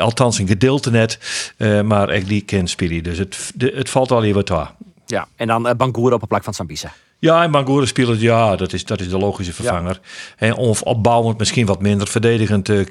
althans 0.01 0.39
een 0.39 0.49
gedeelte 0.49 0.91
net. 0.91 1.19
maar 1.85 2.11
ik 2.11 2.29
die 2.29 2.41
ken 2.41 2.69
spelen. 2.69 3.03
Dus 3.03 3.19
het, 3.19 3.51
de, 3.55 3.73
het 3.75 3.91
valt 3.91 4.11
al 4.11 4.33
wat 4.33 4.49
waar. 4.49 4.75
Ja, 5.07 5.29
en 5.37 5.47
dan 5.47 5.75
Bangoura 5.77 6.15
op 6.15 6.23
een 6.23 6.29
plek 6.29 6.45
van 6.45 6.55
Sambisa. 6.55 6.93
Ja, 7.21 7.43
en 7.43 7.51
Bangura 7.51 7.87
speelt 7.87 8.21
ja, 8.21 8.57
dat 8.57 8.73
is, 8.73 8.85
dat 8.85 9.01
is 9.01 9.09
de 9.09 9.19
logische 9.19 9.53
vervanger. 9.53 10.01
Ja. 10.03 10.47
En 10.47 10.55
of 10.55 10.83
opbouwend 10.83 11.39
misschien 11.39 11.67
wat 11.67 11.81
minder 11.81 12.09
verdedigend 12.09 12.69
uh, 12.69 12.85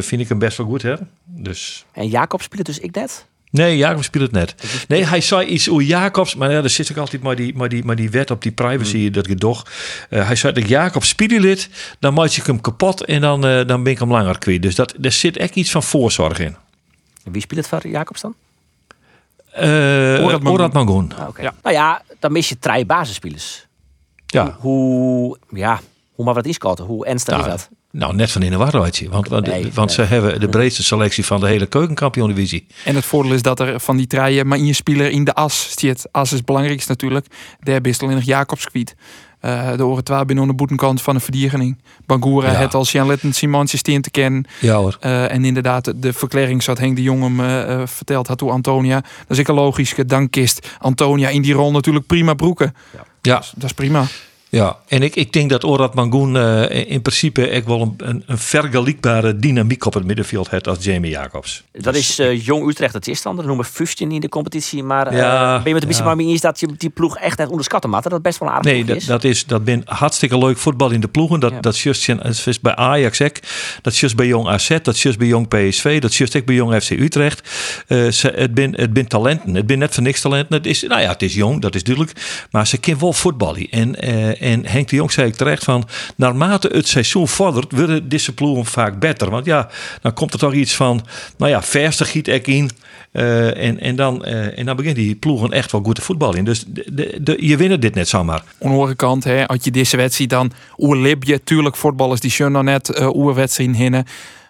vind 0.00 0.20
ik 0.20 0.28
hem 0.28 0.38
best 0.38 0.56
wel 0.56 0.66
goed, 0.66 0.82
hè? 0.82 0.94
Dus. 1.24 1.84
En 1.92 2.08
Jacob 2.08 2.42
speelt 2.42 2.66
dus 2.66 2.78
ik 2.78 2.94
net? 2.94 3.26
Nee, 3.54 3.76
Jacobs 3.76 4.06
speelt 4.06 4.24
het 4.24 4.32
net. 4.32 4.54
Nee, 4.88 5.06
hij 5.06 5.20
zei 5.20 5.46
iets 5.46 5.68
over 5.68 5.82
Jacobs, 5.82 6.34
maar 6.34 6.50
ja, 6.50 6.62
er 6.62 6.70
zit 6.70 6.90
ook 6.90 6.96
altijd 6.96 7.22
maar 7.22 7.36
die, 7.36 7.54
maar 7.56 7.68
die, 7.68 7.84
maar 7.84 7.96
die 7.96 8.10
wet 8.10 8.30
op 8.30 8.42
die 8.42 8.52
privacy, 8.52 9.10
dat 9.10 9.26
gedoog. 9.26 9.66
Eh 10.10 10.26
hij 10.26 10.36
zei 10.36 10.52
dat 10.52 10.68
Jacobs 10.68 11.08
spielet, 11.08 11.68
dan 11.98 12.14
maak 12.14 12.30
ik 12.30 12.46
hem 12.46 12.60
kapot 12.60 13.04
en 13.04 13.20
dan, 13.20 13.46
eh, 13.46 13.66
dan 13.66 13.82
ben 13.82 13.92
ik 13.92 13.98
hem 13.98 14.10
langer 14.10 14.38
kwijt. 14.38 14.62
Dus 14.62 14.74
dat, 14.74 14.94
er 15.02 15.12
zit 15.12 15.36
echt 15.36 15.54
iets 15.54 15.70
van 15.70 15.82
voorzorg 15.82 16.38
in. 16.38 16.56
Wie 17.24 17.42
speelt 17.42 17.60
het 17.60 17.68
voor 17.68 17.90
Jacobs 17.90 18.20
dan? 18.20 18.34
Eh 19.50 20.42
Orad 20.44 20.72
Mangoen. 20.72 21.12
Ah, 21.18 21.28
oké. 21.28 21.52
Nou 21.62 21.74
ja, 21.74 22.02
dan 22.18 22.32
mis 22.32 22.48
je 22.48 22.58
drie 22.58 22.84
basisspelers. 22.84 23.63
Ja. 24.42 24.56
Hoe, 24.60 25.38
ja, 25.50 25.80
hoe 26.14 26.24
maar 26.24 26.34
wat 26.34 26.46
inschatten? 26.46 26.84
Hoe 26.84 27.06
ernstig 27.06 27.34
is 27.34 27.40
Nou, 27.44 27.50
dat? 27.56 27.68
nou, 27.90 28.14
net 28.14 28.30
van 28.30 28.42
in 28.42 28.50
de 28.50 28.56
waarheid. 28.56 29.06
Want, 29.10 29.28
want, 29.28 29.46
Nee, 29.46 29.70
want 29.74 29.92
ze 29.92 30.02
hebben 30.02 30.40
de 30.40 30.48
breedste 30.48 30.82
selectie 30.82 31.24
van 31.24 31.40
de 31.40 31.46
hele 31.46 31.66
keukenkampioen-divisie. 31.66 32.66
En 32.84 32.94
het 32.94 33.04
voordeel 33.04 33.32
is 33.32 33.42
dat 33.42 33.60
er 33.60 33.80
van 33.80 33.96
die 33.96 34.06
treien 34.06 34.46
maar 34.46 34.58
één 34.58 34.74
speler 34.74 35.10
in 35.10 35.24
de 35.24 35.34
as 35.34 35.74
zit. 35.78 36.06
As 36.12 36.30
is 36.30 36.36
het 36.36 36.44
belangrijkste 36.46 36.90
natuurlijk. 36.90 37.26
Daar 37.60 37.86
is 37.86 38.00
alleen 38.00 38.14
nog 38.14 38.24
Jacobs 38.24 38.70
kwijt. 38.70 38.94
Eh, 39.40 39.76
de 39.76 39.86
oren 39.86 40.04
twee 40.04 40.24
binnen 40.24 40.46
de 40.46 40.54
boetenkant 40.54 41.02
van 41.02 41.14
de 41.14 41.20
verdediging. 41.20 41.78
Bangura 42.06 42.50
Ja. 42.50 42.58
het 42.58 42.74
als 42.74 42.92
Jan 42.92 43.06
Letten 43.06 43.32
Simonsje 43.32 43.76
steen 43.76 44.02
te 44.02 44.10
kennen. 44.10 44.44
Ja 44.60 44.74
hoor. 44.76 44.96
Eh, 45.00 45.32
en 45.32 45.44
inderdaad, 45.44 45.92
de 45.96 46.12
verklaring 46.12 46.62
zat 46.62 46.78
Henk 46.78 46.96
de 46.96 47.02
Jong 47.02 47.22
hem 47.22 47.40
eh, 47.40 47.86
verteld 47.86 48.26
had 48.26 48.40
hoe 48.40 48.50
Antonia. 48.50 49.00
Dat 49.00 49.10
is 49.28 49.38
ik 49.38 49.48
een 49.48 49.54
logisch. 49.54 49.94
Dan 50.06 50.30
kist 50.30 50.68
Antonia 50.78 51.28
in 51.28 51.42
die 51.42 51.54
rol 51.54 51.70
natuurlijk 51.70 52.06
prima 52.06 52.34
broeken. 52.34 52.74
Ja. 52.92 53.04
Dat 53.56 53.64
is 53.64 53.72
prima. 53.72 54.06
Ja, 54.54 54.76
en 54.88 55.02
ik, 55.02 55.16
ik 55.16 55.32
denk 55.32 55.50
dat 55.50 55.64
Orad 55.64 55.94
Mangoen 55.94 56.36
eh, 56.36 56.90
in 56.90 57.02
principe 57.02 57.48
echt 57.48 57.66
wel 57.66 57.80
een, 57.80 57.94
een, 57.96 58.22
een 58.26 58.38
vergelijkbare 58.38 59.36
dynamiek 59.36 59.84
op 59.86 59.94
het 59.94 60.04
middenveld 60.04 60.50
heeft 60.50 60.68
als 60.68 60.84
Jamie 60.84 61.10
Jacobs. 61.10 61.64
Dat 61.72 61.94
is 61.94 62.18
eh, 62.18 62.44
Jong 62.44 62.68
Utrecht, 62.68 62.92
dat 62.92 63.06
is 63.06 63.22
dan. 63.22 63.36
Dat 63.36 63.44
noemen 63.44 63.64
15 63.64 64.12
in 64.12 64.20
de 64.20 64.28
competitie. 64.28 64.82
Maar 64.82 65.06
eh, 65.06 65.16
Ja, 65.16 65.56
ben 65.56 65.68
je 65.68 65.72
met 65.72 65.82
een 65.82 65.88
beetje 65.88 66.04
ja. 66.04 66.14
maar 66.14 66.24
eens 66.24 66.40
dat 66.40 66.60
je 66.60 66.68
die 66.76 66.90
ploeg 66.90 67.18
echt 67.18 67.38
net 67.38 67.48
onderschatten 67.48 67.90
mag? 67.90 68.02
Dat 68.02 68.12
het 68.12 68.22
best 68.22 68.38
wel 68.38 68.48
aardig 68.50 68.72
Nee, 68.72 68.84
dat, 68.84 68.96
is. 68.96 69.04
dat 69.04 69.24
is 69.24 69.46
dat 69.46 69.64
ben 69.64 69.82
hartstikke 69.84 70.38
leuk 70.38 70.58
voetbal 70.58 70.90
in 70.90 71.00
de 71.00 71.08
ploegen. 71.08 71.40
Dat, 71.40 71.52
Ja. 71.52 71.60
dat 71.60 71.74
is 71.74 72.06
dat 72.06 72.46
is 72.46 72.60
bij 72.60 72.76
Ajax 72.76 73.22
ook. 73.22 73.36
Dat 73.82 73.92
is 73.92 74.00
juist 74.00 74.16
bij 74.16 74.26
Jong 74.26 74.48
AZ. 74.48 74.68
Dat 74.82 74.94
is 74.94 75.02
juist 75.02 75.18
bij 75.18 75.28
Jong 75.28 75.48
PSV. 75.48 76.00
Dat 76.00 76.10
is 76.10 76.18
juist 76.18 76.36
ook 76.36 76.44
bij 76.44 76.54
Jong 76.54 76.82
FC 76.82 76.90
Utrecht. 76.90 77.48
Ze, 77.88 78.32
het 78.36 78.54
ben 78.54 78.74
het 78.80 78.92
ben 78.92 79.06
talenten. 79.06 79.54
Het 79.54 79.66
ben 79.66 79.78
net 79.78 79.94
voor 79.94 80.02
niks 80.02 80.20
talenten. 80.20 80.56
Het 80.56 80.66
is, 80.66 80.82
nou 80.82 81.00
ja, 81.00 81.08
het 81.08 81.22
is 81.22 81.34
jong, 81.34 81.60
dat 81.60 81.74
is 81.74 81.82
duidelijk. 81.84 82.46
Maar 82.50 82.66
ze 82.66 82.78
kan 82.78 82.98
wel 82.98 83.12
voetballen. 83.12 83.68
En, 83.70 83.94
en 84.44 84.66
Henk 84.66 84.88
de 84.88 84.96
Jong 84.96 85.12
zei 85.12 85.28
ik 85.28 85.34
terecht 85.34 85.64
van... 85.64 85.88
naarmate 86.16 86.68
het 86.72 86.88
seizoen 86.88 87.28
vordert, 87.28 87.72
worden 87.72 88.08
ploegen 88.34 88.64
vaak 88.64 88.98
beter. 88.98 89.30
Want 89.30 89.44
ja, 89.44 89.68
dan 90.00 90.12
komt 90.12 90.32
er 90.32 90.38
toch 90.38 90.52
iets 90.52 90.74
van... 90.74 91.06
nou 91.36 91.50
ja, 91.50 91.62
verste 91.62 92.04
giet 92.04 92.28
ik 92.28 92.46
in... 92.46 92.70
Eh, 93.12 93.66
en, 93.66 93.80
en, 93.80 93.96
dan, 93.96 94.24
eh, 94.24 94.58
en 94.58 94.66
dan 94.66 94.76
begint 94.76 94.96
die 94.96 95.14
ploegen 95.14 95.50
echt 95.50 95.72
wel 95.72 95.82
goed 95.84 95.94
te 95.94 96.02
voetballen 96.02 96.36
in. 96.36 96.44
Dus 96.44 96.64
je 97.36 97.56
wint 97.56 97.82
dit 97.82 97.94
net 97.94 98.08
zomaar. 98.08 98.38
Aan 98.38 98.44
de 98.58 98.66
andere 98.68 98.94
kant, 98.94 99.24
hè, 99.24 99.46
als 99.46 99.58
je 99.62 99.70
deze 99.70 99.96
wedstrijd 99.96 100.30
dan 100.30 100.52
oerlib 100.76 101.24
je. 101.24 101.42
Tuurlijk, 101.44 101.76
voetballers 101.76 102.20
die 102.20 102.30
schon 102.30 102.52
nog 102.52 102.62
net 102.62 102.98
uh, 102.98 103.14
oerwedstrijd 103.14 103.76
hinnen. 103.76 104.04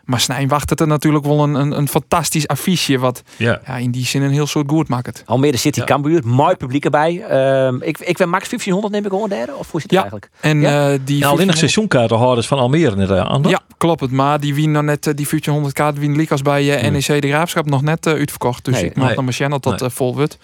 Maar 0.05 0.21
Snijn 0.21 0.49
wacht 0.49 0.71
het 0.71 0.81
er 0.81 0.87
natuurlijk 0.87 1.25
wel 1.25 1.43
een, 1.43 1.55
een, 1.55 1.77
een 1.79 1.88
fantastisch 1.88 2.49
affiche. 2.49 2.99
Wat 2.99 3.23
Ja. 3.37 3.61
ja, 3.67 3.77
in 3.77 3.90
die 3.90 4.07
zin 4.07 4.23
een 4.23 4.31
heel 4.31 4.47
soort 4.47 4.71
goed 4.71 4.88
maakt. 4.88 5.23
Almere 5.27 5.57
City, 5.57 5.79
Ja. 5.79 5.85
Cambuur, 5.85 6.23
mooi 6.27 6.55
publiek 6.57 6.85
erbij. 6.85 7.23
Ehm, 7.29 7.75
ik, 7.83 7.99
ik 7.99 8.17
ben 8.17 8.29
max 8.29 8.49
1500 8.49 8.93
neem 8.93 9.05
ik 9.05 9.11
gewoon 9.11 9.29
derde. 9.29 9.55
Of 9.55 9.71
hoe 9.71 9.81
zit 9.81 9.90
het 9.90 9.93
Ja, 9.93 9.97
eigenlijk? 10.11 10.31
en 10.40 10.61
Ja? 10.61 10.93
eh, 10.93 10.99
die 11.05 11.19
Ja, 11.19 11.27
alleen 11.29 11.47
nog 11.47 11.57
1500 11.57 11.59
seizoenkaartenhouders 11.59 12.47
van 12.47 12.59
Almere 12.59 12.97
net 12.97 13.11
aan. 13.11 13.43
Ja, 13.43 13.61
klopt 13.79 14.01
het. 14.01 14.11
Maar 14.11 14.40
die 14.40 14.55
wien 14.55 14.71
nog 14.71 14.83
net 14.83 15.07
eh, 15.07 15.14
die 15.14 15.27
1500 15.29 15.75
kaarten 15.75 16.01
wien 16.01 16.17
Likas 16.17 16.43
bij 16.43 16.77
eh, 16.77 16.90
NEC 16.90 17.23
de 17.23 17.29
Graafschap 17.29 17.67
nog 17.67 17.83
net 17.83 18.07
eh, 18.07 18.12
uitverkocht. 18.12 18.64
Dus 18.64 18.75
Nee, 18.75 18.85
ik 18.85 18.97
mag 18.97 19.07
nee. 19.07 19.14
nog 19.14 19.25
maar 19.25 19.35
zien 19.35 19.51
dat 19.51 19.62
dat 19.62 19.81
Nee. 19.81 19.88
eh, 19.88 19.95
vol 19.95 20.14
wordt. 20.14 20.38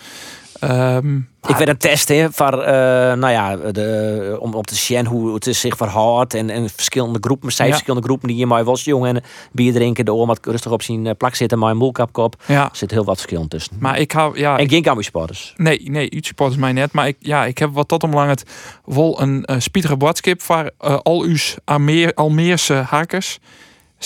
Ehm, 0.60 1.16
Ik 1.48 1.56
werd 1.56 1.68
een 1.68 1.76
test 1.76 2.08
hè, 2.08 2.32
voor, 2.32 2.62
eh, 2.62 2.72
nou 3.16 3.30
ja, 3.30 3.56
de, 3.56 4.36
om 4.40 4.54
op 4.54 4.66
te 4.66 4.74
zien 4.74 5.06
hoe 5.06 5.34
het 5.34 5.44
zich 5.50 5.76
verhoudt. 5.76 6.34
En, 6.34 6.50
en 6.50 6.70
verschillende 6.70 7.18
groepen, 7.20 7.48
Ja. 7.54 7.64
verschillende 7.64 8.06
groepen 8.06 8.28
die 8.28 8.36
hier 8.36 8.46
maar 8.46 8.64
was 8.64 8.84
jong 8.84 9.06
en 9.06 9.22
bier 9.52 9.72
drinken. 9.72 10.04
De 10.04 10.12
oom 10.12 10.32
rustig 10.42 10.72
op 10.72 10.82
zijn 10.82 11.06
eh, 11.06 11.14
plak 11.16 11.34
zitten, 11.34 11.58
maar 11.58 11.70
een 11.70 11.76
moelkapkop. 11.76 12.42
ja, 12.46 12.64
Er 12.64 12.76
zit 12.76 12.90
heel 12.90 13.04
wat 13.04 13.16
verschillen 13.20 13.48
tussen. 13.48 13.76
maar 13.78 13.98
ik 13.98 14.12
hou... 14.12 14.38
Ja, 14.38 14.58
en 14.58 14.68
geen 14.68 14.82
Cambuur 14.82 15.04
supporters. 15.04 15.52
Nee, 15.56 15.90
nee, 15.90 16.08
supporters 16.20 16.60
mij 16.60 16.72
net. 16.72 16.92
Maar 16.92 17.06
ik, 17.06 17.16
ja, 17.18 17.44
ik 17.44 17.58
heb 17.58 17.70
wat 17.72 17.88
tot 17.88 18.02
om 18.02 18.12
lang 18.14 18.28
het 18.28 18.44
wel 18.84 19.20
een 19.20 19.44
uh, 19.50 19.56
spietige 19.58 19.96
boodschap 19.96 20.42
voor 20.42 20.70
eh, 20.78 20.98
al 21.02 21.22
uw 21.22 21.36
Almeer, 21.64 22.14
Almeerse 22.14 22.74
hakers. 22.74 23.38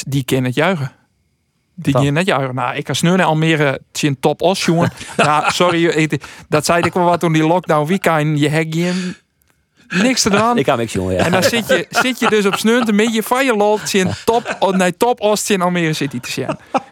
Die 0.07 0.25
kennen 0.25 0.47
het 0.47 0.55
juichen. 0.55 0.93
Die 1.75 1.93
kennen 1.93 2.13
net 2.13 2.27
juichen. 2.27 2.55
Nou, 2.55 2.77
ik 2.77 2.85
kan 2.85 2.95
sneu 2.95 3.17
naar 3.17 3.27
Almere 3.27 3.81
zien 3.93 4.21
top 4.21 4.43
os, 4.43 4.65
jongen. 4.65 4.93
ja, 5.17 5.51
sorry, 5.51 6.09
dat 6.49 6.65
zei 6.65 6.83
ik 6.83 6.93
wel 6.93 7.05
wat 7.05 7.21
toen 7.21 7.33
die 7.33 7.47
lockdown 7.47 7.87
weekend. 7.87 8.39
Je 8.39 8.49
hebt 8.49 8.75
niks 10.03 10.25
eraan. 10.25 10.59
Ik 10.59 10.65
kan 10.65 10.79
niks 10.79 10.93
jongen, 10.93 11.15
ja. 11.15 11.25
En 11.25 11.33
dan 11.33 11.43
zit 11.43 11.69
je, 11.69 11.87
zit 11.91 12.19
je 12.19 12.29
dus 12.29 12.47
op 12.47 12.55
sneun 12.55 12.89
een 12.89 12.97
beetje 12.97 13.23
van 13.23 13.45
je 13.45 13.57
lot 13.57 13.81
zien 13.89 14.09
top, 14.25 14.57
nee, 14.77 14.97
top 14.97 15.21
Oost 15.21 15.51
in 15.51 15.61
Almere 15.61 15.93
City 15.93 16.21
te 16.21 16.31
zien. 16.31 16.47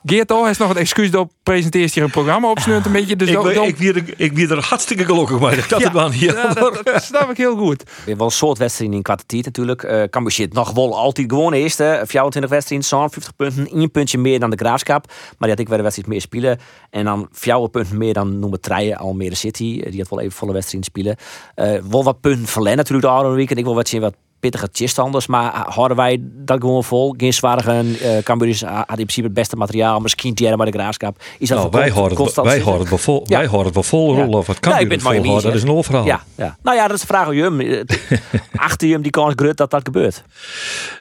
Geert 0.05 0.33
O 0.33 0.45
heeft 0.45 0.59
nog 0.59 0.71
een 0.71 0.77
excuus 0.77 1.11
door 1.11 1.29
presenteert 1.43 1.95
hier 1.95 2.03
een 2.05 2.11
programma 2.11 2.51
op 2.51 2.59
sneun 2.59 2.83
een 2.85 2.93
beetje. 2.93 3.17
Dus 3.17 3.29
ik, 3.29 3.43
ben- 3.43 3.55
dan- 3.55 3.65
ik, 3.67 3.77
weer, 3.77 4.03
ik 4.17 4.33
weer 4.33 4.51
er 4.53 4.65
hartstikke 4.65 5.05
gelukkig 5.05 5.41
mee 5.41 5.57
dat 5.57 5.69
dat 5.69 5.79
Ja, 5.79 5.85
het 5.85 5.95
wel 5.95 6.11
hier 6.11 6.35
ja, 6.35 6.53
dat, 6.55 6.81
dat 6.85 7.03
snap 7.03 7.31
ik 7.31 7.37
heel 7.37 7.57
goed. 7.57 7.83
Weer 8.07 8.17
wel 8.17 8.27
een 8.27 8.33
soort 8.33 8.59
wedstrijden 8.59 8.97
in 8.97 9.03
kwartier 9.03 9.43
natuurlijk. 9.45 9.83
Eh 9.83 10.03
Cambuur 10.03 10.33
zit 10.33 10.53
nog 10.53 10.71
wel 10.73 10.97
altijd 10.99 11.31
gewoon 11.31 11.53
eerste. 11.53 12.03
24 12.07 12.51
wedstrijden, 12.51 12.87
50 12.89 13.37
punten. 13.37 13.69
één 13.79 13.91
puntje 13.91 14.19
meer 14.19 14.41
dan 14.41 14.51
de 14.51 14.57
Graafschap. 14.57 15.07
Maar 15.09 15.37
die 15.39 15.49
had 15.51 15.59
ik 15.59 15.67
weer 15.69 15.77
een 15.77 15.83
wedstrijd 15.83 16.09
meer 16.11 16.21
spelen. 16.21 16.59
En 16.91 17.05
dan 17.05 17.29
4 17.33 17.69
punten 17.71 17.99
meer 17.99 18.15
dan 18.15 18.39
noemen 18.39 18.61
Treien 18.61 18.97
Almere 18.97 19.35
City. 19.35 19.81
Eh, 19.85 19.91
Die 19.91 20.01
had 20.01 20.09
wel 20.11 20.21
even 20.21 20.33
volle 20.33 20.53
wedstrijden 20.53 20.91
spelen. 20.91 21.17
Eh 21.55 21.81
wel 21.91 22.05
wat 22.05 22.21
punten 22.21 22.47
verlen 22.47 22.77
natuurlijk 22.77 22.92
de 23.01 23.09
oude 23.09 23.35
weekend. 23.35 23.59
Ik 23.59 23.65
wil 23.65 23.75
wat 23.75 23.89
zien 23.89 24.01
wat 24.01 24.15
pittige 24.43 24.71
tjistanders. 24.71 25.27
Maar 25.27 25.53
houden 25.69 25.97
wij 25.97 26.19
dat 26.23 26.61
gewoon 26.61 26.85
vol? 26.85 27.15
Geen 27.17 27.33
zwaardigen. 27.35 27.87
Uh, 27.87 28.19
Cambuur 28.19 28.49
is- 28.49 28.63
had 28.63 28.89
in 28.89 28.95
principe 28.95 29.27
het 29.27 29.35
beste 29.35 29.57
materiaal. 29.57 30.01
Misschien 30.01 30.35
Tjerra 30.35 30.57
bij 30.57 30.71
de 30.71 30.79
Graafschap. 30.79 31.23
Is 31.39 31.49
dat 31.49 31.59
Nou, 31.59 31.71
wij 31.71 31.89
houden 31.89 32.25
het, 32.25 32.37
wij 32.37 32.55
zitten? 32.55 32.79
het 32.79 32.89
wel 32.89 32.99
vol, 32.99 33.25
Ja. 33.27 33.37
wij 33.37 33.47
houden 33.47 33.65
het 33.67 33.75
wel 33.75 33.83
vol 33.83 34.15
rollen. 34.15 34.39
Of 34.39 34.47
wat 34.47 34.61
kan 34.61 34.73
ben 34.73 34.91
het 34.91 35.03
vol 35.03 35.35
het 35.35 35.43
Dat 35.43 35.55
is 35.55 35.63
een 35.63 35.71
overhaal. 35.71 36.05
Ja, 36.05 36.23
ja. 36.35 36.57
Nou 36.63 36.77
ja, 36.77 36.87
dat 36.87 36.95
is 36.95 37.01
de 37.01 37.07
vraag 37.07 37.27
aan 37.27 37.35
je. 37.37 37.87
Achter 38.57 38.87
je 38.89 38.93
hem 38.93 39.03
die 39.03 39.11
kans 39.11 39.33
grut 39.37 39.57
dat 39.57 39.71
dat 39.71 39.81
gebeurt. 39.85 40.23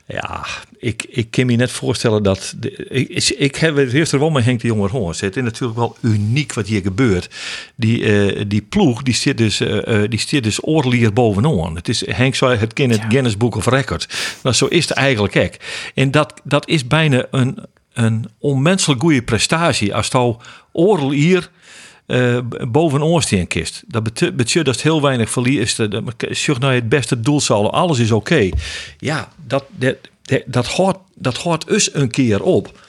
Ja, 0.06 0.45
ik, 0.77 1.06
ik 1.10 1.32
kan 1.32 1.45
me 1.45 1.54
net 1.56 1.71
voorstellen 1.71 2.23
dat... 2.23 2.54
De, 2.60 2.75
ik, 2.89 3.30
ik 3.38 3.56
heb 3.56 3.75
het 3.75 3.93
eerst 3.93 4.13
er 4.13 4.19
wel 4.19 4.30
met 4.30 4.43
Henk 4.43 4.62
de 4.62 4.67
Jonge 4.67 4.89
gehoord. 4.89 5.19
Het 5.19 5.38
is 5.38 5.43
natuurlijk 5.43 5.80
wel 5.80 5.95
uniek 6.01 6.54
wat 6.54 6.67
hier 6.67 6.82
gebeurt. 6.82 7.30
Die, 7.75 8.04
eh, 8.06 8.43
die 8.47 8.62
ploeg, 8.62 9.04
die 9.04 9.13
zit 9.13 9.38
dus, 9.38 9.60
eh, 9.60 10.04
eh, 10.04 10.10
die 10.10 10.19
zit 10.19 10.43
dus 10.43 10.65
oorlier 10.67 11.13
bovenaan. 11.13 11.75
Het 11.75 11.89
is, 11.89 12.04
Henk 12.10 12.36
zei 12.36 12.58
het 12.58 12.80
in 12.80 12.89
het 12.89 13.08
Guinness 13.31 13.37
Book 13.37 13.55
of 13.55 13.65
Records. 13.65 14.07
Nou, 14.43 14.55
zo 14.55 14.65
is 14.65 14.89
het 14.89 14.97
eigenlijk 14.97 15.35
ook. 15.35 15.57
En 15.93 16.11
dat, 16.11 16.33
dat 16.43 16.67
is 16.67 16.87
bijna 16.87 17.25
een, 17.31 17.57
een 17.93 18.29
onmenselijk 18.39 19.01
goede 19.01 19.21
prestatie. 19.21 19.95
Als 19.95 20.07
je 20.07 20.35
oorlier 20.71 21.49
uh, 22.07 22.39
boven 22.67 23.03
oorsteen 23.03 23.47
kist. 23.47 23.83
Dat 23.87 24.03
betekent 24.03 24.65
dat 24.65 24.75
het 24.75 24.81
heel 24.83 25.01
weinig 25.01 25.29
verlies 25.29 25.77
is. 25.79 25.89
Zoek 26.43 26.59
naar 26.59 26.73
het 26.73 26.89
beste 26.89 27.19
doelsaldo, 27.19 27.69
alles 27.69 27.99
is 27.99 28.11
oké. 28.11 28.49
Ja, 28.97 29.29
dat, 29.47 29.63
dat, 29.69 29.95
dat, 30.21 30.41
dat, 30.45 30.67
hoort, 30.67 30.97
dat 31.15 31.37
hoort 31.37 31.69
us 31.69 31.93
een 31.93 32.11
keer 32.11 32.43
op. 32.43 32.79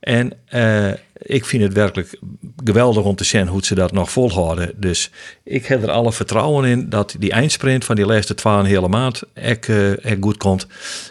En 0.00 0.32
uh, 0.50 0.90
ik 1.22 1.44
vind 1.44 1.62
het 1.62 1.72
werkelijk 1.72 2.18
geweldig 2.64 3.04
om 3.04 3.14
te 3.14 3.24
zien 3.24 3.46
hoe 3.46 3.64
ze 3.64 3.74
dat 3.74 3.92
nog 3.92 4.10
volhouden. 4.10 4.72
Dus 4.76 5.10
ik 5.44 5.66
heb 5.66 5.82
er 5.82 5.90
alle 5.90 6.12
vertrouwen 6.12 6.64
in 6.64 6.88
dat 6.88 7.14
die 7.18 7.30
eindsprint 7.30 7.84
van 7.84 7.96
die 7.96 8.06
laatste 8.06 8.34
twee 8.34 8.52
een 8.54 8.64
hele 8.64 8.88
maand 8.88 9.22
echt, 9.32 9.68
uh, 9.68 10.04
echt 10.04 10.16
goed 10.20 10.36
komt. 10.36 10.66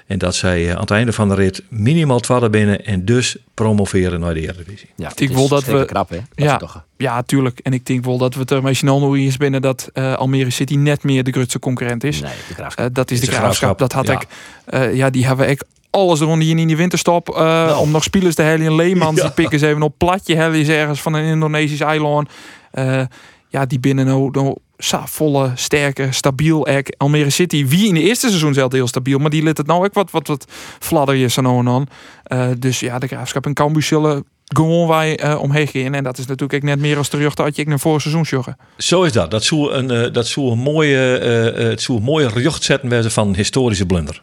En 0.07 0.17
dat 0.17 0.35
zij 0.35 0.63
uh, 0.63 0.71
aan 0.71 0.81
het 0.81 0.91
einde 0.91 1.13
van 1.13 1.29
de 1.29 1.35
rit 1.35 1.63
minimaal 1.69 2.19
twaalf 2.19 2.49
binnen 2.49 2.85
en 2.85 3.05
dus 3.05 3.37
promoveren 3.53 4.19
naar 4.19 4.33
de 4.33 4.41
Eredivisie. 4.41 4.89
Ja, 4.95 5.11
ik 5.15 5.29
wel 5.29 5.47
dat 5.47 5.65
we 5.65 5.85
knap, 5.85 6.09
hè? 6.09 6.15
Dat 6.15 6.45
ja, 6.45 6.57
toch... 6.57 6.83
ja, 6.97 7.21
tuurlijk. 7.21 7.59
En 7.59 7.73
ik 7.73 7.85
denk 7.85 8.05
wel 8.05 8.17
dat 8.17 8.33
we 8.33 8.39
het 8.39 8.51
er 8.51 8.63
misschien 8.63 8.89
al 8.89 9.13
is 9.13 9.37
binnen 9.37 9.61
dat 9.61 9.89
uh, 9.93 10.13
Almere 10.13 10.49
City 10.49 10.75
net 10.75 11.03
meer 11.03 11.23
de 11.23 11.31
grootste 11.31 11.59
concurrent 11.59 12.03
is. 12.03 12.21
Nee, 12.21 12.31
de 12.47 12.53
graafschap. 12.53 12.85
Uh, 12.89 12.93
dat 12.93 13.11
is, 13.11 13.19
is 13.19 13.25
de, 13.25 13.31
de 13.31 13.37
graafschap. 13.37 13.79
Graafschap, 13.79 14.05
Dat 14.05 14.17
had 14.17 14.27
ja. 14.71 14.81
ik. 14.91 14.95
ja, 14.95 15.09
die 15.09 15.25
hebben 15.25 15.49
ik 15.49 15.63
alles 15.91 16.19
eronder 16.19 16.45
hier 16.47 16.57
in 16.57 16.67
die 16.67 16.77
winterstop. 16.77 17.29
Uh, 17.29 17.35
nou. 17.37 17.79
Om 17.79 17.91
nog 17.91 18.03
spelers 18.03 18.35
te 18.35 18.41
halen. 18.41 18.75
Leemans, 18.75 19.17
ja. 19.19 19.23
die 19.23 19.31
pikken 19.31 19.59
ze 19.59 19.67
even 19.67 19.81
op 19.81 19.93
platje. 19.97 20.35
Hellen 20.35 20.67
ergens 20.67 21.01
van 21.01 21.13
een 21.13 21.25
Indonesisch 21.25 21.79
eiland. 21.79 22.29
Uh, 22.73 23.01
ja, 23.49 23.65
die 23.65 23.79
binnen 23.79 24.05
nou, 24.05 24.29
nou 24.31 24.55
sa, 24.77 25.07
volle, 25.07 25.51
sterke, 25.55 26.07
stabiel. 26.11 26.67
Ek. 26.67 26.93
Almere 26.97 27.29
City, 27.29 27.67
wie 27.67 27.87
in 27.87 27.93
de 27.93 28.01
eerste 28.01 28.27
seizoen 28.27 28.53
zelf 28.53 28.71
heel 28.71 28.87
stabiel. 28.87 29.17
Maar 29.17 29.29
die 29.29 29.43
liet 29.43 29.57
het 29.57 29.67
nou 29.67 29.85
ook 29.85 29.93
wat, 29.93 30.11
wat, 30.11 30.27
wat 30.27 30.45
fladderjes 30.79 31.37
en 31.37 31.43
nou 31.43 31.67
en 31.67 31.87
uh, 32.27 32.47
Dus 32.57 32.79
ja, 32.79 32.99
de 32.99 33.07
graafschap 33.07 33.45
en 33.45 33.53
Cambuur 33.53 33.83
zullen 33.83 34.25
gewoon 34.43 34.87
wij 34.87 35.23
uh, 35.23 35.41
omheen 35.41 35.67
gaan. 35.67 35.93
En 35.93 36.03
dat 36.03 36.17
is 36.17 36.25
natuurlijk 36.25 36.53
ook 36.53 36.69
net 36.69 36.79
meer 36.79 36.97
als 36.97 37.07
terug 37.07 37.33
dat 37.33 37.55
je 37.55 37.61
ik 37.61 37.67
naar 37.67 37.79
voor 37.79 38.01
seizoen 38.01 38.23
joggen. 38.23 38.57
Zo 38.77 39.03
is 39.03 39.11
dat. 39.11 39.31
Dat 39.31 39.43
zou 39.43 39.71
een, 39.71 39.91
uh, 39.91 40.13
dat 40.13 40.27
zou 40.27 40.51
een 40.51 40.59
mooie, 40.59 41.19
uh, 41.55 41.69
het 41.69 41.81
zou 41.81 41.97
een 41.97 42.03
mooie 42.03 42.27
rjocht 42.27 42.63
zetten 42.63 43.11
van 43.11 43.27
een 43.27 43.35
historische 43.35 43.85
blunder. 43.85 44.21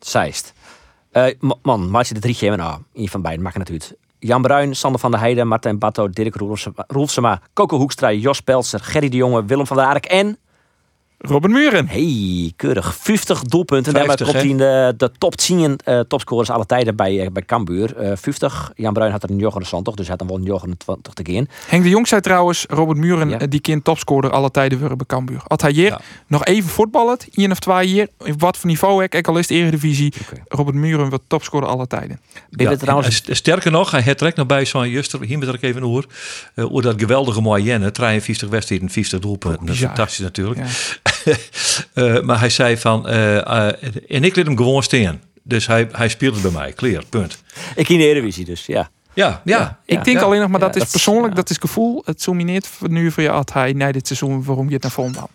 Zeist. 0.00 0.54
Uh, 1.16 1.26
man, 1.62 1.90
maak 1.90 2.04
je 2.04 2.14
de 2.14 2.20
drie 2.20 2.50
nou, 2.50 2.80
een 2.94 3.08
van 3.08 3.22
beiden, 3.22 3.44
maak 3.44 3.54
het 3.54 3.70
uit. 3.70 3.96
Jan 4.18 4.42
Bruin, 4.42 4.76
Sander 4.76 5.00
van 5.00 5.10
der 5.10 5.20
Heijden, 5.20 5.48
Martijn 5.48 5.78
Batto, 5.78 6.08
Dirk 6.10 6.36
Roelfsema, 6.86 7.40
Coco 7.52 7.76
Hoekstra, 7.76 8.12
Jos 8.12 8.40
Peltzer, 8.40 8.80
Gerry 8.80 9.08
de 9.08 9.16
Jonge, 9.16 9.44
Willem 9.44 9.66
van 9.66 9.76
der 9.76 9.86
Ark 9.86 10.04
en... 10.04 10.38
Robin 11.28 11.50
Muren. 11.50 11.88
Hey, 11.88 12.52
keurig. 12.56 12.94
50 12.96 13.42
doelpunten. 13.42 13.92
Daarmee 13.94 14.16
50, 14.16 14.26
komt 14.26 14.58
hij 14.58 14.66
hè? 14.66 14.84
in 14.84 14.96
de, 14.96 15.06
de 15.06 15.18
top 15.18 15.36
10 15.36 15.76
eh, 15.84 16.00
topscorers 16.00 16.50
alle 16.50 16.66
tijden 16.66 16.96
bij, 16.96 17.20
eh, 17.20 17.30
bij 17.32 17.42
Cambuur. 17.42 17.96
Eh 17.96 18.12
50. 18.16 18.72
Jan 18.74 18.92
Bruin 18.92 19.12
had 19.12 19.22
er 19.22 19.30
een 19.30 19.36
29, 19.36 19.94
dus 19.94 20.06
hij 20.08 20.16
had 20.18 20.18
dan 20.18 20.28
wel 20.28 20.36
een 20.36 20.52
29 20.52 21.12
te 21.12 21.32
gaan. 21.32 21.46
Henk 21.68 21.82
de 21.82 21.88
Jong 21.88 22.08
zei 22.08 22.20
trouwens, 22.20 22.64
Robert 22.68 22.98
Muren, 22.98 23.28
Ja. 23.28 23.38
eh, 23.38 23.46
die 23.48 23.60
kind 23.60 23.84
topscorer 23.84 24.30
alle 24.30 24.50
tijden 24.50 24.78
weer 24.78 24.96
bij 24.96 25.06
Cambuur. 25.06 25.40
Had 25.46 25.60
hij 25.62 25.70
hier 25.70 26.00
nog 26.26 26.44
even 26.44 26.70
voetballen, 26.70 27.18
één 27.34 27.50
of 27.50 27.58
twee 27.58 27.88
jaar, 27.94 28.06
op 28.18 28.40
wat 28.40 28.56
voor 28.56 28.68
niveau 28.70 29.02
ik, 29.02 29.14
ik 29.14 29.28
al 29.28 29.38
is 29.38 29.46
de 29.46 29.54
Eredivisie, 29.54 30.12
Robert 30.48 30.76
Muren 30.76 31.08
wordt 31.08 31.24
topscorer 31.26 31.68
alle 31.68 31.86
tijden. 31.86 32.20
Ja, 32.50 32.76
trouwens... 32.76 33.06
en 33.06 33.12
st- 33.12 33.36
Sterker 33.36 33.70
nog, 33.70 33.90
hij 33.90 34.00
het 34.00 34.18
trekt 34.18 34.36
nog 34.36 34.46
bij 34.46 34.64
zo'n 34.64 34.88
juster, 34.90 35.20
hier 35.22 35.38
met 35.38 35.48
er 35.48 35.58
even 35.60 35.82
oer, 35.82 36.06
uh, 36.54 36.72
oer 36.72 36.82
dat 36.82 36.94
geweldige 37.00 37.40
moyenne, 37.40 37.90
53 37.90 38.48
wedstrijden, 38.48 38.90
50 38.90 39.18
doelpunten. 39.20 39.66
Dat 39.66 39.74
is 39.74 39.80
fantastisch 39.80 40.18
natuurlijk. 40.18 40.60
Eh, 41.94 42.20
maar 42.20 42.38
hij 42.38 42.48
zei 42.48 42.76
van, 42.76 43.08
eh, 43.08 43.36
eh, 43.36 43.74
en 44.08 44.24
ik 44.24 44.36
liet 44.36 44.46
hem 44.46 44.56
gewoon 44.56 44.82
staan. 44.82 45.20
Dus 45.42 45.66
hij, 45.66 45.88
hij 45.92 46.08
speelde 46.08 46.40
bij 46.40 46.50
mij, 46.50 46.72
clear, 46.72 47.04
punt. 47.04 47.42
Ik 47.74 47.88
in 47.88 47.98
de 47.98 48.04
Eredivisie 48.04 48.44
dus, 48.44 48.66
ja. 48.66 48.90
Ja, 49.14 49.42
ja. 49.44 49.78
Ik 49.84 50.04
denk 50.04 50.18
ja. 50.18 50.24
alleen 50.24 50.40
nog, 50.40 50.48
maar 50.48 50.60
Ja, 50.60 50.66
dat 50.66 50.76
is 50.76 50.82
dat 50.82 50.90
persoonlijk, 50.90 51.28
ja. 51.28 51.34
dat 51.34 51.50
is 51.50 51.56
gevoel. 51.56 52.02
Het 52.04 52.24
domineert 52.24 52.66
voor 52.66 52.90
nu 52.90 53.10
voor 53.10 53.22
je 53.22 53.28
had 53.28 53.52
hij 53.52 53.72
na 53.72 53.92
dit 53.92 54.06
seizoen 54.06 54.44
waarom 54.44 54.66
je 54.68 54.74
het 54.74 54.82
naar 54.82 54.92
Volendam. 54.92 55.28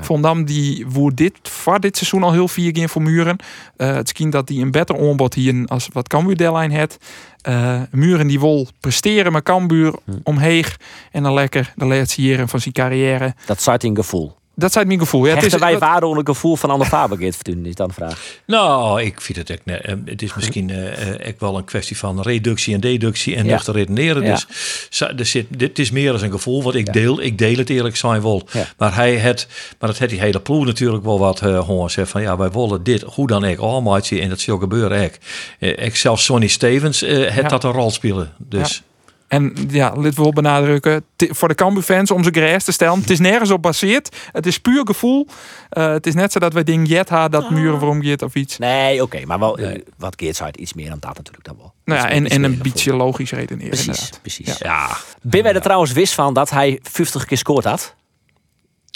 Volendam 0.00 0.44
die 0.44 0.86
woer 0.86 1.14
dit 1.14 1.32
voor 1.42 1.80
dit 1.80 1.96
seizoen 1.96 2.22
al 2.22 2.32
heel 2.32 2.48
vier 2.48 2.72
keer 2.72 2.88
voor 2.88 3.02
Muren. 3.02 3.36
Eh, 3.76 3.94
het 3.94 4.08
schijnt 4.08 4.32
dat 4.32 4.48
hij 4.48 4.58
een 4.58 4.70
beter 4.70 4.98
aanbod 4.98 5.34
hier 5.34 5.66
als 5.66 5.88
wat 5.92 6.08
Cambuur 6.08 6.36
deadline 6.36 6.78
had. 6.78 6.96
Eh, 7.40 7.80
Muren 7.90 8.26
die 8.26 8.40
wil 8.40 8.68
presteren 8.80 9.32
met 9.32 9.42
Cambuur 9.42 9.94
Hm. 10.04 10.12
omheeg 10.22 10.76
en 11.12 11.22
dan 11.22 11.34
lekker 11.34 11.72
de 11.76 11.84
laatste 11.84 12.22
jaren 12.22 12.48
van 12.48 12.60
zijn 12.60 12.74
carrière. 12.74 13.34
Dat 13.46 13.62
zat 13.62 13.82
in 13.82 13.96
gevoel. 13.96 14.35
Dat 14.58 14.76
is 14.76 14.84
mijn 14.84 14.98
gevoel. 14.98 15.26
Ja, 15.26 15.34
het 15.34 15.44
is, 15.44 15.54
wij 15.54 15.70
dat- 15.70 15.80
waarde 15.80 16.06
onder 16.06 16.18
het 16.24 16.28
gevoel 16.34 16.56
van 16.56 16.70
Anne 16.70 16.84
Fabergeet 16.84 17.48
is 17.62 17.74
dan 17.74 17.88
de 17.88 17.94
vraag. 17.94 18.22
Nou, 18.46 19.02
ik 19.02 19.20
vind 19.20 19.48
het 19.48 19.60
net. 19.64 19.80
eh, 19.80 19.94
Het 20.04 20.22
is 20.22 20.34
misschien 20.34 20.70
eh, 20.70 21.08
eh, 21.14 21.28
ook 21.28 21.40
wel 21.40 21.56
een 21.56 21.64
kwestie 21.64 21.96
van 21.98 22.20
reductie 22.22 22.74
en 22.74 22.80
deductie 22.80 23.36
en 23.36 23.44
Ja. 23.44 23.50
nuchter 23.52 23.74
redeneren. 23.74 24.22
Ja. 24.22 24.32
Dus 24.32 24.46
zo- 24.90 25.06
er 25.16 25.26
zit, 25.26 25.46
dit 25.58 25.78
is 25.78 25.90
meer 25.90 26.12
als 26.12 26.22
een 26.22 26.30
gevoel 26.30 26.62
wat 26.62 26.74
ik 26.74 26.92
deel. 26.92 27.20
Ik 27.22 27.38
deel 27.38 27.56
het 27.56 27.70
eerlijk 27.70 27.96
zijn 27.96 28.22
wel. 28.22 28.48
Ja. 28.52 28.64
Maar 28.78 28.94
hij 28.94 29.16
het, 29.16 29.46
maar 29.78 29.88
het 29.88 29.98
heeft 29.98 30.10
die 30.10 30.20
hele 30.20 30.40
ploeg 30.40 30.64
natuurlijk 30.64 31.04
wel 31.04 31.18
wat 31.18 31.42
uh, 31.42 31.64
gewoon 31.64 31.90
zegt 31.90 32.10
van 32.10 32.22
ja, 32.22 32.36
wij 32.36 32.50
willen 32.50 32.82
dit, 32.82 33.02
hoe 33.02 33.26
dan 33.26 33.44
ook, 33.44 33.58
allemaal 33.58 33.94
en 34.10 34.28
dat 34.28 34.40
zal 34.40 34.58
gebeuren 34.58 35.04
ook. 35.04 35.12
Eh, 35.58 35.84
ik 35.86 35.96
zelfs 35.96 36.24
Sonny 36.24 36.46
Stevens 36.46 37.02
eh 37.02 37.24
het 37.24 37.34
Ja. 37.34 37.48
dat 37.48 37.64
een 37.64 37.72
rol 37.72 37.90
spelen. 37.90 38.32
Dus 38.38 38.82
En 39.28 39.54
ja, 39.68 39.90
dit 39.90 40.14
wil 40.16 40.32
benadrukken. 40.32 41.04
Voor 41.16 41.48
de 41.48 41.54
Cambuur-fans 41.54 42.10
om 42.10 42.24
ze 42.24 42.30
grijs 42.30 42.64
te 42.64 42.72
stellen. 42.72 43.00
Het 43.00 43.10
is 43.10 43.18
nergens 43.18 43.50
op 43.50 43.62
baseerd. 43.62 44.16
Het 44.32 44.46
is 44.46 44.58
puur 44.60 44.86
gevoel. 44.86 45.26
Eh, 45.68 45.88
het 45.88 46.06
is 46.06 46.14
net 46.14 46.32
zo 46.32 46.38
dat 46.38 46.52
wij 46.52 46.64
dingen 46.64 46.86
jet 46.86 47.08
ha 47.08 47.28
dat 47.28 47.50
muren 47.50 47.78
waarom 47.78 48.02
gaat 48.02 48.22
of 48.22 48.34
iets. 48.34 48.58
Nee, 48.58 49.02
oké, 49.02 49.24
maar 49.24 49.38
wel, 49.38 49.58
eh, 49.58 49.80
wat 49.96 50.14
Geert 50.18 50.36
zei, 50.36 50.50
iets 50.54 50.74
meer 50.74 50.88
dan 50.88 50.98
dat 51.00 51.16
natuurlijk 51.16 51.44
dan 51.44 51.56
wel. 51.58 51.72
Nou 51.84 52.00
ja, 52.00 52.08
en, 52.10 52.22
meer- 52.22 52.30
en 52.32 52.42
een 52.44 52.58
beetje 52.62 52.94
logisch 52.94 53.30
redeneren. 53.30 53.68
Precies, 53.70 53.86
inderdaad. 53.86 54.18
precies. 54.20 54.58
ja, 54.58 54.88
Ben 55.22 55.42
wij 55.42 55.54
er 55.54 55.60
trouwens 55.60 55.92
wist 55.92 56.14
van 56.14 56.34
dat 56.34 56.50
hij 56.50 56.78
50 56.82 57.24
keer 57.24 57.38
scoort 57.38 57.64
had? 57.64 57.94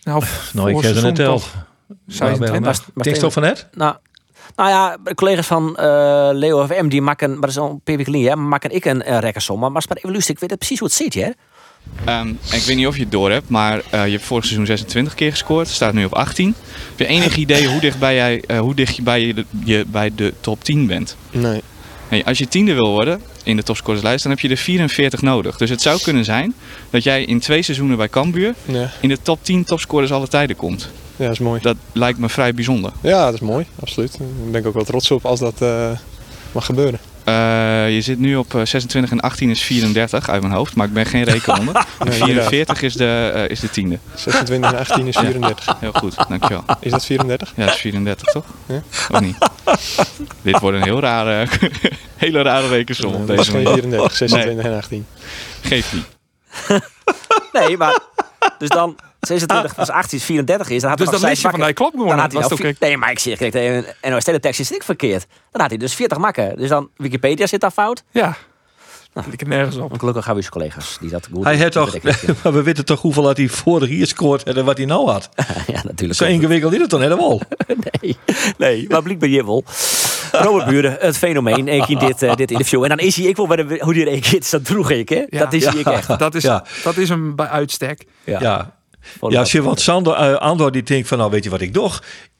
Nou, 0.05 0.25
nou, 0.53 0.71
ik 0.71 0.83
heb 0.83 0.97
er 0.97 1.03
net 1.03 1.15
toch 1.15 1.55
26. 2.07 2.61
Maar- 2.61 2.61
maar 2.95 3.05
Denk 3.05 3.17
je 3.17 3.23
toch 3.23 3.33
van 3.33 3.43
net? 3.43 3.69
Nou, 3.73 3.97
nou 4.57 4.69
ja, 4.71 4.97
collega's 5.15 5.47
van 5.47 5.77
eh 5.77 6.29
Leo 6.33 6.67
FM, 6.67 6.89
die 6.89 7.03
maken, 7.03 7.31
maar 7.31 7.41
dat 7.41 7.51
is 7.51 7.59
al 7.59 7.81
hè, 7.85 8.37
maken 8.37 8.75
ik 8.75 8.85
een 8.85 9.03
uh, 9.09 9.19
rekkersom. 9.19 9.61
Maar, 9.61 9.73
maar 9.73 9.83
even 9.95 10.11
luisteren, 10.11 10.35
ik 10.35 10.41
weet 10.41 10.51
het 10.51 10.59
precies 10.59 10.79
hoe 10.79 10.89
het 10.89 10.97
zit, 10.97 11.15
hè? 11.15 11.31
Ehm, 12.05 12.29
ik 12.29 12.63
weet 12.63 12.77
niet 12.77 12.87
of 12.87 12.97
je 12.97 13.03
het 13.03 13.13
door 13.13 13.31
hebt, 13.31 13.49
maar 13.49 13.83
eh, 13.91 14.05
je 14.05 14.13
hebt 14.13 14.25
vorig 14.25 14.45
seizoen 14.45 14.67
26 14.67 15.15
keer 15.15 15.31
gescoord. 15.31 15.69
Staat 15.69 15.93
nu 15.93 16.05
op 16.05 16.15
18. 16.15 16.55
Heb 16.89 16.99
je 16.99 17.07
enig 17.07 17.37
idee 17.37 17.69
hoe 17.69 17.81
dicht, 17.81 17.99
bij 17.99 18.15
jij, 18.15 18.43
eh, 18.47 18.59
hoe 18.59 18.75
dicht 18.75 18.97
je, 18.97 19.03
bij 19.03 19.27
je, 19.27 19.35
de, 19.35 19.45
je 19.65 19.85
bij 19.87 20.13
de 20.15 20.35
top 20.41 20.65
10 20.65 20.87
bent? 20.87 21.17
Nee. 21.31 21.63
Nee, 22.09 22.27
als 22.27 22.39
je 22.39 22.49
tiende 22.49 22.75
wil 22.75 22.91
worden 22.91 23.23
in 23.43 23.57
de 23.57 23.63
topscorerslijst, 23.63 24.23
dan 24.23 24.33
heb 24.33 24.41
je 24.41 24.49
er 24.49 24.57
44 24.57 25.23
nodig. 25.23 25.57
Dus 25.57 25.71
het 25.71 25.83
zou 25.83 26.01
kunnen 26.01 26.25
zijn 26.25 26.55
dat 26.91 27.03
jij 27.03 27.25
in 27.25 27.41
twee 27.41 27.63
seizoenen 27.63 27.97
bij 27.97 28.09
Cambuur 28.09 28.55
Ja. 28.65 28.91
in 29.01 29.09
de 29.09 29.23
top 29.23 29.45
10 29.45 29.65
topscorers 29.65 30.13
alle 30.13 30.29
tijden 30.29 30.57
komt. 30.57 30.91
Ja, 31.21 31.27
dat 31.27 31.35
is 31.35 31.39
mooi. 31.39 31.61
Dat 31.61 31.77
lijkt 31.93 32.19
me 32.19 32.29
vrij 32.29 32.55
bijzonder. 32.55 32.93
Ja, 33.01 33.25
dat 33.25 33.35
is 33.35 33.41
mooi. 33.41 33.67
Absoluut. 33.81 34.19
Daar 34.19 34.51
ben 34.51 34.61
ik 34.61 34.67
ook 34.67 34.75
wel 34.75 34.85
trots 34.85 35.11
op 35.11 35.25
als 35.25 35.41
dat 35.41 35.63
eh, 35.63 35.91
mag 36.53 36.67
gebeuren. 36.67 37.01
Eh, 37.25 37.95
je 37.95 38.01
zit 38.01 38.19
nu 38.19 38.37
op 38.37 38.55
eh, 38.55 38.65
26 38.65 39.11
en 39.11 39.21
18 39.21 39.51
is 39.51 39.63
34 39.63 40.29
uit 40.29 40.43
mijn 40.43 40.55
hoofd, 40.55 40.75
maar 40.75 40.87
ik 40.87 40.93
ben 40.93 41.07
geen 41.07 41.25
rekenonder. 41.25 41.75
Nee, 42.05 42.13
44 42.13 42.83
is 42.83 42.95
de, 42.95 43.31
eh, 43.35 43.49
is 43.49 43.61
de 43.61 43.71
tiende. 43.71 43.99
26 44.15 44.73
en 44.73 44.79
18 44.79 45.07
is 45.07 45.17
34. 45.17 45.77
Heel 45.81 45.93
goed, 45.93 46.17
dankjewel. 46.29 46.65
Is 46.81 46.91
dat 46.91 47.05
34? 47.05 47.53
Ja, 47.57 47.65
dat 47.65 47.75
is 47.75 47.81
34 47.81 48.33
toch? 48.33 48.45
Ja. 48.67 48.83
Of 49.11 49.21
niet? 49.21 49.37
Dit 50.43 50.61
wordt 50.61 50.77
een 50.77 50.83
heel 50.83 51.01
rare, 51.01 51.47
hele 52.17 52.43
rare 52.43 52.69
rekensom 52.69 53.15
op 53.15 53.27
dat 53.27 53.39
is 53.39 53.47
deze 53.47 53.51
geen 53.51 53.63
manier. 53.63 53.81
34, 53.81 54.17
26 54.17 54.65
en 54.65 54.77
18. 54.77 55.07
Geeft 55.61 55.93
niet. 55.93 56.07
Nee, 57.53 57.77
maar 57.77 57.99
dus 58.59 58.69
dan 58.69 58.97
26 59.21 59.75
plus 59.75 59.91
18 59.91 60.19
is 60.19 60.25
34 60.25 60.69
is, 60.69 60.81
dan 60.81 60.89
had 60.91 60.99
Dus 60.99 61.09
hij 61.09 61.17
nog 61.19 61.29
lees 61.29 61.37
je 61.37 61.43
zes 61.43 61.51
van, 61.51 61.61
hij 61.61 61.73
klopt 61.73 61.93
gewoon, 61.93 62.09
Dan 62.09 62.19
had 62.19 62.33
hij 62.33 62.41
was 62.41 62.59
nou 62.59 62.75
Nee, 62.81 62.97
maar 62.97 63.11
ik 63.11 63.19
zeg, 63.19 63.39
de 63.39 63.95
NOS 64.03 64.25
tekst 64.25 64.61
is 64.61 64.71
ik 64.73 64.83
verkeerd. 64.83 65.27
Dan 65.51 65.61
had 65.61 65.71
hij 65.71 65.79
dus 65.79 65.95
40 65.95 66.19
makken. 66.19 66.57
Dus 66.57 66.69
dan 66.69 66.89
Wikipedia 66.97 67.47
zit 67.47 67.61
daar 67.61 67.71
fout. 67.71 68.03
Ja. 68.11 68.37
Ik 69.31 69.39
heb 69.41 69.49
nergens 69.49 69.77
op. 69.77 69.99
Gelukkig 69.99 70.25
hebben 70.25 70.45
we 70.45 70.51
collega's 70.51 70.97
die 71.01 71.11
dat 71.11 71.29
goed 71.33 71.45
Hij 71.45 71.59
had 71.59 71.73
toch, 71.73 72.03
maar 72.43 72.53
we 72.53 72.63
weten 72.63 72.85
toch 72.85 73.01
hoeveel 73.01 73.27
had 73.27 73.37
hij 73.37 73.49
vorig 73.49 73.91
jaar 73.91 74.07
scoort 74.07 74.43
en 74.43 74.65
wat 74.65 74.77
hij 74.77 74.87
nou 74.87 75.11
had. 75.11 75.29
ja, 75.73 75.81
natuurlijk. 75.85 76.19
Zo 76.19 76.25
ingewikkeld 76.25 76.73
is 76.73 76.81
het 76.81 76.91
dan 76.91 77.01
helemaal. 77.01 77.41
nee, 78.01 78.17
nee, 78.59 78.87
maar 78.89 79.03
blijkbaar 79.03 79.29
je 79.29 79.45
wel. 79.45 79.65
Robert 80.33 80.67
Buren, 80.67 80.97
het 81.01 81.17
fenomeen, 81.17 81.69
ik 81.69 81.89
in 81.89 81.99
dit, 81.99 82.23
eh, 82.23 82.37
dit 82.37 82.51
interview. 82.51 82.83
En 82.83 82.89
dan 82.89 82.99
is 82.99 83.17
hij 83.17 83.27
ik 83.27 83.37
wel 83.37 83.47
bij 83.47 83.57
de, 83.57 83.81
hoe 83.81 83.95
die 83.95 84.05
reageert, 84.05 84.51
dat 84.51 84.65
droeg 84.65 84.91
ik, 84.91 85.09
hè? 85.09 85.25
dat 85.29 85.53
is 85.53 85.65
hij 85.65 85.79
ik 85.79 85.87
echt. 85.87 86.19
Dat 86.19 86.35
is, 86.35 86.43
Ja. 86.43 86.65
dat 86.85 86.97
is 86.97 87.09
hem 87.09 87.37
bij 87.37 87.47
uitstek. 87.47 88.07
Ja. 88.25 88.80
Ja. 89.29 89.39
Als 89.39 89.53
je 89.53 89.63
wat 89.63 89.81
Sander, 89.81 90.13
eh, 90.13 90.35
Andor 90.35 90.73
die 90.73 90.83
denkt 90.83 91.09
van 91.09 91.19
nou 91.19 91.31
weet 91.31 91.45
je 91.45 91.51
wat 91.51 91.61
ik 91.61 91.75
doe? 91.75 91.91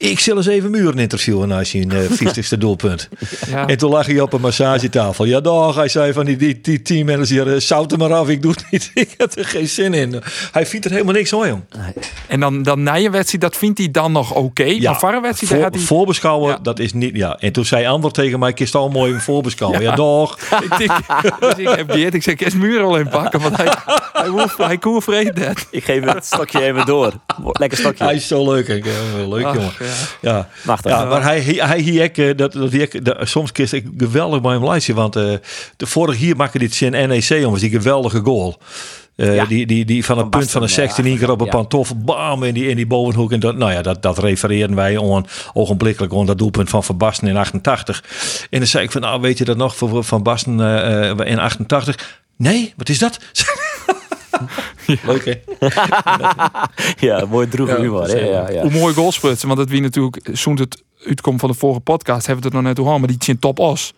Ik 0.03 0.21
zal 0.21 0.37
eens 0.37 0.47
even 0.47 0.71
Muren 0.71 0.99
interviewen 0.99 1.53
als 1.53 1.73
je 1.73 1.81
een 1.81 1.91
eh 1.91 2.11
50ste 2.11 2.59
doelpunt. 2.65 3.09
Ja. 3.51 3.67
En 3.67 3.79
toen 3.79 3.91
lag 3.91 4.07
hij 4.07 4.21
op 4.21 4.33
een 4.33 4.41
massagetafel. 4.41 5.25
Ja 5.25 5.41
dag, 5.41 5.75
hij 5.75 5.89
zei 5.89 6.13
van 6.13 6.25
die, 6.25 6.37
die, 6.37 6.61
die 6.61 6.83
teammanager, 6.83 7.55
eh, 7.55 7.61
zout 7.61 7.93
er 7.93 7.99
maar 7.99 8.13
af, 8.13 8.29
ik 8.29 8.43
doe 8.43 8.51
het 8.51 8.65
niet. 8.71 8.91
ik 9.09 9.15
heb 9.17 9.39
er 9.39 9.45
geen 9.45 9.69
zin 9.69 9.95
in. 9.95 10.23
Hij 10.53 10.67
vindt 10.67 10.85
er 10.85 10.93
helemaal 10.93 11.15
niks 11.15 11.31
van, 11.31 11.49
jong. 11.49 11.63
En 12.27 12.41
dan, 12.41 12.63
dan 12.63 12.83
na 12.83 12.95
je 12.95 13.11
wedstrijd, 13.11 13.43
dat 13.43 13.57
vindt 13.57 13.79
hij 13.79 13.91
dan 13.91 14.13
nog 14.13 14.35
oké. 14.35 14.79
maar 14.81 14.99
voor 14.99 15.21
wedstrijd, 15.21 15.75
hij... 15.75 15.83
voorbeschouwen, 15.83 16.63
dat 16.63 16.79
is 16.79 16.93
niet, 16.93 17.17
ja. 17.17 17.37
En 17.39 17.53
toen 17.53 17.65
zei 17.65 17.87
Andor 17.87 18.11
tegen 18.13 18.39
mij, 18.39 18.53
kist 18.53 18.75
al 18.75 18.89
mooi 18.89 19.13
een 19.13 19.21
voorbeschouwen. 19.21 19.81
Ja, 19.81 19.91
Ja. 19.91 19.97
dag. 19.97 20.39
ik, 20.71 20.79
denk, 20.79 20.93
dus 21.41 21.55
ik 21.57 21.69
heb 21.69 21.95
ik 22.15 22.23
zeg, 22.23 22.35
ik 22.35 22.55
muur 22.55 22.83
al 22.83 22.97
in 22.97 23.09
pakken, 23.09 23.41
want 23.41 23.57
hij, 23.57 23.73
hij, 24.13 24.29
hoeft, 24.29 24.57
hij 25.07 25.33
dat. 25.33 25.67
Ik 25.71 25.85
geef 25.85 26.05
het 26.05 26.25
stokje 26.25 26.63
even 26.63 26.87
door. 26.87 27.13
Lekker 27.53 27.79
stokje. 27.79 28.05
Hij 28.05 28.15
is 28.15 28.27
zo 28.27 28.53
leuk. 28.53 28.69
Ja, 28.69 29.27
Leuk, 29.29 29.45
Ach, 29.45 29.55
jongen. 29.55 29.73
Ja. 30.21 30.31
Ja. 30.31 30.49
Machtig. 30.65 30.91
Ja, 30.91 31.05
maar 31.05 31.23
hij, 31.23 31.41
hij, 31.43 31.79
hier 31.81 32.05
ook, 32.05 32.17
eh, 32.17 32.37
dat, 32.37 32.53
dat, 32.53 32.71
die, 32.71 33.03
dat, 33.03 33.29
soms 33.29 33.53
kist 33.53 33.73
ik 33.73 33.87
geweldig 33.97 34.41
bij 34.41 34.53
hem 34.53 34.65
lijstje. 34.65 34.95
Want 34.95 35.17
eh, 35.17 35.33
de 35.77 35.87
vorige 35.87 36.19
hier 36.19 36.37
maakte 36.37 36.59
dit 36.59 36.75
zijn 36.75 37.09
NEC, 37.09 37.23
jongens, 37.23 37.61
die 37.61 37.71
geweldige 37.71 38.21
goal. 38.21 38.59
Eh, 39.21 39.35
Ja. 39.35 39.45
die, 39.45 39.67
die, 39.67 39.85
die 39.85 40.05
van 40.05 40.19
het 40.19 40.31
punt 40.31 40.51
van 40.51 40.61
de 40.61 40.67
Basten, 40.67 40.85
16 40.85 41.05
ja, 41.05 41.11
één 41.11 41.19
keer 41.19 41.31
op 41.31 41.41
een 41.41 41.47
ja. 41.47 41.53
pantoffel, 41.53 41.97
bam, 41.97 42.43
in 42.43 42.55
die, 42.55 42.69
in 42.69 42.77
die 42.77 42.87
bovenhoek. 42.87 43.33
En 43.33 43.41
dat, 43.41 43.57
nou 43.57 43.73
ja, 43.73 43.83
dat, 43.83 44.03
dat 44.03 44.19
refereerden 44.19 44.77
wij 44.77 44.97
on, 44.97 45.27
ogenblikkelijk 45.53 46.15
aan 46.15 46.27
dat 46.27 46.39
doelpunt 46.39 46.71
van 46.71 46.85
Van 46.85 46.97
Basten 46.97 47.29
in 47.29 47.37
88. 47.37 48.05
En 48.51 48.59
dan 48.59 48.69
zei 48.69 48.85
ik 48.85 48.91
van, 48.91 49.01
nou 49.01 49.21
weet 49.21 49.39
je 49.39 49.45
dat 49.45 49.57
nog 49.57 49.77
van 49.77 50.05
Van 50.05 50.23
Basten 50.23 50.61
eh, 50.61 51.11
eh, 51.11 51.19
in 51.25 51.39
88? 51.39 52.21
Nee, 52.37 52.75
wat 52.77 52.89
is 52.89 52.99
dat? 52.99 53.19
Leuk 55.03 55.25
hè? 55.31 55.35
ja, 57.07 57.25
mooi 57.27 57.49
droege 57.49 57.73
Ja, 57.73 57.81
humor. 57.81 58.07
hè? 58.09 58.19
Ja, 58.19 58.51
ja. 58.51 58.63
Hoe 58.63 58.71
mooi 58.71 58.95
goalsprutsen, 58.95 59.47
want 59.49 59.61
dat 59.61 59.69
wie 59.69 59.81
natuurlijk, 59.81 60.29
zo'n 60.33 60.59
het 60.59 60.83
uitkomt 61.07 61.41
van 61.41 61.49
de 61.51 61.57
vorige 61.57 61.81
podcast, 61.81 62.27
hebben 62.27 62.43
we 62.45 62.49
het 62.49 62.57
er 62.59 62.63
nog 62.63 62.73
net 62.77 62.87
over, 62.87 62.99
maar 63.01 63.09
die 63.09 63.17
zijn 63.21 63.39
top 63.39 63.59
os. 63.59 63.93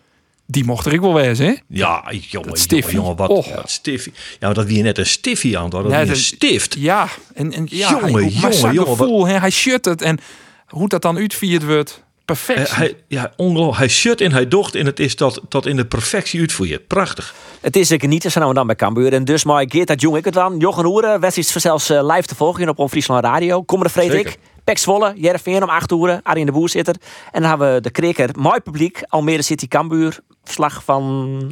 Die 0.45 0.63
mocht 0.65 0.85
er 0.85 0.93
ik 0.93 0.99
wel 0.99 1.13
wezen, 1.13 1.45
hè? 1.45 1.53
Ja, 1.67 2.11
jongen, 2.29 2.57
stiffie. 2.57 2.93
jongen, 2.95 3.15
wat, 3.15 3.29
wat 3.29 3.69
stiffie. 3.71 4.13
Ja, 4.13 4.37
maar 4.39 4.53
dat 4.53 4.65
wie 4.65 4.83
net 4.83 4.97
een 4.97 5.05
stiffie 5.05 5.57
aan, 5.57 5.69
dat 5.69 5.89
Ja, 5.89 6.01
wie 6.01 6.09
een 6.09 6.15
stift. 6.15 6.75
Ja, 6.79 7.07
en, 7.33 7.53
en 7.53 7.67
ja, 7.69 7.89
Jongen, 7.91 8.13
hij, 8.13 8.29
jongen, 8.29 8.59
jongen, 8.73 8.75
wat- 8.75 8.87
gevoel, 8.97 9.27
hè, 9.27 9.37
hij 9.39 9.49
shut 9.49 9.85
het 9.85 10.01
en 10.01 10.17
hoe 10.67 10.87
dat 10.89 11.01
dan 11.01 11.17
uitvierd 11.17 11.65
wordt, 11.65 12.03
perfect. 12.25 12.69
Eh, 12.69 12.77
hij, 12.77 12.95
ja, 13.07 13.33
ongelooflijk. 13.35 13.77
Hij 13.77 13.87
shut 13.87 14.21
en 14.21 14.31
hij 14.31 14.47
docht 14.47 14.75
en 14.75 14.85
het 14.85 14.99
is 14.99 15.15
tot, 15.15 15.41
tot 15.49 15.65
in 15.65 15.75
de 15.75 15.85
perfectie 15.85 16.39
uitvoerd. 16.39 16.87
Prachtig. 16.87 17.33
Het 17.61 17.75
is 17.75 17.87
zeker 17.87 18.07
niet, 18.07 18.23
zijn 18.23 18.47
we 18.47 18.53
dan 18.53 18.67
bij 18.67 18.75
Cambuur. 18.75 19.13
En 19.13 19.25
dus 19.25 19.43
maar 19.43 19.65
Geert 19.67 19.87
dat 19.87 20.01
jong 20.01 20.17
ik 20.17 20.25
het 20.25 20.33
dan. 20.33 20.57
Jochen 20.57 20.85
Hoeren, 20.85 21.19
wedstrijd 21.19 21.47
zelfs 21.47 21.89
eh, 21.89 22.05
live 22.05 22.27
te 22.27 22.35
volgen 22.35 22.77
op 22.77 22.89
Friesland 22.89 23.23
Radio. 23.23 23.63
Komende 23.63 23.91
Frederik. 23.91 24.37
Pek 24.63 24.77
Zwolle, 24.77 25.13
Jereveen 25.15 25.63
om 25.63 25.69
8 25.69 25.91
uur. 25.91 26.19
Arjen 26.23 26.45
de 26.45 26.51
Boer 26.51 26.69
zit 26.69 26.87
er. 26.87 26.95
En 27.31 27.41
dan 27.41 27.49
hebben 27.49 27.73
we 27.73 27.81
de 27.81 27.91
Kreker. 27.91 28.29
Mooi 28.37 28.59
publiek. 28.59 29.03
Almere 29.07 29.41
City 29.41 29.67
Cambuur. 29.67 30.19
Verslag 30.43 30.83
van 30.83 31.51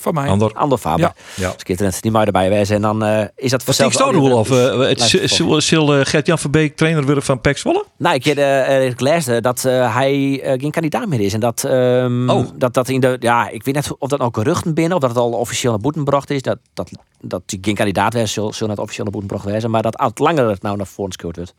Van 0.00 0.14
mij. 0.14 0.28
Andor. 0.28 0.52
Andor 0.54 0.78
Faber. 0.78 1.00
Ja. 1.00 1.14
Ja. 1.34 1.52
Schitterend. 1.56 2.02
Die 2.02 2.10
moet 2.10 2.24
erbij 2.24 2.50
wezen. 2.50 2.76
En 2.76 2.82
dan 2.82 3.04
eh, 3.04 3.24
is 3.36 3.50
dat 3.50 3.62
vanzelf... 3.62 3.92
het 3.92 4.98
Lijkt 4.98 5.12
het 5.12 5.62
Zul 5.62 6.04
Gert-Jan 6.04 6.38
Verbeek 6.38 6.76
trainer 6.76 7.04
worden 7.04 7.22
van 7.22 7.40
PEC 7.40 7.58
Zwolle? 7.58 7.84
Nou, 7.96 8.14
ik, 8.14 8.26
uh, 8.26 8.86
ik 8.86 9.00
leesde 9.00 9.40
dat 9.40 9.64
uh, 9.64 9.94
hij 9.94 10.14
uh, 10.14 10.60
geen 10.60 10.70
kandidaat 10.70 11.06
meer 11.06 11.20
is. 11.20 11.32
En 11.32 11.40
dat, 11.40 11.64
um, 11.64 12.30
oh. 12.30 12.46
dat 12.54 12.74
dat 12.74 12.88
in 12.88 13.00
de. 13.00 13.16
Ja, 13.20 13.48
ik 13.48 13.64
weet 13.64 13.74
net 13.74 13.90
of 13.98 14.08
dat 14.08 14.18
nou 14.18 14.30
geruchten 14.32 14.74
binnen, 14.74 14.94
of 14.94 15.00
dat 15.00 15.10
het 15.10 15.18
al 15.18 15.30
officieel 15.30 15.72
naar 15.72 15.80
boeten 15.80 16.00
gebracht 16.00 16.30
is. 16.30 16.42
Dat, 16.42 16.58
dat, 16.74 16.90
dat 17.20 17.42
hij 17.46 17.58
geen 17.62 17.74
kandidaat 17.74 18.14
was, 18.14 18.32
zullen 18.32 18.70
het 18.70 18.78
officieel 18.78 19.04
naar 19.04 19.12
boeten 19.12 19.30
gebracht 19.30 19.60
zijn. 19.60 19.72
Maar 19.72 19.82
dat 19.82 19.96
oud 19.96 20.18
langer 20.18 20.48
het 20.48 20.62
nou 20.62 20.76
naar 20.76 20.86
voren 20.86 21.12
gescoord 21.12 21.36
wordt. 21.36 21.54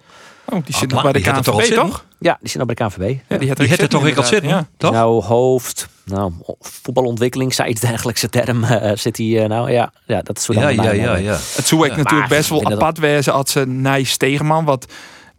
Oh, 0.45 0.65
die 0.65 0.75
zit 0.75 0.91
nog 0.91 1.01
bij 1.01 1.11
de 1.11 1.21
KNVB, 1.21 1.73
toch? 1.73 2.05
Ja, 2.19 2.37
die 2.39 2.49
zit 2.49 2.57
nog 2.57 2.67
bij 2.67 2.75
de 2.75 2.83
KNVB. 2.83 3.19
Ja, 3.27 3.37
die 3.37 3.49
had 3.49 3.57
het 3.57 3.89
toch 3.89 4.07
ik 4.07 4.17
al 4.17 4.23
zitten, 4.23 4.49
ja. 4.49 4.67
toch? 4.77 4.91
Nou, 4.91 5.23
hoofd, 5.23 5.87
nou, 6.11 6.31
voetbalontwikkeling, 6.59 7.53
zei 7.53 7.69
iets 7.69 7.81
dergelijkse 7.89 8.29
term 8.29 8.63
uh, 8.63 8.91
zit 8.95 9.17
hij 9.17 9.25
uh, 9.25 9.45
nou. 9.45 9.71
Ja, 9.71 9.93
ja, 10.05 10.21
dat 10.21 10.37
is 10.37 10.43
zo 10.43 10.53
ja, 10.53 10.69
ja, 10.69 10.91
ja, 10.91 11.15
ja. 11.15 11.37
Het 11.55 11.67
zou 11.67 11.85
ik 11.85 11.95
natuurlijk 11.95 12.29
best 12.29 12.49
wel 12.49 12.71
apart 12.71 12.97
wezen 12.97 13.33
als 13.33 13.51
ze 13.51 13.67
Nijs 13.67 14.11
Stegenman, 14.11 14.65
wat 14.65 14.85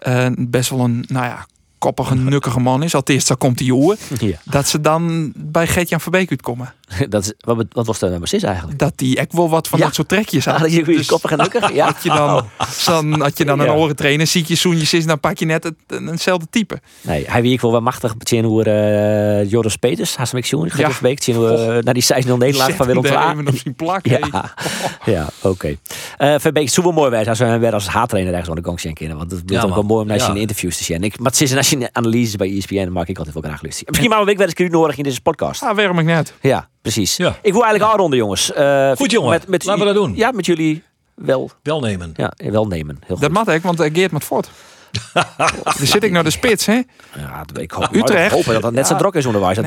uh, 0.08 0.26
best 0.38 0.70
wel 0.70 0.80
een, 0.80 1.04
nou 1.08 1.24
ja, 1.24 1.46
koppige, 1.82 2.14
nukkige 2.14 2.60
man 2.60 2.82
is. 2.82 2.94
Althans, 2.94 3.26
dan 3.26 3.38
komt 3.38 3.58
hij 3.58 3.68
jongen. 3.68 3.96
Ja. 4.18 4.36
Dat 4.44 4.68
ze 4.68 4.80
dan 4.80 5.32
bij 5.36 5.66
Gert-Jan 5.66 6.00
Verbeek 6.00 6.30
uitkomen. 6.30 6.74
dat 7.08 7.22
is, 7.24 7.32
wat, 7.40 7.66
wat 7.70 7.86
was 7.86 7.98
dat 7.98 8.08
nou 8.08 8.20
precies 8.20 8.42
eigenlijk? 8.42 8.78
Dat 8.78 8.92
die 8.96 9.16
echt 9.16 9.32
wel 9.32 9.48
wat 9.48 9.68
van 9.68 9.78
Ja. 9.78 9.84
dat 9.84 9.94
soort 9.94 10.08
trekjes 10.08 10.44
had. 10.44 10.58
Dat 10.60 10.72
je 10.72 10.84
dus, 10.84 11.06
koppig 11.06 11.30
en? 11.30 11.74
Ja. 11.74 11.84
Had 11.86 12.02
je 12.02 12.08
dan, 12.08 12.46
dan, 12.86 13.20
had 13.20 13.38
je 13.38 13.44
dan 13.44 13.60
een 13.60 13.66
Ja. 13.66 13.74
oren 13.74 13.96
trainer, 13.96 14.26
ziet 14.26 14.48
je 14.48 14.54
zoenjes 14.54 14.92
is, 14.94 15.06
dan 15.06 15.20
pak 15.20 15.38
je 15.38 15.44
net 15.44 15.64
het, 15.64 15.74
eenzelfde 15.88 16.46
type. 16.50 16.80
Nee, 17.00 17.24
hij 17.28 17.42
wie 17.42 17.52
ik 17.52 17.60
wel 17.60 17.70
wat 17.72 17.82
machtig. 17.82 18.14
Zien 18.18 18.44
hoe 18.44 18.66
uh, 18.66 19.50
Joris 19.50 19.76
Peters, 19.76 20.16
haast 20.16 20.34
ik 20.34 20.46
zien, 20.46 20.70
Ja. 20.76 20.90
Beek, 21.02 21.22
zien 21.22 21.34
hoe 21.36 21.48
uh, 21.48 21.82
naar 21.82 21.94
die 21.94 22.04
6-0 22.24 22.26
nederlaag 22.38 22.74
van 22.76 22.86
Willem 22.86 23.04
hem 23.04 23.12
II. 23.14 23.30
even 23.32 23.46
op 23.48 23.56
zijn 23.56 23.74
plak. 23.74 24.06
Ja, 24.06 24.54
ja 25.04 25.28
oké. 25.42 25.76
Eh 26.18 26.34
Verbeek 26.38 26.68
super 26.68 26.92
mooi 26.92 27.10
wijs 27.10 27.26
als 27.28 27.38
we 27.38 27.58
weer 27.58 27.72
als 27.74 27.86
haattrainer 27.86 28.32
ergens 28.32 28.50
aan 28.50 28.56
de 28.56 28.64
gang 28.64 28.80
zien 28.80 28.94
kennen. 28.94 29.16
Want 29.16 29.30
het 29.30 29.40
wordt 29.40 29.62
Ja, 29.62 29.68
ook 29.68 29.74
wel 29.74 29.82
mooi 29.84 30.00
om 30.02 30.06
naar 30.06 30.16
Ja. 30.18 30.32
je 30.32 30.40
interviews 30.40 30.76
te 30.76 30.84
zien. 30.84 31.02
Ik, 31.02 31.18
maar 31.18 31.30
het 31.30 31.40
is 31.40 31.56
als 31.56 31.70
je 31.70 31.88
analyses 31.92 32.36
bij 32.36 32.56
ESPN, 32.56 32.74
dan 32.74 32.92
maak 32.92 33.08
ik 33.08 33.16
altijd 33.16 33.34
wel 33.34 33.42
graag 33.42 33.62
luisteren. 33.62 33.88
Misschien 33.88 34.10
maken 34.10 34.26
we 34.26 34.34
weer 34.36 34.52
eens 34.60 34.70
nodig 34.72 34.96
in 34.96 35.02
deze 35.04 35.20
podcast. 35.20 35.62
Ah, 35.62 35.76
waarom 35.76 35.98
ik 35.98 36.04
net? 36.04 36.34
Ja, 36.40 36.68
precies. 36.82 37.16
Ja. 37.16 37.28
Ik 37.42 37.52
wil 37.52 37.62
eigenlijk 37.64 37.92
afronden, 37.92 38.18
jongens. 38.18 38.52
Eh, 38.52 38.90
Goed, 38.96 39.10
jongen. 39.10 39.40
Laten 39.46 39.78
we 39.78 39.84
dat 39.84 39.94
doen. 39.94 40.12
Ja, 40.16 40.30
met 40.30 40.46
jullie 40.46 40.82
wel, 41.14 41.50
Welnemen. 41.62 42.12
ja, 42.16 42.32
wel 42.36 42.66
nemen. 42.66 42.96
Heel 43.06 43.16
goed. 43.16 43.20
Dat 43.20 43.30
mag 43.44 43.46
ik, 43.54 43.62
want 43.62 43.80
Geert 43.92 44.12
moet 44.12 44.24
voort. 44.24 44.50
Dan 45.78 45.86
zit 45.86 46.04
ik 46.04 46.10
naar 46.10 46.24
de 46.24 46.30
spits, 46.30 46.66
hè? 46.66 46.80
Ja, 47.16 47.44
ik 47.60 47.70
hoop, 47.70 47.94
Utrecht. 47.94 48.24
Ik 48.24 48.44
hoop 48.44 48.44
dat 48.54 48.62
het 48.62 48.74
net 48.74 48.86
zo 48.86 48.92
Ja. 48.92 48.98
druk 48.98 49.14
is 49.14 49.26
onderwijs. 49.26 49.56
Dat 49.56 49.66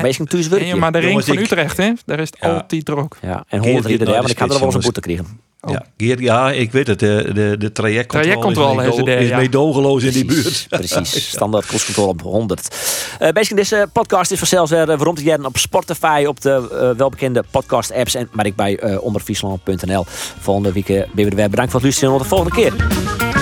maar 0.78 0.92
de 0.92 0.98
ring 0.98 1.24
van 1.24 1.36
Utrecht, 1.36 1.76
hè? 1.76 1.92
Daar 2.04 2.20
is 2.20 2.30
het 2.30 2.38
Ja. 2.40 2.48
altijd 2.54 2.84
druk. 2.84 3.14
Ja, 3.22 3.36
en 3.36 3.44
Geert 3.48 3.64
100 3.64 3.82
dit 3.82 3.92
ieder 3.92 4.06
naar 4.06 4.14
jaar, 4.14 4.14
de 4.14 4.20
want 4.20 4.30
ik 4.30 4.38
ga 4.38 4.44
er 4.44 4.50
wel 4.50 4.62
eens 4.62 4.74
een 4.74 4.80
boete 4.80 5.00
krijgen. 5.00 5.40
Ja, 5.60 5.84
Geert, 5.96 6.18
ja, 6.18 6.52
ik 6.52 6.72
weet 6.72 6.86
het. 6.86 6.98
De, 6.98 7.30
de, 7.34 7.56
de 7.58 7.72
trajectcontrole, 7.72 8.86
is, 8.86 9.04
daar, 9.04 9.22
ja. 9.22 9.36
meedogenloos 9.36 10.02
in 10.02 10.12
die 10.12 10.24
buurt. 10.24 10.66
Precies, 10.70 11.28
standaard 11.30 11.66
kostcontrole 11.66 12.08
op 12.08 12.22
100. 12.22 12.76
Uh, 13.22 13.28
Basic, 13.28 13.56
deze 13.56 13.88
podcast 13.92 14.30
is 14.30 14.38
vanzelfs 14.38 14.72
uh, 14.72 14.82
rond 14.96 15.16
te 15.16 15.22
jaren 15.22 15.44
op 15.44 15.56
Spotify, 15.56 16.24
op 16.28 16.40
de 16.40 16.68
uh, 16.72 16.98
welbekende 16.98 17.44
podcast 17.50 17.92
apps 17.92 18.14
en 18.14 18.28
maar 18.32 18.46
ik 18.46 18.56
bij 18.56 18.82
uh, 18.82 19.02
onderfriesland.nl. 19.02 20.04
Volgende 20.40 20.72
week 20.72 20.88
uh, 20.88 21.02
ben 21.14 21.24
we 21.24 21.30
er 21.30 21.36
weer. 21.36 21.50
Bedankt 21.50 21.70
voor 21.70 21.80
het 21.80 21.88
luisteren 21.88 22.12
en 22.12 22.18
tot 22.18 22.28
de 22.28 22.34
volgende 22.36 22.54
keer. 22.54 23.35